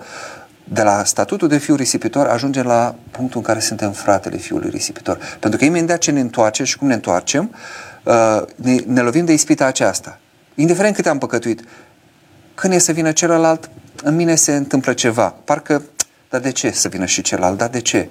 [0.65, 5.19] de la statutul de fiu risipitor ajungem la punctul în care suntem fratele fiului risipitor.
[5.41, 7.55] Pentru că imediat ce ne întoarcem și cum ne întoarcem,
[8.05, 10.19] uh, ne, ne lovim de ispita aceasta.
[10.55, 11.65] Indiferent cât am păcătuit,
[12.55, 13.71] când e să vină celălalt,
[14.03, 15.35] în mine se întâmplă ceva.
[15.45, 15.83] Parcă,
[16.29, 17.59] dar de ce să vină și celălalt?
[17.59, 18.09] Dar de ce?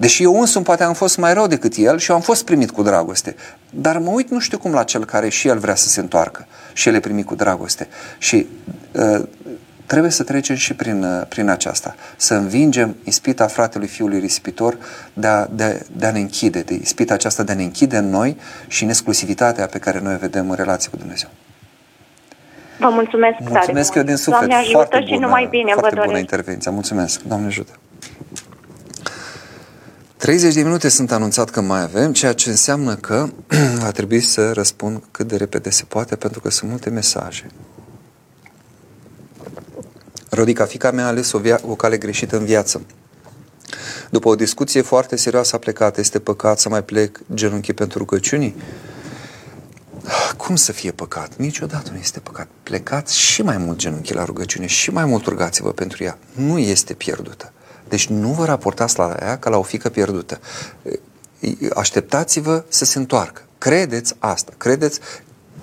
[0.00, 2.70] Deși eu însumi poate am fost mai rău decât el și eu am fost primit
[2.70, 3.36] cu dragoste.
[3.70, 6.46] Dar mă uit nu știu cum la cel care și el vrea să se întoarcă
[6.72, 7.88] și el e primit cu dragoste.
[8.18, 8.46] Și
[8.92, 9.22] uh,
[9.86, 11.94] trebuie să trecem și prin, uh, prin aceasta.
[12.16, 14.76] Să învingem ispita fratelui fiului risipitor
[15.12, 18.10] de a, de, de a ne închide, de ispita aceasta de a ne închide în
[18.10, 18.36] noi
[18.66, 21.28] și în exclusivitatea pe care noi o vedem în relație cu Dumnezeu.
[22.78, 24.38] Vă mulțumesc, mulțumesc tare eu din suflet.
[24.38, 26.70] Doamne ajută foarte și bună, numai bine, foarte vă bună intervenție.
[26.70, 27.22] Mulțumesc.
[27.22, 27.79] Doamne ajută.
[30.20, 33.28] 30 de minute sunt anunțat că mai avem, ceea ce înseamnă că
[33.82, 37.50] va trebui să răspund cât de repede se poate, pentru că sunt multe mesaje.
[40.30, 42.82] Rodica, fica mea a ales o, via- o cale greșită în viață.
[44.10, 48.56] După o discuție foarte serioasă a plecat, este păcat să mai plec genunchi pentru rugăciunii?
[50.36, 51.36] Cum să fie păcat?
[51.36, 52.48] Niciodată nu este păcat.
[52.62, 56.18] Plecați și mai mult genunchi la rugăciune și mai mult rugați-vă pentru ea.
[56.32, 57.52] Nu este pierdută.
[57.90, 60.40] Deci nu vă raportați la ea ca la o fică pierdută.
[61.74, 63.42] Așteptați-vă să se întoarcă.
[63.58, 64.52] Credeți asta.
[64.56, 65.00] Credeți,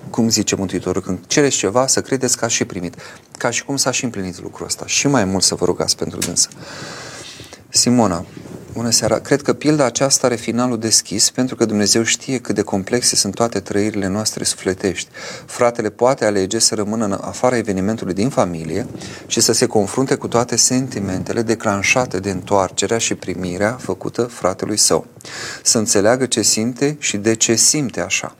[0.09, 2.95] cum zice Mântuitorul, când cereți ceva, să credeți că ați și primit.
[3.37, 4.85] Ca și cum s-a și împlinit lucrul ăsta.
[4.85, 6.49] Și mai mult să vă rugați pentru dânsă.
[7.69, 8.25] Simona,
[8.77, 9.19] Bună seara!
[9.19, 13.35] Cred că pilda aceasta are finalul deschis pentru că Dumnezeu știe cât de complexe sunt
[13.35, 15.09] toate trăirile noastre sufletești.
[15.45, 18.87] Fratele poate alege să rămână în afara evenimentului din familie
[19.27, 25.05] și să se confrunte cu toate sentimentele declanșate de întoarcerea și primirea făcută fratelui său.
[25.63, 28.35] Să înțeleagă ce simte și de ce simte așa.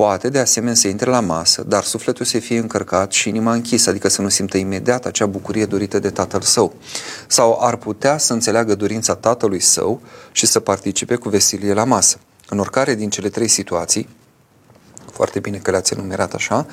[0.00, 3.90] Poate, de asemenea, să intre la masă, dar sufletul să fie încărcat și inima închisă,
[3.90, 6.74] adică să nu simtă imediat acea bucurie dorită de tatăl său.
[7.26, 10.00] Sau ar putea să înțeleagă dorința tatălui său
[10.32, 12.18] și să participe cu veselie la masă.
[12.48, 14.08] În oricare din cele trei situații,
[15.12, 16.66] foarte bine că le-ați enumerat așa,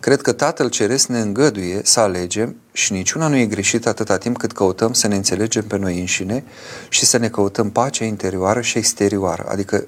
[0.00, 4.38] cred că Tatăl Ceresc ne îngăduie să alegem și niciuna nu e greșită atâta timp
[4.38, 6.44] cât căutăm să ne înțelegem pe noi înșine
[6.88, 9.86] și să ne căutăm pacea interioară și exterioară, adică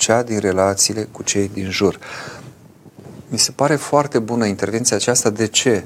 [0.00, 1.98] cea din relațiile cu cei din jur.
[3.28, 5.30] Mi se pare foarte bună intervenția aceasta.
[5.30, 5.84] De ce?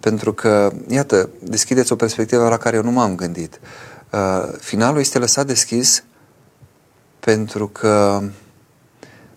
[0.00, 3.60] Pentru că, iată, deschideți o perspectivă la care eu nu m-am gândit.
[4.10, 6.04] Uh, finalul este lăsat deschis
[7.20, 8.22] pentru că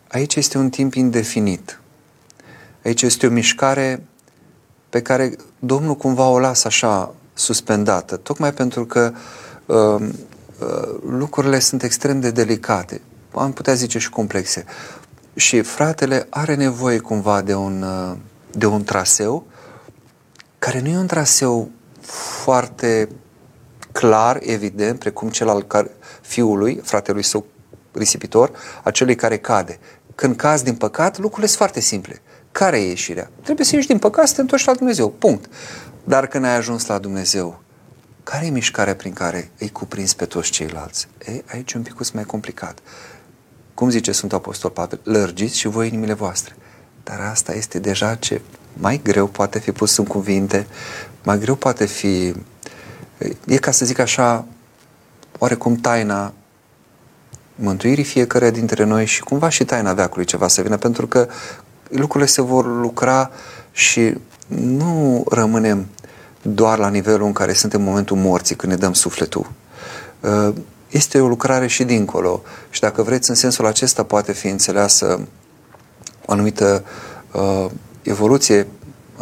[0.07, 1.79] aici este un timp indefinit.
[2.83, 4.03] Aici este o mișcare
[4.89, 9.13] pe care Domnul cumva o lasă așa suspendată, tocmai pentru că
[9.65, 10.01] uh,
[10.59, 13.01] uh, lucrurile sunt extrem de delicate
[13.37, 14.65] am putea zice și complexe.
[15.35, 17.85] Și fratele are nevoie cumva de un,
[18.51, 19.45] de un traseu
[20.59, 21.71] care nu e un traseu
[22.41, 23.09] foarte
[23.91, 25.91] clar, evident, precum cel al
[26.21, 27.45] fiului, fratelui său
[27.91, 28.51] risipitor,
[28.83, 29.79] acelui care cade.
[30.15, 32.21] Când cazi din păcat, lucrurile sunt foarte simple.
[32.51, 33.29] Care e ieșirea?
[33.43, 35.09] Trebuie să ieși din păcat să te întorci la Dumnezeu.
[35.09, 35.49] Punct.
[36.03, 37.61] Dar când ai ajuns la Dumnezeu,
[38.23, 41.07] care e mișcarea prin care îi cuprins pe toți ceilalți?
[41.25, 42.79] E, aici e un pic mai complicat.
[43.77, 46.55] Cum zice Sfântul Apostol Pavel, lărgiți și voi inimile voastre.
[47.03, 48.41] Dar asta este deja ce
[48.73, 50.67] mai greu poate fi pus în cuvinte,
[51.23, 52.33] mai greu poate fi,
[53.45, 54.45] e ca să zic așa,
[55.39, 56.33] oarecum taina
[57.55, 61.27] mântuirii fiecare dintre noi și cumva și taina veacului ceva să vină, pentru că
[61.89, 63.31] lucrurile se vor lucra
[63.71, 64.17] și
[64.47, 65.87] nu rămânem
[66.41, 69.51] doar la nivelul în care suntem în momentul morții, când ne dăm sufletul
[70.89, 72.41] este o lucrare și dincolo.
[72.69, 75.27] Și dacă vreți, în sensul acesta poate fi înțeleasă
[76.25, 76.83] o anumită
[77.31, 77.65] uh,
[78.01, 78.67] evoluție.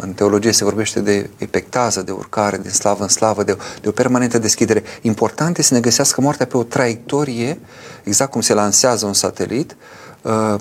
[0.00, 3.90] În teologie se vorbește de epectază, de urcare, din slavă în slavă, de, de o
[3.90, 4.82] permanentă deschidere.
[5.00, 7.58] Important este să ne găsească moartea pe o traiectorie,
[8.04, 9.76] exact cum se lansează un satelit,
[10.22, 10.54] uh,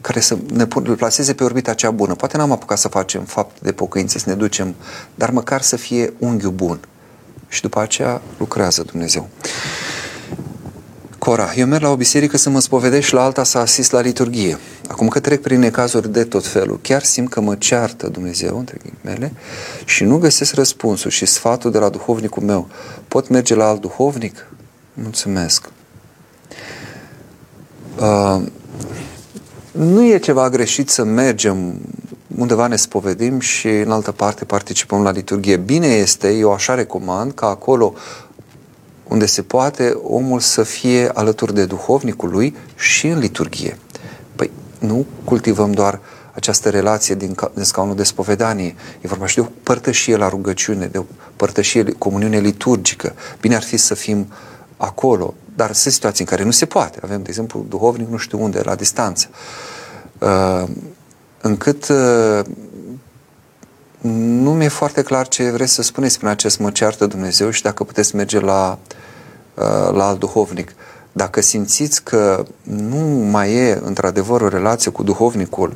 [0.00, 0.66] care să ne
[0.96, 2.14] plaseze pe orbita cea bună.
[2.14, 4.74] Poate n-am apucat să facem fapt de pocăință, să ne ducem,
[5.14, 6.80] dar măcar să fie unghiul bun.
[7.48, 9.28] Și după aceea lucrează Dumnezeu.
[11.26, 14.00] Cora, eu merg la o biserică să mă spovedesc și la alta să asist la
[14.00, 14.58] liturghie.
[14.88, 18.78] Acum că trec prin necazuri de tot felul, chiar simt că mă ceartă Dumnezeu, între
[19.00, 19.32] mele,
[19.84, 22.68] și nu găsesc răspunsul și sfatul de la duhovnicul meu.
[23.08, 24.46] Pot merge la alt duhovnic?
[24.92, 25.70] Mulțumesc.
[28.00, 28.42] Uh,
[29.72, 31.80] nu e ceva greșit să mergem
[32.36, 35.56] undeva ne spovedim și în altă parte participăm la liturghie.
[35.56, 37.94] Bine este, eu așa recomand, ca acolo
[39.08, 43.78] unde se poate omul să fie alături de duhovnicul lui și în liturghie.
[44.36, 46.00] Păi nu cultivăm doar
[46.32, 48.74] această relație din, din scaunul de spovedanie.
[49.00, 51.04] E vorba și de o părtășie la rugăciune, de o
[51.36, 53.14] părtășie, comuniune liturgică.
[53.40, 54.32] Bine ar fi să fim
[54.76, 56.98] acolo, dar sunt situații în care nu se poate.
[57.02, 59.28] Avem, de exemplu, duhovnic nu știu unde, la distanță.
[60.18, 60.68] Uh,
[61.40, 62.44] încât uh,
[64.00, 67.84] nu mi-e foarte clar ce vreți să spuneți prin acest mă ceartă Dumnezeu și dacă
[67.84, 68.78] puteți merge la,
[69.54, 70.74] uh, la alt duhovnic.
[71.12, 72.98] Dacă simțiți că nu
[73.30, 75.72] mai e într-adevăr o relație cu duhovnicul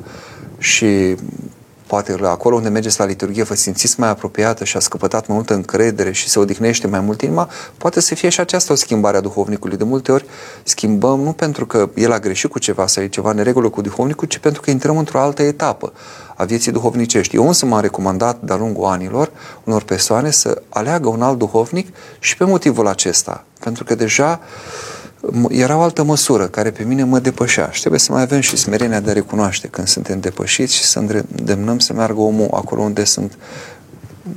[0.57, 1.15] și
[1.91, 5.53] poate acolo unde mergeți la liturghie vă simțiți mai apropiată și a scăpătat mai multă
[5.53, 9.21] încredere și se odihnește mai mult inima, poate să fie și aceasta o schimbare a
[9.21, 9.77] duhovnicului.
[9.77, 10.25] De multe ori
[10.63, 14.27] schimbăm nu pentru că el a greșit cu ceva sau e ceva neregulă cu duhovnicul,
[14.27, 15.93] ci pentru că intrăm într-o altă etapă
[16.35, 17.35] a vieții duhovnicești.
[17.35, 19.31] Eu însă m-am recomandat de-a lungul anilor
[19.63, 23.45] unor persoane să aleagă un alt duhovnic și pe motivul acesta.
[23.59, 24.39] Pentru că deja
[25.49, 28.55] era o altă măsură care pe mine mă depășea și trebuie să mai avem și
[28.55, 33.03] smerenia de a recunoaște când suntem depășiți și să îndemnăm să meargă omul acolo unde
[33.03, 33.37] sunt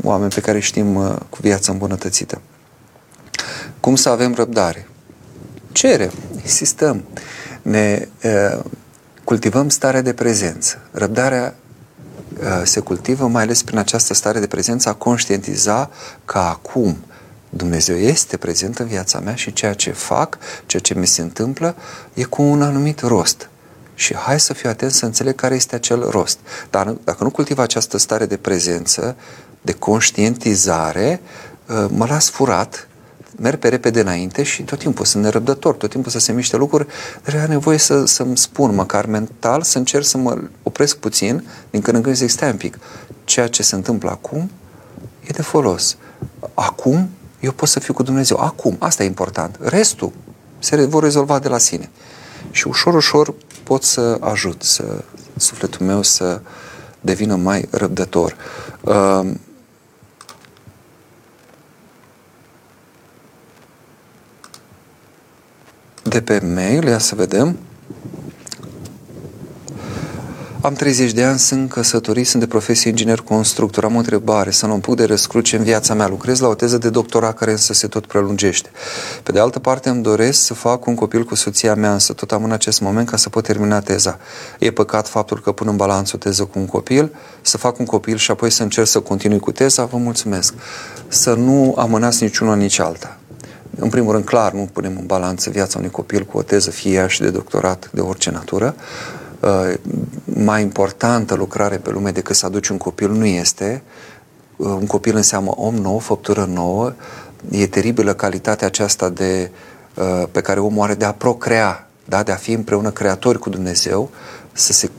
[0.02, 2.40] oameni pe care știm uh, cu viața îmbunătățită.
[3.80, 4.88] Cum să avem răbdare?
[5.72, 6.10] Cerem,
[6.42, 7.04] insistăm,
[7.62, 8.64] ne uh,
[9.24, 10.78] cultivăm starea de prezență.
[10.90, 11.54] Răbdarea
[12.40, 15.90] uh, se cultivă mai ales prin această stare de prezență a conștientiza
[16.24, 16.96] că acum
[17.56, 21.74] Dumnezeu este prezent în viața mea și ceea ce fac, ceea ce mi se întâmplă,
[22.14, 23.48] e cu un anumit rost.
[23.94, 26.38] Și hai să fiu atent să înțeleg care este acel rost.
[26.70, 29.16] Dar dacă nu cultiv această stare de prezență,
[29.62, 31.20] de conștientizare,
[31.68, 32.88] ă, mă las furat
[33.36, 36.86] merg pe repede înainte și tot timpul sunt nerăbdător, tot timpul să se miște lucruri,
[37.24, 41.80] dar are nevoie să, să-mi spun, măcar mental, să încerc să mă opresc puțin, din
[41.80, 42.78] când în când zic, stai un pic,
[43.24, 44.50] ceea ce se întâmplă acum
[45.20, 45.96] e de folos.
[46.54, 47.08] Acum
[47.44, 48.36] eu pot să fiu cu Dumnezeu.
[48.36, 49.58] Acum, asta e important.
[49.60, 50.12] Restul
[50.58, 51.90] se vor rezolva de la sine.
[52.50, 55.04] Și ușor, ușor pot să ajut, să
[55.36, 56.40] sufletul meu să
[57.00, 58.36] devină mai răbdător.
[58.80, 59.30] Uh,
[66.02, 67.58] de pe mail, ia să vedem.
[70.64, 73.84] Am 30 de ani, sunt căsătorit, sunt de profesie inginer constructor.
[73.84, 76.08] Am o întrebare, să nu puc de răscruce în viața mea.
[76.08, 78.70] Lucrez la o teză de doctorat care însă se tot prelungește.
[79.22, 82.32] Pe de altă parte, îmi doresc să fac un copil cu soția mea, însă tot
[82.32, 84.18] am în acest moment ca să pot termina teza.
[84.58, 87.86] E păcat faptul că pun în balanță o teză cu un copil, să fac un
[87.86, 89.84] copil și apoi să încerc să continui cu teza.
[89.84, 90.54] Vă mulțumesc.
[91.08, 93.18] Să nu amânați niciuna, nici alta.
[93.78, 96.92] În primul rând, clar, nu punem în balanță viața unui copil cu o teză, fie
[96.92, 98.74] ea și de doctorat de orice natură.
[99.44, 99.74] Uh,
[100.24, 103.82] mai importantă lucrare pe lume decât să aduci un copil nu este.
[104.56, 106.92] Uh, un copil înseamnă om nou, făptură nouă.
[107.50, 109.50] E teribilă calitatea aceasta de,
[109.94, 112.22] uh, pe care omul are de a procrea, da?
[112.22, 114.10] de a fi împreună creatori cu Dumnezeu,
[114.52, 114.90] să se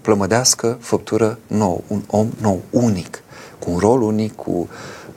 [0.00, 3.22] plămădească făptură nouă, un om nou, unic,
[3.58, 4.68] cu un rol unic, cu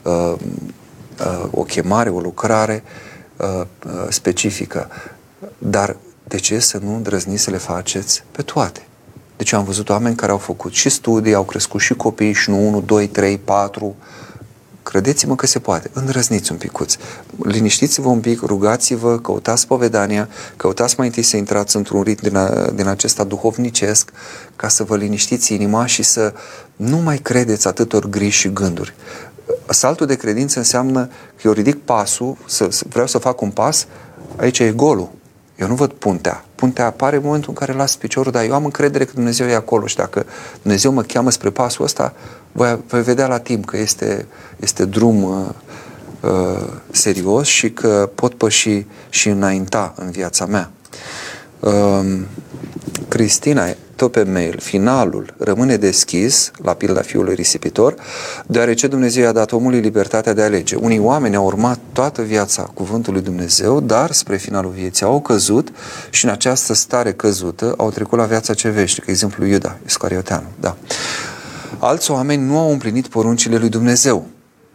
[0.02, 2.82] uh, uh, o chemare, o lucrare
[3.36, 3.46] uh,
[3.86, 4.88] uh, specifică.
[5.58, 5.96] Dar
[6.32, 8.86] de ce să nu îndrăzniți să le faceți pe toate?
[9.36, 12.66] Deci am văzut oameni care au făcut și studii, au crescut și copii și nu
[12.66, 13.94] 1, 2, 3, 4.
[14.82, 15.90] Credeți-mă că se poate.
[15.92, 16.96] Îndrăzniți un picuț.
[17.42, 22.70] Liniștiți-vă un pic, rugați-vă, căutați povedania, căutați mai întâi să intrați într-un ritm din, a,
[22.70, 24.10] din acesta duhovnicesc
[24.56, 26.34] ca să vă liniștiți inima și să
[26.76, 28.94] nu mai credeți atâtor griji și gânduri
[29.66, 33.86] saltul de credință înseamnă că eu ridic pasul, să, să, vreau să fac un pas,
[34.36, 35.10] aici e golul.
[35.62, 36.44] Eu nu văd puntea.
[36.54, 39.54] Puntea apare în momentul în care las piciorul, dar eu am încredere că Dumnezeu e
[39.54, 40.26] acolo și dacă
[40.62, 42.14] Dumnezeu mă cheamă spre pasul ăsta,
[42.52, 44.26] voi, voi vedea la timp că este,
[44.56, 45.48] este drum uh,
[46.20, 50.70] uh, serios și că pot păși și înainta în viața mea.
[51.60, 52.20] Uh,
[53.08, 53.64] Cristina
[54.02, 57.94] tot pe mail, finalul rămâne deschis la pilda fiului risipitor,
[58.46, 60.76] deoarece Dumnezeu i-a dat omului libertatea de a alege.
[60.76, 65.68] Unii oameni au urmat toată viața cuvântului Dumnezeu, dar spre finalul vieții au căzut
[66.10, 69.10] și în această stare căzută au trecut la viața ce veșnică.
[69.10, 70.76] Exemplu Iuda, Iscarioteanu, da.
[71.78, 74.26] Alți oameni nu au împlinit poruncile lui Dumnezeu,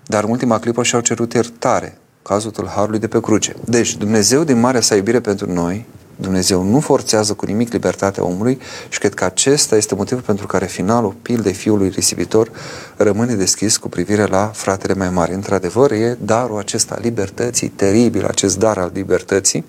[0.06, 3.56] dar în ultima clipă și-au cerut iertare, cazul tâlharului de pe cruce.
[3.66, 5.86] Deci, Dumnezeu, din marea sa iubire pentru noi,
[6.20, 10.66] Dumnezeu nu forțează cu nimic libertatea omului și cred că acesta este motivul pentru care
[10.66, 12.52] finalul pildei fiului risipitor
[12.96, 15.34] rămâne deschis cu privire la fratele mai mare.
[15.34, 19.66] Într-adevăr, e darul acesta libertății, teribil acest dar al libertății.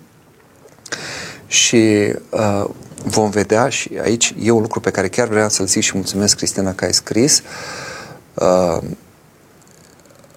[1.46, 2.64] Și uh,
[3.04, 6.36] vom vedea și aici e un lucru pe care chiar vreau să-l zic și mulțumesc
[6.36, 7.42] Cristina că ai scris.
[8.34, 8.78] Uh,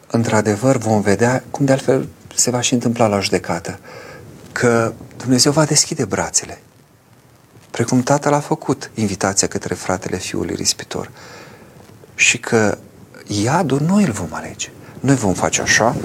[0.08, 3.80] într-adevăr vom vedea cum de altfel se va și întâmpla la judecată
[4.52, 6.62] că Dumnezeu va deschide brațele.
[7.72, 11.12] Precum Tatăl a făcut invitația către fratele fiului rispitor.
[12.16, 12.78] Și că
[13.28, 14.72] iadul noi îl vom alege.
[15.00, 15.96] Noi vom face așa,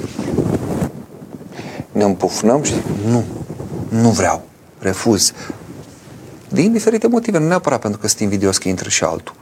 [1.92, 2.74] ne împufnăm și
[3.06, 3.24] nu,
[3.88, 4.48] nu vreau,
[4.78, 5.32] refuz.
[6.48, 9.34] Din diferite motive, nu neapărat pentru că sunt invidios că intră și altul.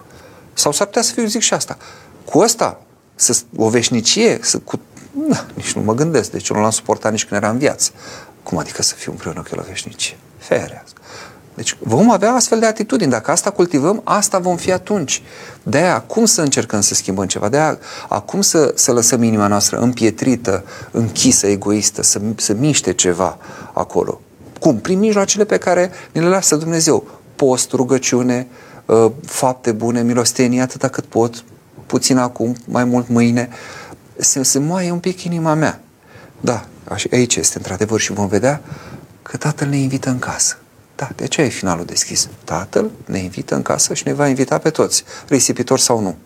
[0.52, 1.76] Sau s-ar putea să fiu, zic și asta.
[2.24, 2.80] Cu ăsta,
[3.14, 4.80] să, o veșnicie, să, cu,
[5.28, 7.90] na, nici nu mă gândesc, deci eu nu l-am suportat nici când era în viață.
[8.44, 10.16] Cum adică să fiu împreună cu el la veșnicie?
[10.38, 11.00] Ferească.
[11.54, 13.10] Deci vom avea astfel de atitudini.
[13.10, 15.22] Dacă asta cultivăm, asta vom fi atunci.
[15.62, 17.48] De aia, acum să încercăm să schimbăm ceva?
[17.48, 23.38] De aia, acum să, să lăsăm inima noastră împietrită, închisă, egoistă, să, să miște ceva
[23.72, 24.20] acolo.
[24.60, 24.78] Cum?
[24.78, 27.06] Prin mijloacele pe care ne le lasă Dumnezeu.
[27.36, 28.46] Post, rugăciune,
[28.88, 31.44] ă, fapte bune, milostenie, atâta cât pot,
[31.86, 33.48] puțin acum, mai mult mâine,
[34.16, 35.80] să se moaie un pic inima mea.
[36.40, 36.66] Da,
[37.10, 38.60] aici este într-adevăr și vom vedea
[39.22, 40.58] că Tatăl ne invită în casă.
[40.96, 42.28] Da, de ce e finalul deschis?
[42.44, 46.16] Tatăl ne invită în casă și ne va invita pe toți, risipitor sau nu.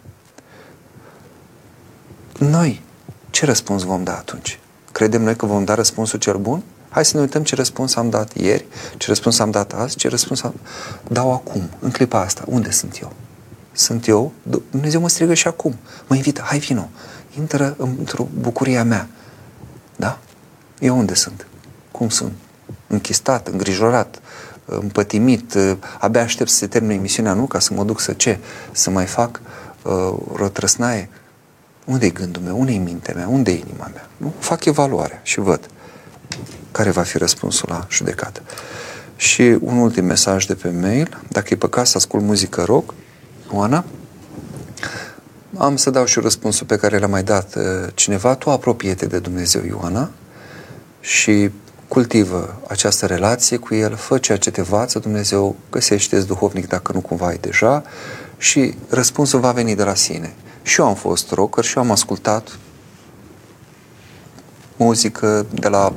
[2.38, 2.82] Noi,
[3.30, 4.58] ce răspuns vom da atunci?
[4.92, 6.62] Credem noi că vom da răspunsul cel bun?
[6.88, 8.64] Hai să ne uităm ce răspuns am dat ieri,
[8.96, 10.54] ce răspuns am dat azi, ce răspuns am...
[11.08, 12.44] dau acum, în clipa asta.
[12.46, 13.12] Unde sunt eu?
[13.72, 14.32] Sunt eu?
[14.70, 15.76] Dumnezeu mă strigă și acum.
[16.06, 16.88] Mă invită, hai vino,
[17.38, 19.08] intră într-o bucuria mea.
[19.96, 20.18] Da?
[20.80, 21.46] Eu unde sunt?
[21.90, 22.32] Cum sunt?
[22.86, 24.20] Închistat, îngrijorat,
[24.64, 25.54] împătimit,
[25.98, 27.44] abia aștept să se termine emisiunea, nu?
[27.44, 28.38] Ca să mă duc să ce?
[28.72, 29.40] Să mai fac
[29.82, 31.08] uh, rotrăsnaie?
[31.88, 34.08] unde-i gândul meu, unde-i mintea mea, unde-i inima mea.
[34.16, 34.32] Nu?
[34.38, 35.60] Fac evaluarea și văd
[36.72, 38.42] care va fi răspunsul la judecată.
[39.16, 42.94] Și un ultim mesaj de pe mail, dacă e păcat să ascult muzică rock,
[43.50, 43.84] Oana,
[45.56, 47.62] am să dau și răspunsul pe care l-a mai dat uh,
[47.94, 48.34] cineva.
[48.34, 50.10] Tu apropie-te de Dumnezeu, Ioana,
[51.00, 51.50] și
[51.88, 57.00] cultivă această relație cu El, fă ceea ce te învață Dumnezeu, găsește-ți duhovnic dacă nu
[57.00, 57.82] cumva ai deja
[58.38, 60.34] și răspunsul va veni de la sine.
[60.62, 62.58] Și eu am fost rocker și eu am ascultat
[64.76, 65.92] muzică de la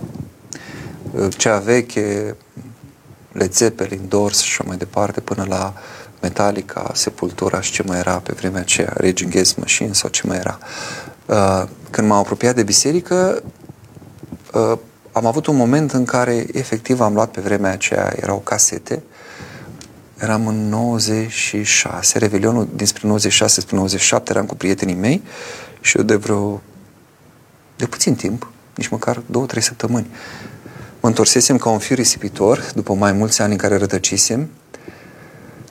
[1.12, 2.36] uh, cea veche,
[3.32, 5.74] Led Zeppelin, Doors și așa mai departe, până la
[6.22, 10.38] Metallica, Sepultura și ce mai era pe vremea aceea, Rage Against Machine sau ce mai
[10.38, 10.60] era.
[11.26, 13.44] Uh, când m-am apropiat de biserică,
[14.54, 14.78] uh,
[15.12, 19.04] am avut un moment în care efectiv am luat pe vremea aceea, erau casete,
[20.18, 25.24] eram în 96, Revelionul dinspre 96 spre 97, eram cu prietenii mei
[25.82, 26.62] și eu de vreo,
[27.76, 30.08] de puțin timp, nici măcar două, trei săptămâni,
[31.00, 34.50] mă întorsesem ca un fiu risipitor, după mai mulți ani în care rătăcisem,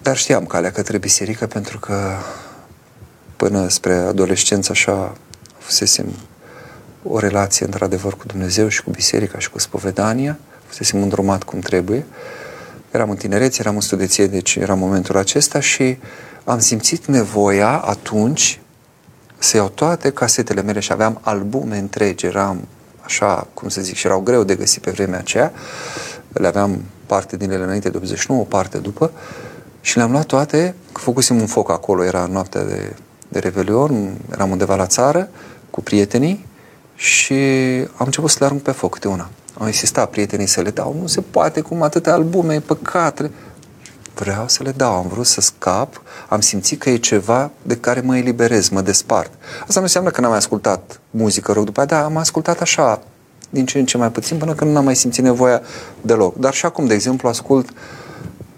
[0.02, 2.16] dar știam calea către biserică pentru că
[3.36, 5.16] până spre adolescență așa
[5.58, 6.06] fusesem
[7.02, 12.06] o relație într-adevăr cu Dumnezeu și cu biserica și cu spovedania, fusesem îndrumat cum trebuie.
[12.90, 15.98] Eram în tinerețe, eram în studenție, deci era momentul acesta și
[16.44, 18.60] am simțit nevoia atunci
[19.38, 22.68] să iau toate casetele mele și aveam albume întregi, eram
[23.00, 25.52] așa, cum să zic, și erau greu de găsit pe vremea aceea.
[26.32, 29.10] Le aveam parte din ele înainte de 89, o parte după
[29.80, 32.94] și le-am luat toate, făcusem un foc acolo, era noaptea de,
[33.28, 35.28] de Revelion, eram undeva la țară
[35.70, 36.46] cu prietenii
[37.00, 37.34] și
[37.96, 39.28] am început să le arunc pe foc câte una.
[39.58, 43.30] Am insistat prietenii să le dau, nu se poate cum atâtea albume, e păcat.
[44.14, 48.00] Vreau să le dau, am vrut să scap, am simțit că e ceva de care
[48.00, 49.30] mă eliberez, mă despart.
[49.60, 53.02] Asta nu înseamnă că n-am mai ascultat muzică rog după aceea, dar am ascultat așa,
[53.50, 55.62] din ce în ce mai puțin, până când n-am mai simțit nevoia
[56.00, 56.36] deloc.
[56.36, 57.68] Dar și acum, de exemplu, ascult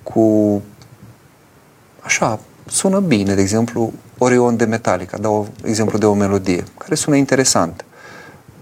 [0.03, 0.63] cu
[2.01, 7.17] așa, sună bine, de exemplu, Orion de Metallica, dau exemplu de o melodie, care sună
[7.17, 7.85] interesant.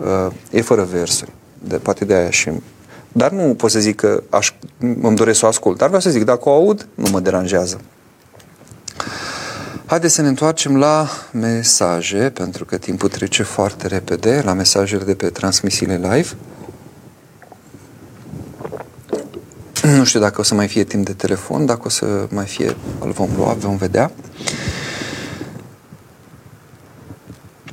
[0.01, 2.51] Uh, e fără versuri, de, poate de aia și...
[3.13, 6.11] Dar nu pot să zic că aș, îmi doresc să o ascult, dar vreau să
[6.11, 7.81] zic, dacă o aud, nu mă deranjează.
[9.87, 15.15] Haideți să ne întoarcem la mesaje, pentru că timpul trece foarte repede, la mesajele de
[15.15, 16.29] pe transmisiile live.
[19.97, 22.77] Nu știu dacă o să mai fie timp de telefon, dacă o să mai fie,
[23.01, 24.11] îl vom lua, vom vedea.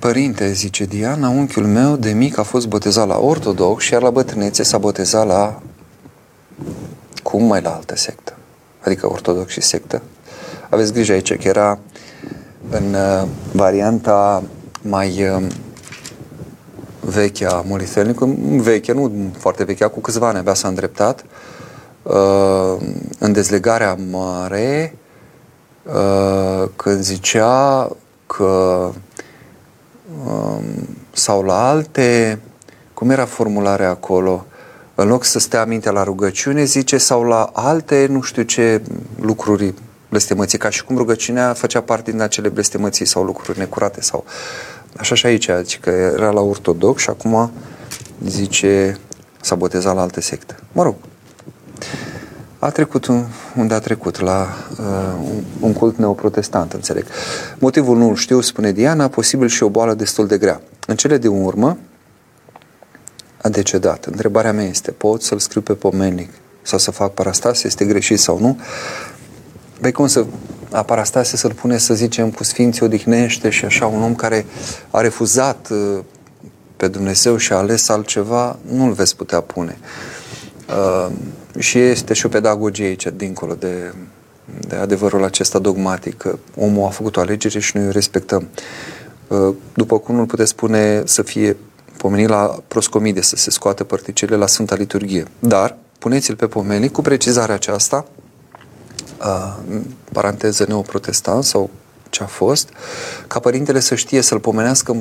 [0.08, 4.64] Părinte, zice Diana, unchiul meu de mic a fost botezat la ortodox, iar la bătrânețe
[4.64, 5.62] s-a botezat la
[7.24, 8.38] cum mai la altă sectă.
[8.84, 10.02] Adică ortodox și sectă.
[10.70, 11.80] Aveți grijă aici că era
[12.70, 14.44] în uh, varianta
[14.82, 15.48] mai uh,
[17.00, 21.26] veche a Molithelnicului, veche, nu foarte veche, cu câțiva ani abia s-a îndreptat,
[22.04, 22.76] uh,
[23.20, 24.96] în dezlegarea mare,
[25.84, 27.90] uh, când zicea
[28.26, 28.96] că uh,
[31.12, 32.40] sau la alte,
[32.94, 34.46] cum era formularea acolo,
[34.96, 38.82] în loc să stea mintea la rugăciune, zice, sau la alte, nu știu ce
[39.20, 39.74] lucruri
[40.10, 44.26] blestemății, ca și cum rugăciunea făcea parte din acele blestemății sau lucruri necurate sau
[44.98, 47.52] așa și aici, adică era la ortodox și acum
[48.26, 48.98] zice
[49.42, 50.56] s-a botezat la alte secte.
[50.72, 50.96] Mă rog,
[52.60, 53.26] a trecut un,
[53.58, 54.48] unde a trecut, la
[54.80, 57.06] uh, un cult neoprotestant, înțeleg.
[57.60, 60.62] Motivul nu știu, spune Diana, posibil și o boală destul de grea.
[60.88, 61.78] În cele de urmă
[63.42, 64.06] a decedat.
[64.06, 66.30] Întrebarea mea este, pot să-l scriu pe pomenic
[66.62, 68.60] sau să fac parastase, este greșit sau nu?
[69.82, 70.26] Păi cum să
[70.72, 74.46] aparastase să-l pune, să zicem, cu Sfinții odihnește și așa, un om care
[74.92, 76.00] a refuzat uh,
[76.78, 79.78] pe Dumnezeu și a ales altceva, nu-l veți putea pune.
[80.70, 81.12] Uh,
[81.58, 83.94] și este și o pedagogie aici, dincolo de,
[84.68, 88.48] de adevărul acesta dogmatic, că omul a făcut o alegere și noi o respectăm.
[89.28, 91.58] Uh, după cum nu puteți spune să fie
[91.98, 95.26] pomenit la proscomide, să se scoată părticele la Sfânta Liturghie.
[95.40, 98.06] Dar puneți-l pe pomenic cu precizarea aceasta,
[99.20, 99.80] uh,
[100.12, 101.70] paranteză neoprotestant sau
[102.10, 102.70] ce a fost,
[103.28, 104.96] ca părintele să știe să-l pomenească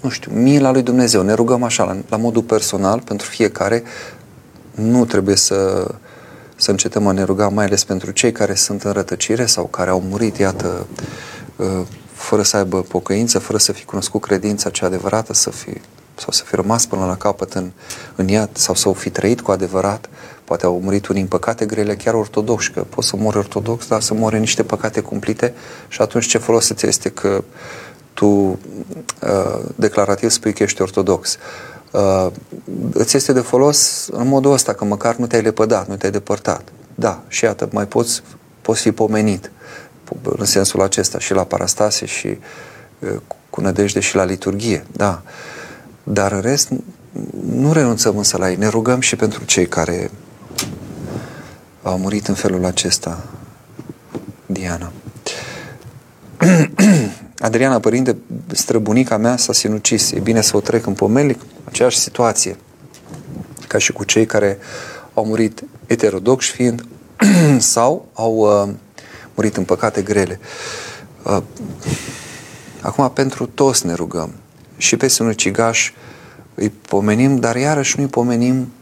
[0.00, 1.22] nu știu, mila lui Dumnezeu.
[1.22, 3.82] Ne rugăm așa, la, la modul personal, pentru fiecare,
[4.76, 5.90] nu trebuie să,
[6.56, 9.90] să încetăm a ne ruga, mai ales pentru cei care sunt în rătăcire sau care
[9.90, 10.86] au murit, iată,
[11.56, 11.82] uh,
[12.12, 15.70] fără să aibă pocăință, fără să fi cunoscut credința cea adevărată, să fi,
[16.14, 17.70] sau să fi rămas până la capăt în,
[18.14, 20.08] în iad, sau să o fi trăit cu adevărat.
[20.44, 24.00] Poate au murit unii în păcate grele, chiar ortodoxi, că poți să mori ortodox, dar
[24.00, 25.54] să mori în niște păcate cumplite
[25.88, 27.44] și atunci ce folos îți este că
[28.14, 28.58] tu uh,
[29.74, 31.38] declarativ spui că ești ortodox.
[31.96, 32.26] Uh,
[32.92, 36.62] îți este de folos în modul ăsta, că măcar nu te-ai lepădat, nu te-ai depărtat.
[36.94, 38.22] Da, și iată, mai poți,
[38.62, 39.50] poți fi pomenit
[40.22, 42.38] în sensul acesta și la parastase și
[42.98, 43.16] uh,
[43.50, 45.22] cu nădejde și la liturghie, da.
[46.02, 46.68] Dar în rest,
[47.50, 50.10] nu renunțăm însă la ei, ne rugăm și pentru cei care
[51.82, 53.24] au murit în felul acesta,
[54.46, 54.92] Diana.
[57.38, 58.16] Adriana, părinte,
[58.52, 60.10] străbunica mea s-a sinucis.
[60.10, 61.40] E bine să o trec în pomelic?
[61.64, 62.56] Aceeași situație
[63.68, 64.58] ca și cu cei care
[65.14, 66.86] au murit eterodoxi fiind
[67.58, 68.74] sau au uh,
[69.34, 70.40] murit în păcate grele.
[71.22, 71.42] Uh,
[72.80, 74.34] acum, pentru toți ne rugăm.
[74.76, 75.92] Și pe sinucigaș
[76.54, 78.72] îi pomenim, dar iarăși nu îi pomenim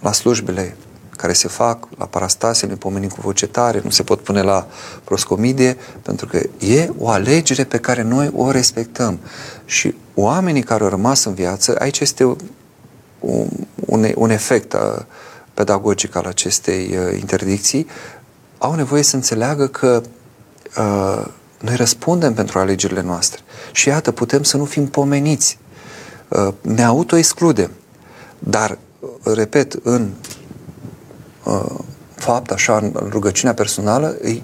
[0.00, 0.76] la slujbele
[1.16, 4.66] care se fac la parastase, ne pomenim cu voce tare, nu se pot pune la
[5.04, 9.18] proscomidie, pentru că e o alegere pe care noi o respectăm.
[9.64, 14.80] Și oamenii care au rămas în viață, aici este un, un, un efect uh,
[15.54, 17.86] pedagogic al acestei uh, interdicții,
[18.58, 20.02] au nevoie să înțeleagă că
[20.78, 21.26] uh,
[21.60, 23.40] noi răspundem pentru alegerile noastre.
[23.72, 25.58] Și iată, putem să nu fim pomeniți.
[26.28, 27.70] Uh, ne autoexcludem.
[28.38, 30.43] Dar, uh, repet, în uh,
[32.14, 34.42] fapt, așa, în rugăciunea personală, îi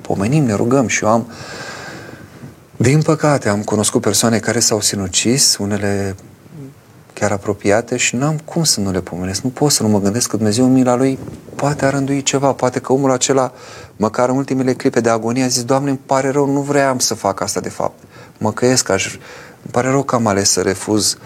[0.00, 1.26] pomenim, ne rugăm și eu am
[2.76, 6.16] din păcate, am cunoscut persoane care s-au sinucis, unele
[7.12, 9.40] chiar apropiate și n-am cum să nu le pomenesc.
[9.42, 11.18] Nu pot să nu mă gândesc că Dumnezeu în mila Lui
[11.54, 13.52] poate a rândui ceva, poate că omul acela,
[13.96, 17.14] măcar în ultimele clipe de agonie, a zis, Doamne, îmi pare rău, nu vreau să
[17.14, 18.02] fac asta de fapt.
[18.38, 19.12] Mă căiesc, aș...
[19.12, 21.16] îmi pare rău că am ales să refuz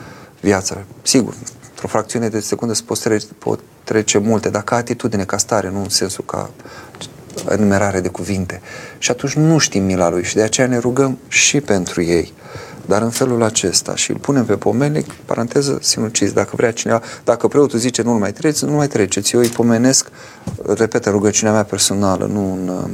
[0.41, 0.77] viața.
[1.03, 1.35] Sigur,
[1.81, 5.71] într-o fracțiune de secundă se pot trece, pot trece multe, dar ca atitudine, ca stare,
[5.71, 6.51] nu în sensul ca
[7.49, 8.61] enumerare de cuvinte.
[8.99, 12.33] Și atunci nu știm mila lui și de aceea ne rugăm și pentru ei.
[12.87, 17.49] Dar în felul acesta și îl punem pe pomenic, paranteză, sinucis, dacă vrea cineva, dacă
[17.49, 19.35] preotul zice nu mai treceți, nu mai treceți.
[19.35, 20.11] Eu îi pomenesc,
[20.67, 22.91] repet, în rugăciunea mea personală, nu în uh,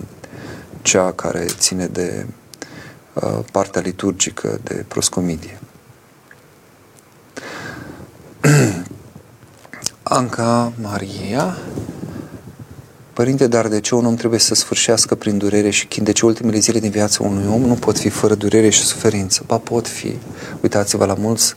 [0.83, 2.27] cea care ține de
[3.13, 5.59] uh, partea liturgică de proscomidie.
[10.03, 11.57] Anca Maria
[13.13, 16.05] Părinte, dar de ce un om trebuie să sfârșească prin durere și chin?
[16.05, 19.43] De ce ultimele zile din viața unui om nu pot fi fără durere și suferință?
[19.47, 20.19] Ba, pot fi.
[20.61, 21.55] Uitați-vă la mulți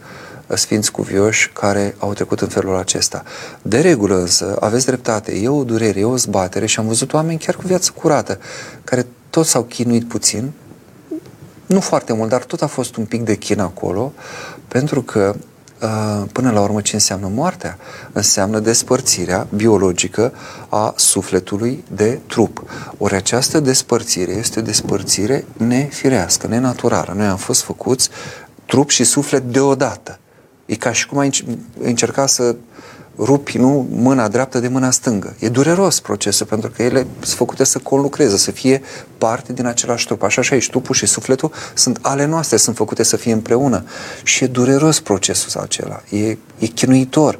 [0.47, 3.23] uh, sfinți cuvioși care au trecut în felul acesta.
[3.61, 7.39] De regulă însă, aveți dreptate, e o durere, e o zbatere și am văzut oameni
[7.39, 8.39] chiar cu viață curată,
[8.83, 10.51] care toți s-au chinuit puțin,
[11.65, 14.13] nu foarte mult, dar tot a fost un pic de chin acolo,
[14.67, 15.56] pentru că Uh,
[16.31, 17.77] până la urmă ce înseamnă moartea?
[18.11, 20.33] Înseamnă despărțirea biologică
[20.69, 22.63] a sufletului de trup.
[22.97, 27.13] Ori această despărțire este o despărțire nefirească, nenaturală.
[27.15, 28.09] Noi am fost făcuți
[28.65, 30.19] trup și suflet deodată.
[30.65, 31.29] E ca și cum ai
[31.79, 32.55] încerca să
[33.17, 35.35] rupi nu mâna dreaptă de mâna stângă.
[35.39, 38.81] E dureros procesul pentru că ele sunt făcute să conlucreze, să fie
[39.17, 40.23] parte din același trup.
[40.23, 43.83] Așa și aici, trupul și sufletul sunt ale noastre, sunt făcute să fie împreună.
[44.23, 47.39] Și e dureros procesul acela, e, e chinuitor.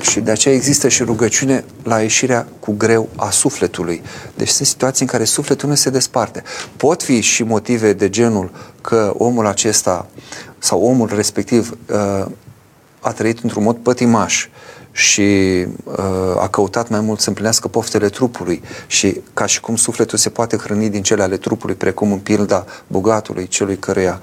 [0.00, 4.02] Și de aceea există și rugăciune la ieșirea cu greu a sufletului.
[4.36, 6.42] Deci sunt situații în care sufletul nu se desparte.
[6.76, 8.50] Pot fi și motive de genul
[8.80, 10.06] că omul acesta
[10.58, 12.26] sau omul respectiv uh,
[13.00, 14.48] a trăit într-un mod pătimaș
[14.96, 15.96] și uh,
[16.38, 18.62] a căutat mai mult să împlinească poftele trupului.
[18.86, 22.64] Și ca și cum sufletul se poate hrăni din cele ale trupului, precum în pilda
[22.86, 24.20] bogatului, celui căruia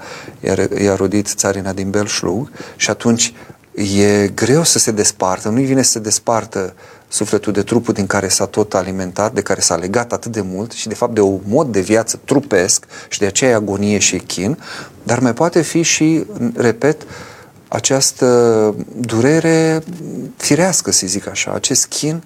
[0.78, 3.34] i-a rodit țarina din Belșlug și atunci
[3.74, 6.74] e greu să se despartă, nu-i vine să se despartă
[7.08, 10.72] sufletul de trupul din care s-a tot alimentat, de care s-a legat atât de mult
[10.72, 14.58] și de fapt de un mod de viață trupesc și de aceea agonie și chin,
[15.02, 16.24] dar mai poate fi și,
[16.54, 17.08] repet, uh,
[17.72, 19.82] această durere
[20.36, 22.22] firească, să zic așa, acest chin,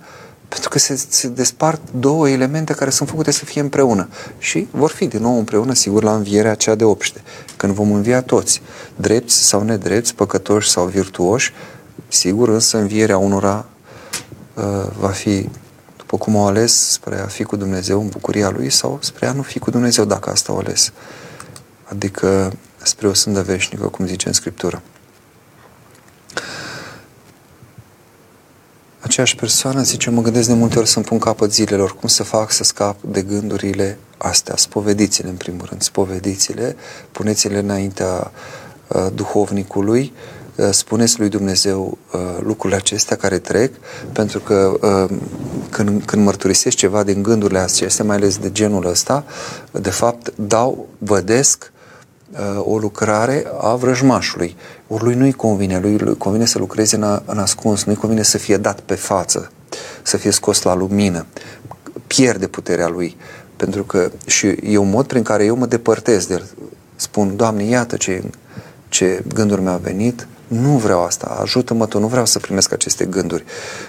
[0.48, 4.08] pentru că se, se despart două elemente care sunt făcute să fie împreună.
[4.38, 7.22] Și vor fi din nou împreună, sigur, la învierea aceea de obște.
[7.56, 8.62] Când vom învia toți,
[8.96, 11.52] drepți sau nedrepți, păcătoși sau virtuoși,
[12.08, 13.66] sigur, însă învierea unora
[14.54, 14.64] uh,
[14.98, 15.48] va fi
[15.96, 19.32] după cum au ales, spre a fi cu Dumnezeu în bucuria Lui sau spre a
[19.32, 20.92] nu fi cu Dumnezeu dacă asta au ales.
[21.84, 22.52] Adică
[22.82, 24.82] spre o sândă veșnică, cum zice în Scriptură.
[29.16, 29.82] Aceeași persoană?
[29.82, 32.96] Zice, mă gândesc de multe ori să-mi pun capăt zilelor, cum să fac să scap
[33.02, 36.76] de gândurile astea, spovediți-le în primul rând, spovediți-le,
[37.12, 38.30] puneți-le înaintea
[38.88, 40.12] uh, duhovnicului,
[40.56, 43.72] uh, spuneți lui Dumnezeu uh, lucrurile acestea care trec,
[44.12, 45.16] pentru că uh,
[45.70, 49.24] când, când mărturisești ceva din gândurile acestea, mai ales de genul ăsta,
[49.70, 51.72] de fapt dau, vădesc
[52.30, 54.56] uh, o lucrare a vrăjmașului.
[54.88, 58.38] Ori lui nu-i convine, lui, lui convine să lucreze în, în ascuns, nu-i convine să
[58.38, 59.50] fie dat pe față,
[60.02, 61.26] să fie scos la lumină,
[62.06, 63.16] pierde puterea lui.
[63.56, 66.46] Pentru că și e un mod prin care eu mă depărtez de el.
[66.96, 68.22] Spun, Doamne, iată ce,
[68.88, 73.44] ce gânduri mi-au venit, nu vreau asta, ajută-mă tu, nu vreau să primesc aceste gânduri.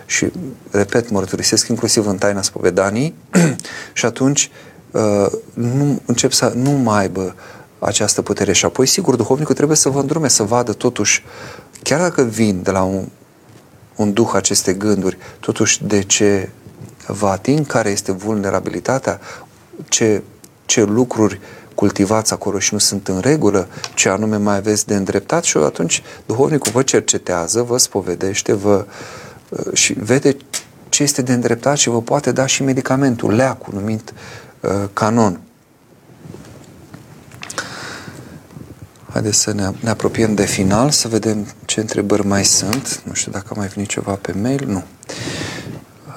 [0.06, 0.32] Și,
[0.72, 3.16] repet, mărturisesc inclusiv în taina spovedanii
[3.94, 4.52] și atunci
[4.92, 7.36] uh, nu, încep să nu mai aibă
[7.80, 8.52] această putere.
[8.52, 11.24] Și apoi, sigur, duhovnicul trebuie să vă îndrume, să vadă totuși,
[11.84, 13.08] chiar dacă vin de la un,
[13.96, 16.50] un duh aceste gânduri, totuși de ce
[17.08, 19.20] vă ating, care este vulnerabilitatea,
[19.90, 20.24] ce,
[20.66, 21.40] ce lucruri
[21.76, 26.04] cultivați acolo și nu sunt în regulă, ce anume mai aveți de îndreptat și atunci
[26.26, 28.86] duhovnicul vă cercetează, vă spovedește, vă,
[29.50, 30.38] uh, și vede
[30.90, 34.14] ce este de îndreptat și vă poate da și medicamentul, leacul numit
[34.60, 35.40] uh, canon.
[39.12, 43.02] Haideți să ne, ne apropiem de final, să vedem ce întrebări mai sunt.
[43.06, 44.66] Nu știu dacă a mai venit ceva pe mail.
[44.68, 44.84] Nu.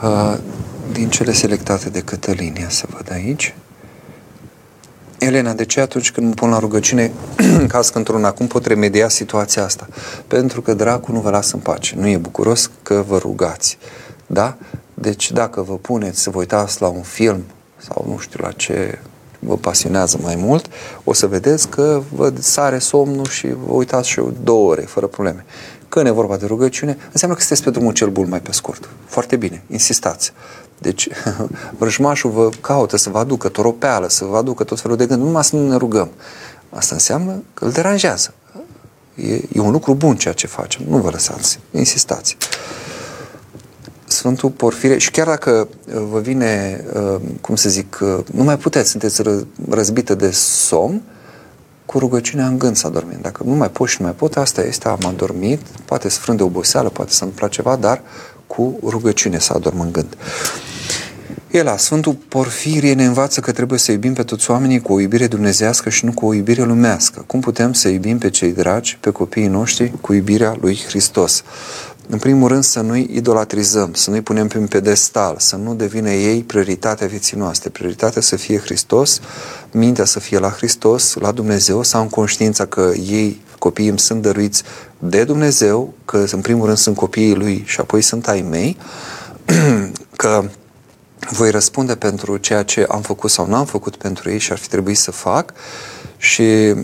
[0.02, 0.38] Uh,
[0.92, 3.54] din cele selectate de Cătălinia, să văd aici.
[5.18, 7.12] Elena, de ce atunci când mă pun la rugăciune
[7.68, 9.88] casc într-una, cum pot remedia situația asta?
[10.26, 11.94] Pentru că dracul nu vă lasă în pace.
[11.96, 13.78] Nu e bucuros că vă rugați.
[14.26, 14.56] Da?
[14.94, 17.44] Deci dacă vă puneți să vă uitați la un film
[17.76, 18.98] sau nu știu la ce
[19.40, 20.66] vă pasionează mai mult,
[21.04, 25.44] o să vedeți că vă sare somnul și vă uitați și două ore, fără probleme.
[25.88, 28.88] Când e vorba de rugăciune, înseamnă că sunteți pe drumul cel bun mai pe scurt.
[29.04, 30.32] Foarte bine, insistați.
[30.78, 31.08] Deci,
[31.78, 35.44] vrăjmașul vă caută să vă aducă toropeală, să vă aducă tot felul de gânduri, numai
[35.44, 36.08] să nu ne rugăm.
[36.70, 38.34] Asta înseamnă că îl deranjează.
[39.14, 40.82] E, e un lucru bun ceea ce facem.
[40.88, 42.36] Nu vă lăsați, insistați.
[44.10, 48.58] Sfântul Porfire, și chiar dacă uh, vă vine, uh, cum să zic, uh, nu mai
[48.58, 49.22] puteți, sunteți
[49.68, 51.02] răzbită de somn,
[51.86, 53.18] cu rugăciunea în gând să adormim.
[53.22, 56.42] Dacă nu mai pot și nu mai pot, asta este, am adormit, poate să frânde
[56.42, 58.02] oboseală, poate să întâmple ceva, dar
[58.46, 60.16] cu rugăciune să adorm în gând.
[61.50, 65.00] El, la Sfântul Porfirie ne învață că trebuie să iubim pe toți oamenii cu o
[65.00, 67.24] iubire dumnezească și nu cu o iubire lumească.
[67.26, 71.42] Cum putem să iubim pe cei dragi, pe copiii noștri, cu iubirea lui Hristos?
[72.12, 76.10] În primul rând să nu-i idolatrizăm, să nu-i punem pe un pedestal, să nu devină
[76.10, 77.70] ei prioritatea vieții noastre.
[77.70, 79.20] Prioritatea să fie Hristos,
[79.72, 84.22] mintea să fie la Hristos, la Dumnezeu, sau în conștiința că ei, copiii îmi sunt
[84.22, 84.62] dăruiți
[84.98, 88.76] de Dumnezeu, că în primul rând sunt copiii Lui și apoi sunt ai mei,
[90.16, 90.44] că
[91.30, 94.68] voi răspunde pentru ceea ce am făcut sau n-am făcut pentru ei și ar fi
[94.68, 95.52] trebuit să fac
[96.16, 96.74] și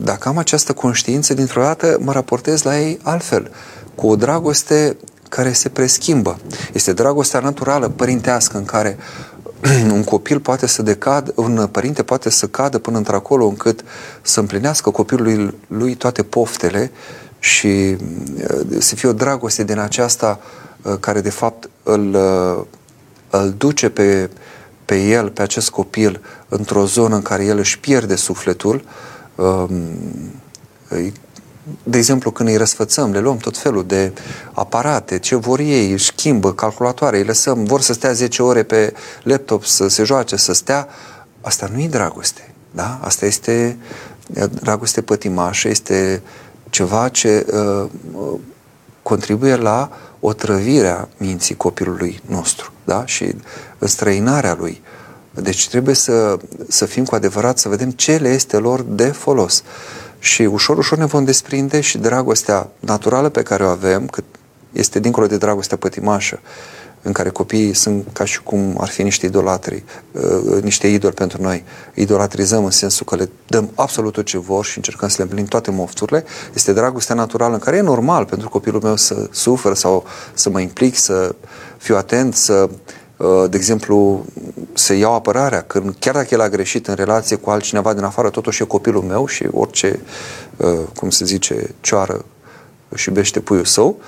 [0.00, 3.50] dacă am această conștiință, dintr-o dată mă raportez la ei altfel,
[3.96, 4.96] cu o dragoste
[5.28, 6.38] care se preschimbă.
[6.72, 8.96] Este dragostea naturală, părintească, în care
[9.92, 13.84] un copil poate să decad, un părinte poate să cadă până într-acolo încât
[14.22, 16.90] să împlinească copilului lui toate poftele
[17.38, 17.96] și
[18.78, 20.40] să fie o dragoste din aceasta
[21.00, 22.16] care de fapt îl
[23.30, 24.30] îl duce pe,
[24.84, 28.84] pe el, pe acest copil, într-o zonă în care el își pierde sufletul,
[29.34, 29.70] um,
[31.82, 34.12] de exemplu, când îi răsfățăm, le luăm tot felul de
[34.52, 38.94] aparate, ce vor ei, își schimbă calculatoare, îi lăsăm, vor să stea 10 ore pe
[39.22, 40.88] laptop, să se joace, să stea,
[41.40, 42.54] asta nu e dragoste.
[42.70, 42.98] Da?
[43.02, 43.76] Asta este
[44.62, 46.22] dragoste pătimașă, este
[46.70, 47.88] ceva ce uh,
[49.02, 49.90] contribuie la
[50.20, 53.06] otrăvirea minții copilului nostru da?
[53.06, 53.34] și
[53.78, 54.82] străinarea lui.
[55.30, 56.36] Deci trebuie să,
[56.68, 59.62] să fim cu adevărat, să vedem ce le este lor de folos.
[60.26, 64.24] Și ușor, ușor ne vom desprinde și dragostea naturală pe care o avem, cât
[64.72, 66.40] este dincolo de dragostea pătimașă,
[67.02, 71.42] în care copiii sunt ca și cum ar fi niște idolatri, uh, niște idoli pentru
[71.42, 71.64] noi.
[71.94, 75.48] Idolatrizăm în sensul că le dăm absolut tot ce vor și încercăm să le împlinim
[75.48, 76.24] toate mofturile.
[76.54, 80.04] Este dragostea naturală în care e normal pentru copilul meu să suferă sau
[80.34, 81.34] să mă implic, să
[81.76, 82.76] fiu atent, să uh,
[83.48, 84.24] de exemplu,
[84.72, 88.30] să iau apărarea, când chiar dacă el a greșit în relație cu altcineva din afară,
[88.30, 90.00] totuși e copilul meu și orice,
[90.56, 92.24] uh, cum se zice, cioară
[92.88, 93.98] își iubește puiul său,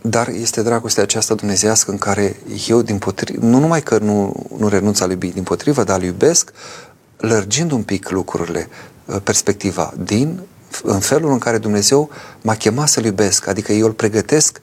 [0.00, 2.36] dar este dragostea aceasta dumnezească în care
[2.68, 6.04] eu, din potrivă, nu numai că nu, nu renunț a iubi, din potrivă, dar îl
[6.04, 6.52] iubesc,
[7.16, 8.68] lărgind un pic lucrurile,
[9.04, 10.40] uh, perspectiva, din,
[10.82, 12.10] în felul în care Dumnezeu
[12.42, 14.60] m-a chemat să-L iubesc, adică eu îl pregătesc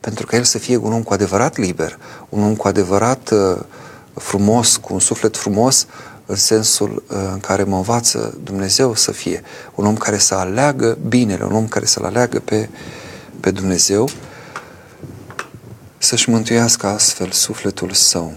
[0.00, 1.98] pentru ca El să fie un om cu adevărat liber,
[2.28, 3.60] un om cu adevărat uh,
[4.14, 5.86] frumos, cu un suflet frumos,
[6.26, 9.42] în sensul uh, în care mă învață Dumnezeu să fie,
[9.74, 12.68] un om care să aleagă binele, un om care să-L aleagă pe,
[13.40, 14.08] pe Dumnezeu
[15.98, 18.32] să-și mântuiască astfel sufletul său.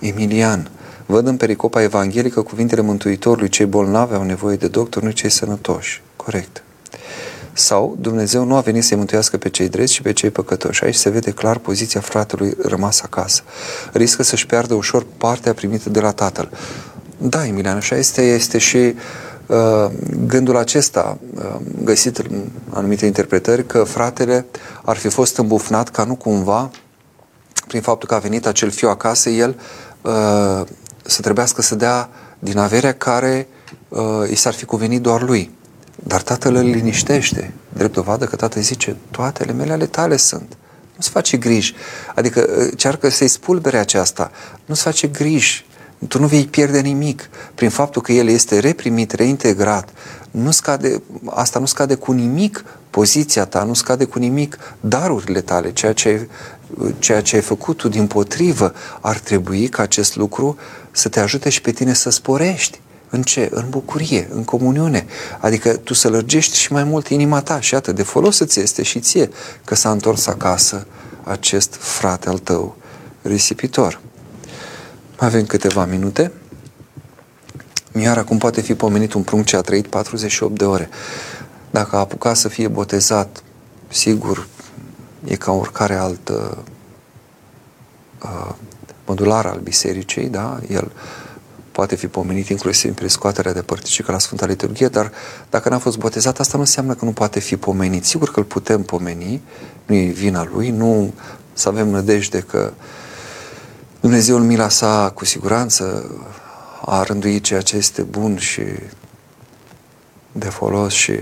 [0.00, 0.70] Emilian,
[1.08, 6.02] Văd în pericopa evanghelică cuvintele Mântuitorului, cei bolnavi au nevoie de doctor, nu cei sănătoși.
[6.16, 6.62] Corect.
[7.56, 10.84] Sau Dumnezeu nu a venit să-i mântuiască pe cei dreți și pe cei păcătoși.
[10.84, 13.42] Aici se vede clar poziția fratelui rămas acasă.
[13.92, 16.50] Riscă să-și piardă ușor partea primită de la tatăl.
[17.18, 19.90] Da, Emilian, așa este, este și uh,
[20.26, 24.46] gândul acesta uh, găsit în anumite interpretări că fratele
[24.84, 26.70] ar fi fost îmbufnat ca nu cumva
[27.66, 29.60] prin faptul că a venit acel fiu acasă, el
[30.02, 30.66] uh,
[31.02, 32.08] să trebuiască să dea
[32.38, 33.48] din averea care
[33.88, 35.54] uh, i s-ar fi cuvenit doar lui.
[36.04, 40.56] Dar tatăl îl liniștește, drept dovadă că tatăl zice, toate mele ale tale sunt.
[40.94, 41.74] Nu-ți face griji.
[42.14, 44.30] Adică uh, cearcă să-i spulbere aceasta.
[44.64, 45.66] Nu-ți face griji.
[46.08, 47.28] Tu nu vei pierde nimic.
[47.54, 49.88] Prin faptul că el este reprimit, reintegrat,
[50.30, 55.72] nu scade, asta nu scade cu nimic poziția ta, nu scade cu nimic darurile tale,
[55.72, 56.28] ceea ce ai,
[56.98, 58.74] ceea ce ai făcut tu din potrivă.
[59.00, 60.56] Ar trebui ca acest lucru
[60.90, 62.80] să te ajute și pe tine să sporești.
[63.10, 63.48] În ce?
[63.52, 65.06] În bucurie, în comuniune.
[65.40, 68.82] Adică tu să lărgești și mai mult inima ta și atât de folos îți este
[68.82, 69.30] și ție
[69.64, 70.86] că s-a întors acasă
[71.24, 72.76] acest frate al tău
[73.22, 74.00] risipitor.
[75.18, 76.32] Mai avem câteva minute.
[78.00, 80.88] Iar acum poate fi pomenit un prunc ce a trăit 48 de ore.
[81.70, 83.42] Dacă a apucat să fie botezat,
[83.88, 84.46] sigur,
[85.24, 86.64] e ca oricare altă
[88.22, 88.54] uh,
[89.06, 90.58] modular al bisericii, da?
[90.68, 90.92] El
[91.76, 95.12] poate fi pomenit inclusiv prin scoaterea de părticică la Sfânta Liturghie, dar
[95.50, 98.04] dacă n-a fost botezat, asta nu înseamnă că nu poate fi pomenit.
[98.04, 99.42] Sigur că îl putem pomeni,
[99.86, 101.12] nu e vina lui, nu
[101.52, 102.72] să avem nădejde că
[104.00, 106.10] Dumnezeu în mila sa cu siguranță
[106.84, 108.62] a rânduit ceea ce este bun și
[110.32, 111.12] de folos și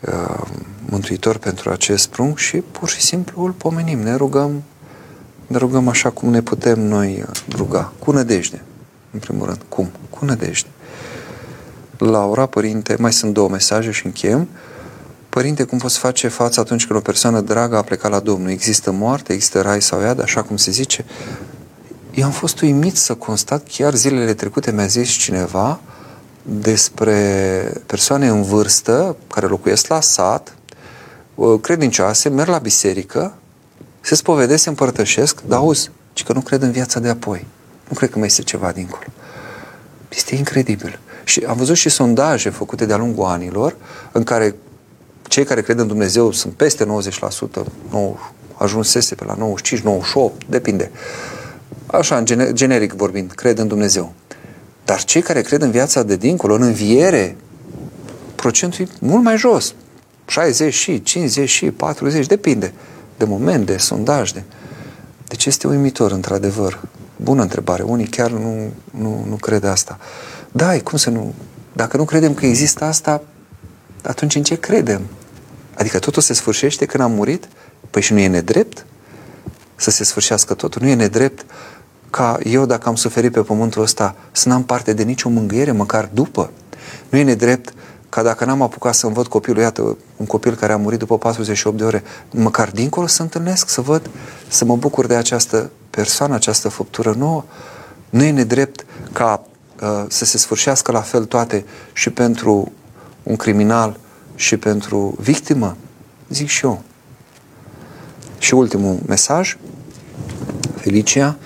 [0.00, 0.40] uh,
[0.88, 4.62] mântuitor pentru acest prunc și pur și simplu îl pomenim, ne rugăm,
[5.46, 7.24] ne rugăm așa cum ne putem noi
[7.56, 8.62] ruga, cu nădejde,
[9.10, 9.60] în primul rând.
[9.68, 9.90] Cum?
[10.10, 10.68] Cu nădejde.
[11.98, 14.48] Laura, părinte, mai sunt două mesaje și încheiem.
[15.28, 18.50] Părinte, cum poți face față atunci când o persoană dragă a plecat la Domnul?
[18.50, 21.04] Există moarte, există rai sau iad, așa cum se zice?
[22.14, 25.80] Eu am fost uimit să constat, chiar zilele trecute mi-a zis cineva
[26.42, 27.12] despre
[27.86, 30.56] persoane în vârstă care locuiesc la sat,
[31.60, 33.34] credincioase, merg la biserică,
[34.00, 37.46] se spovedesc, se împărtășesc, dar auzi, ci că nu cred în viața de apoi.
[37.88, 39.04] Nu cred că mai este ceva dincolo.
[40.08, 41.00] Este incredibil.
[41.24, 43.76] Și am văzut și sondaje făcute de-a lungul anilor
[44.12, 44.54] în care
[45.22, 46.88] cei care cred în Dumnezeu sunt peste 90%,
[47.90, 48.16] 9,
[48.54, 50.90] ajunsese pe la 95, 98, depinde.
[51.86, 54.12] Așa, în generic vorbind, cred în Dumnezeu.
[54.84, 57.36] Dar cei care cred în viața de dincolo, în înviere,
[58.34, 59.74] procentul e mult mai jos.
[60.26, 62.72] 60 și, 50 și, 40, depinde
[63.16, 64.32] de moment, de sondaj.
[64.32, 64.42] De...
[65.26, 66.80] Deci este uimitor, într-adevăr.
[67.22, 67.82] Bună întrebare.
[67.82, 69.98] Unii chiar nu, nu, nu cred asta.
[70.52, 71.34] Da, cum să nu...
[71.72, 73.22] Dacă nu credem că există asta,
[74.02, 75.02] atunci în ce credem?
[75.74, 77.48] Adică totul se sfârșește când am murit?
[77.90, 78.86] Păi și nu e nedrept
[79.76, 80.82] să se sfârșească totul?
[80.82, 81.44] Nu e nedrept
[82.10, 86.10] ca eu, dacă am suferit pe pământul ăsta, să n-am parte de nicio mângâiere, măcar
[86.12, 86.50] după?
[87.08, 87.74] Nu e nedrept
[88.08, 91.76] ca dacă n-am apucat să-mi văd copilul, iată, un copil care a murit după 48
[91.76, 94.10] de ore, măcar dincolo să întâlnesc, să văd,
[94.48, 97.44] să mă bucur de această persoană, această făptură nouă.
[98.10, 99.46] Nu e nedrept ca
[99.82, 102.72] uh, să se sfârșească la fel toate și pentru
[103.22, 103.98] un criminal
[104.34, 105.76] și pentru victimă?
[106.28, 106.82] Zic și eu.
[108.38, 109.56] Și ultimul mesaj,
[110.76, 111.36] Felicia,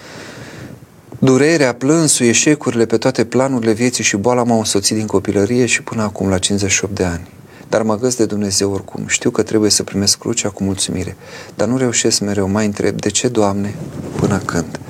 [1.18, 6.02] Durerea, plânsul, eșecurile pe toate planurile vieții și boala m-au însoțit din copilărie și până
[6.02, 7.28] acum, la 58 de ani.
[7.72, 9.06] Dar mă găs de Dumnezeu oricum.
[9.06, 11.16] Știu că trebuie să primesc crucea cu mulțumire.
[11.54, 12.48] Dar nu reușesc mereu.
[12.48, 13.74] Mai întreb, de ce, Doamne,
[14.16, 14.80] până când?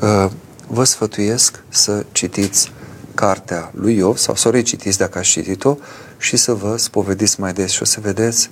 [0.00, 0.30] Uh,
[0.66, 2.72] vă sfătuiesc să citiți
[3.14, 5.76] cartea lui Iov sau să o recitiți dacă ați citit-o
[6.18, 8.50] și să vă spovediți mai des și o să vedeți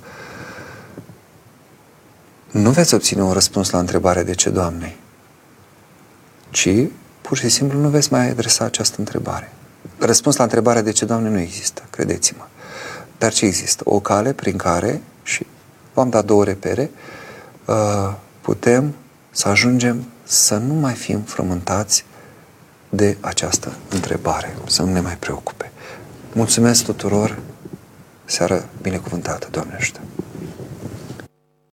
[2.51, 4.95] nu veți obține un răspuns la întrebarea de ce, Doamne,
[6.49, 6.69] ci
[7.21, 9.51] pur și simplu nu veți mai adresa această întrebare.
[9.97, 12.45] Răspuns la întrebarea de ce, Doamne, nu există, credeți-mă.
[13.21, 13.83] Dar ce există?
[13.85, 15.45] O cale prin care, și
[15.93, 16.91] v-am dat două repere,
[17.65, 18.93] uh, putem
[19.31, 22.05] să ajungem să nu mai fim frământați
[22.89, 25.71] de această întrebare, să nu ne mai preocupe.
[26.33, 27.39] Mulțumesc tuturor,
[28.25, 29.99] seară binecuvântată, Doamne ajută!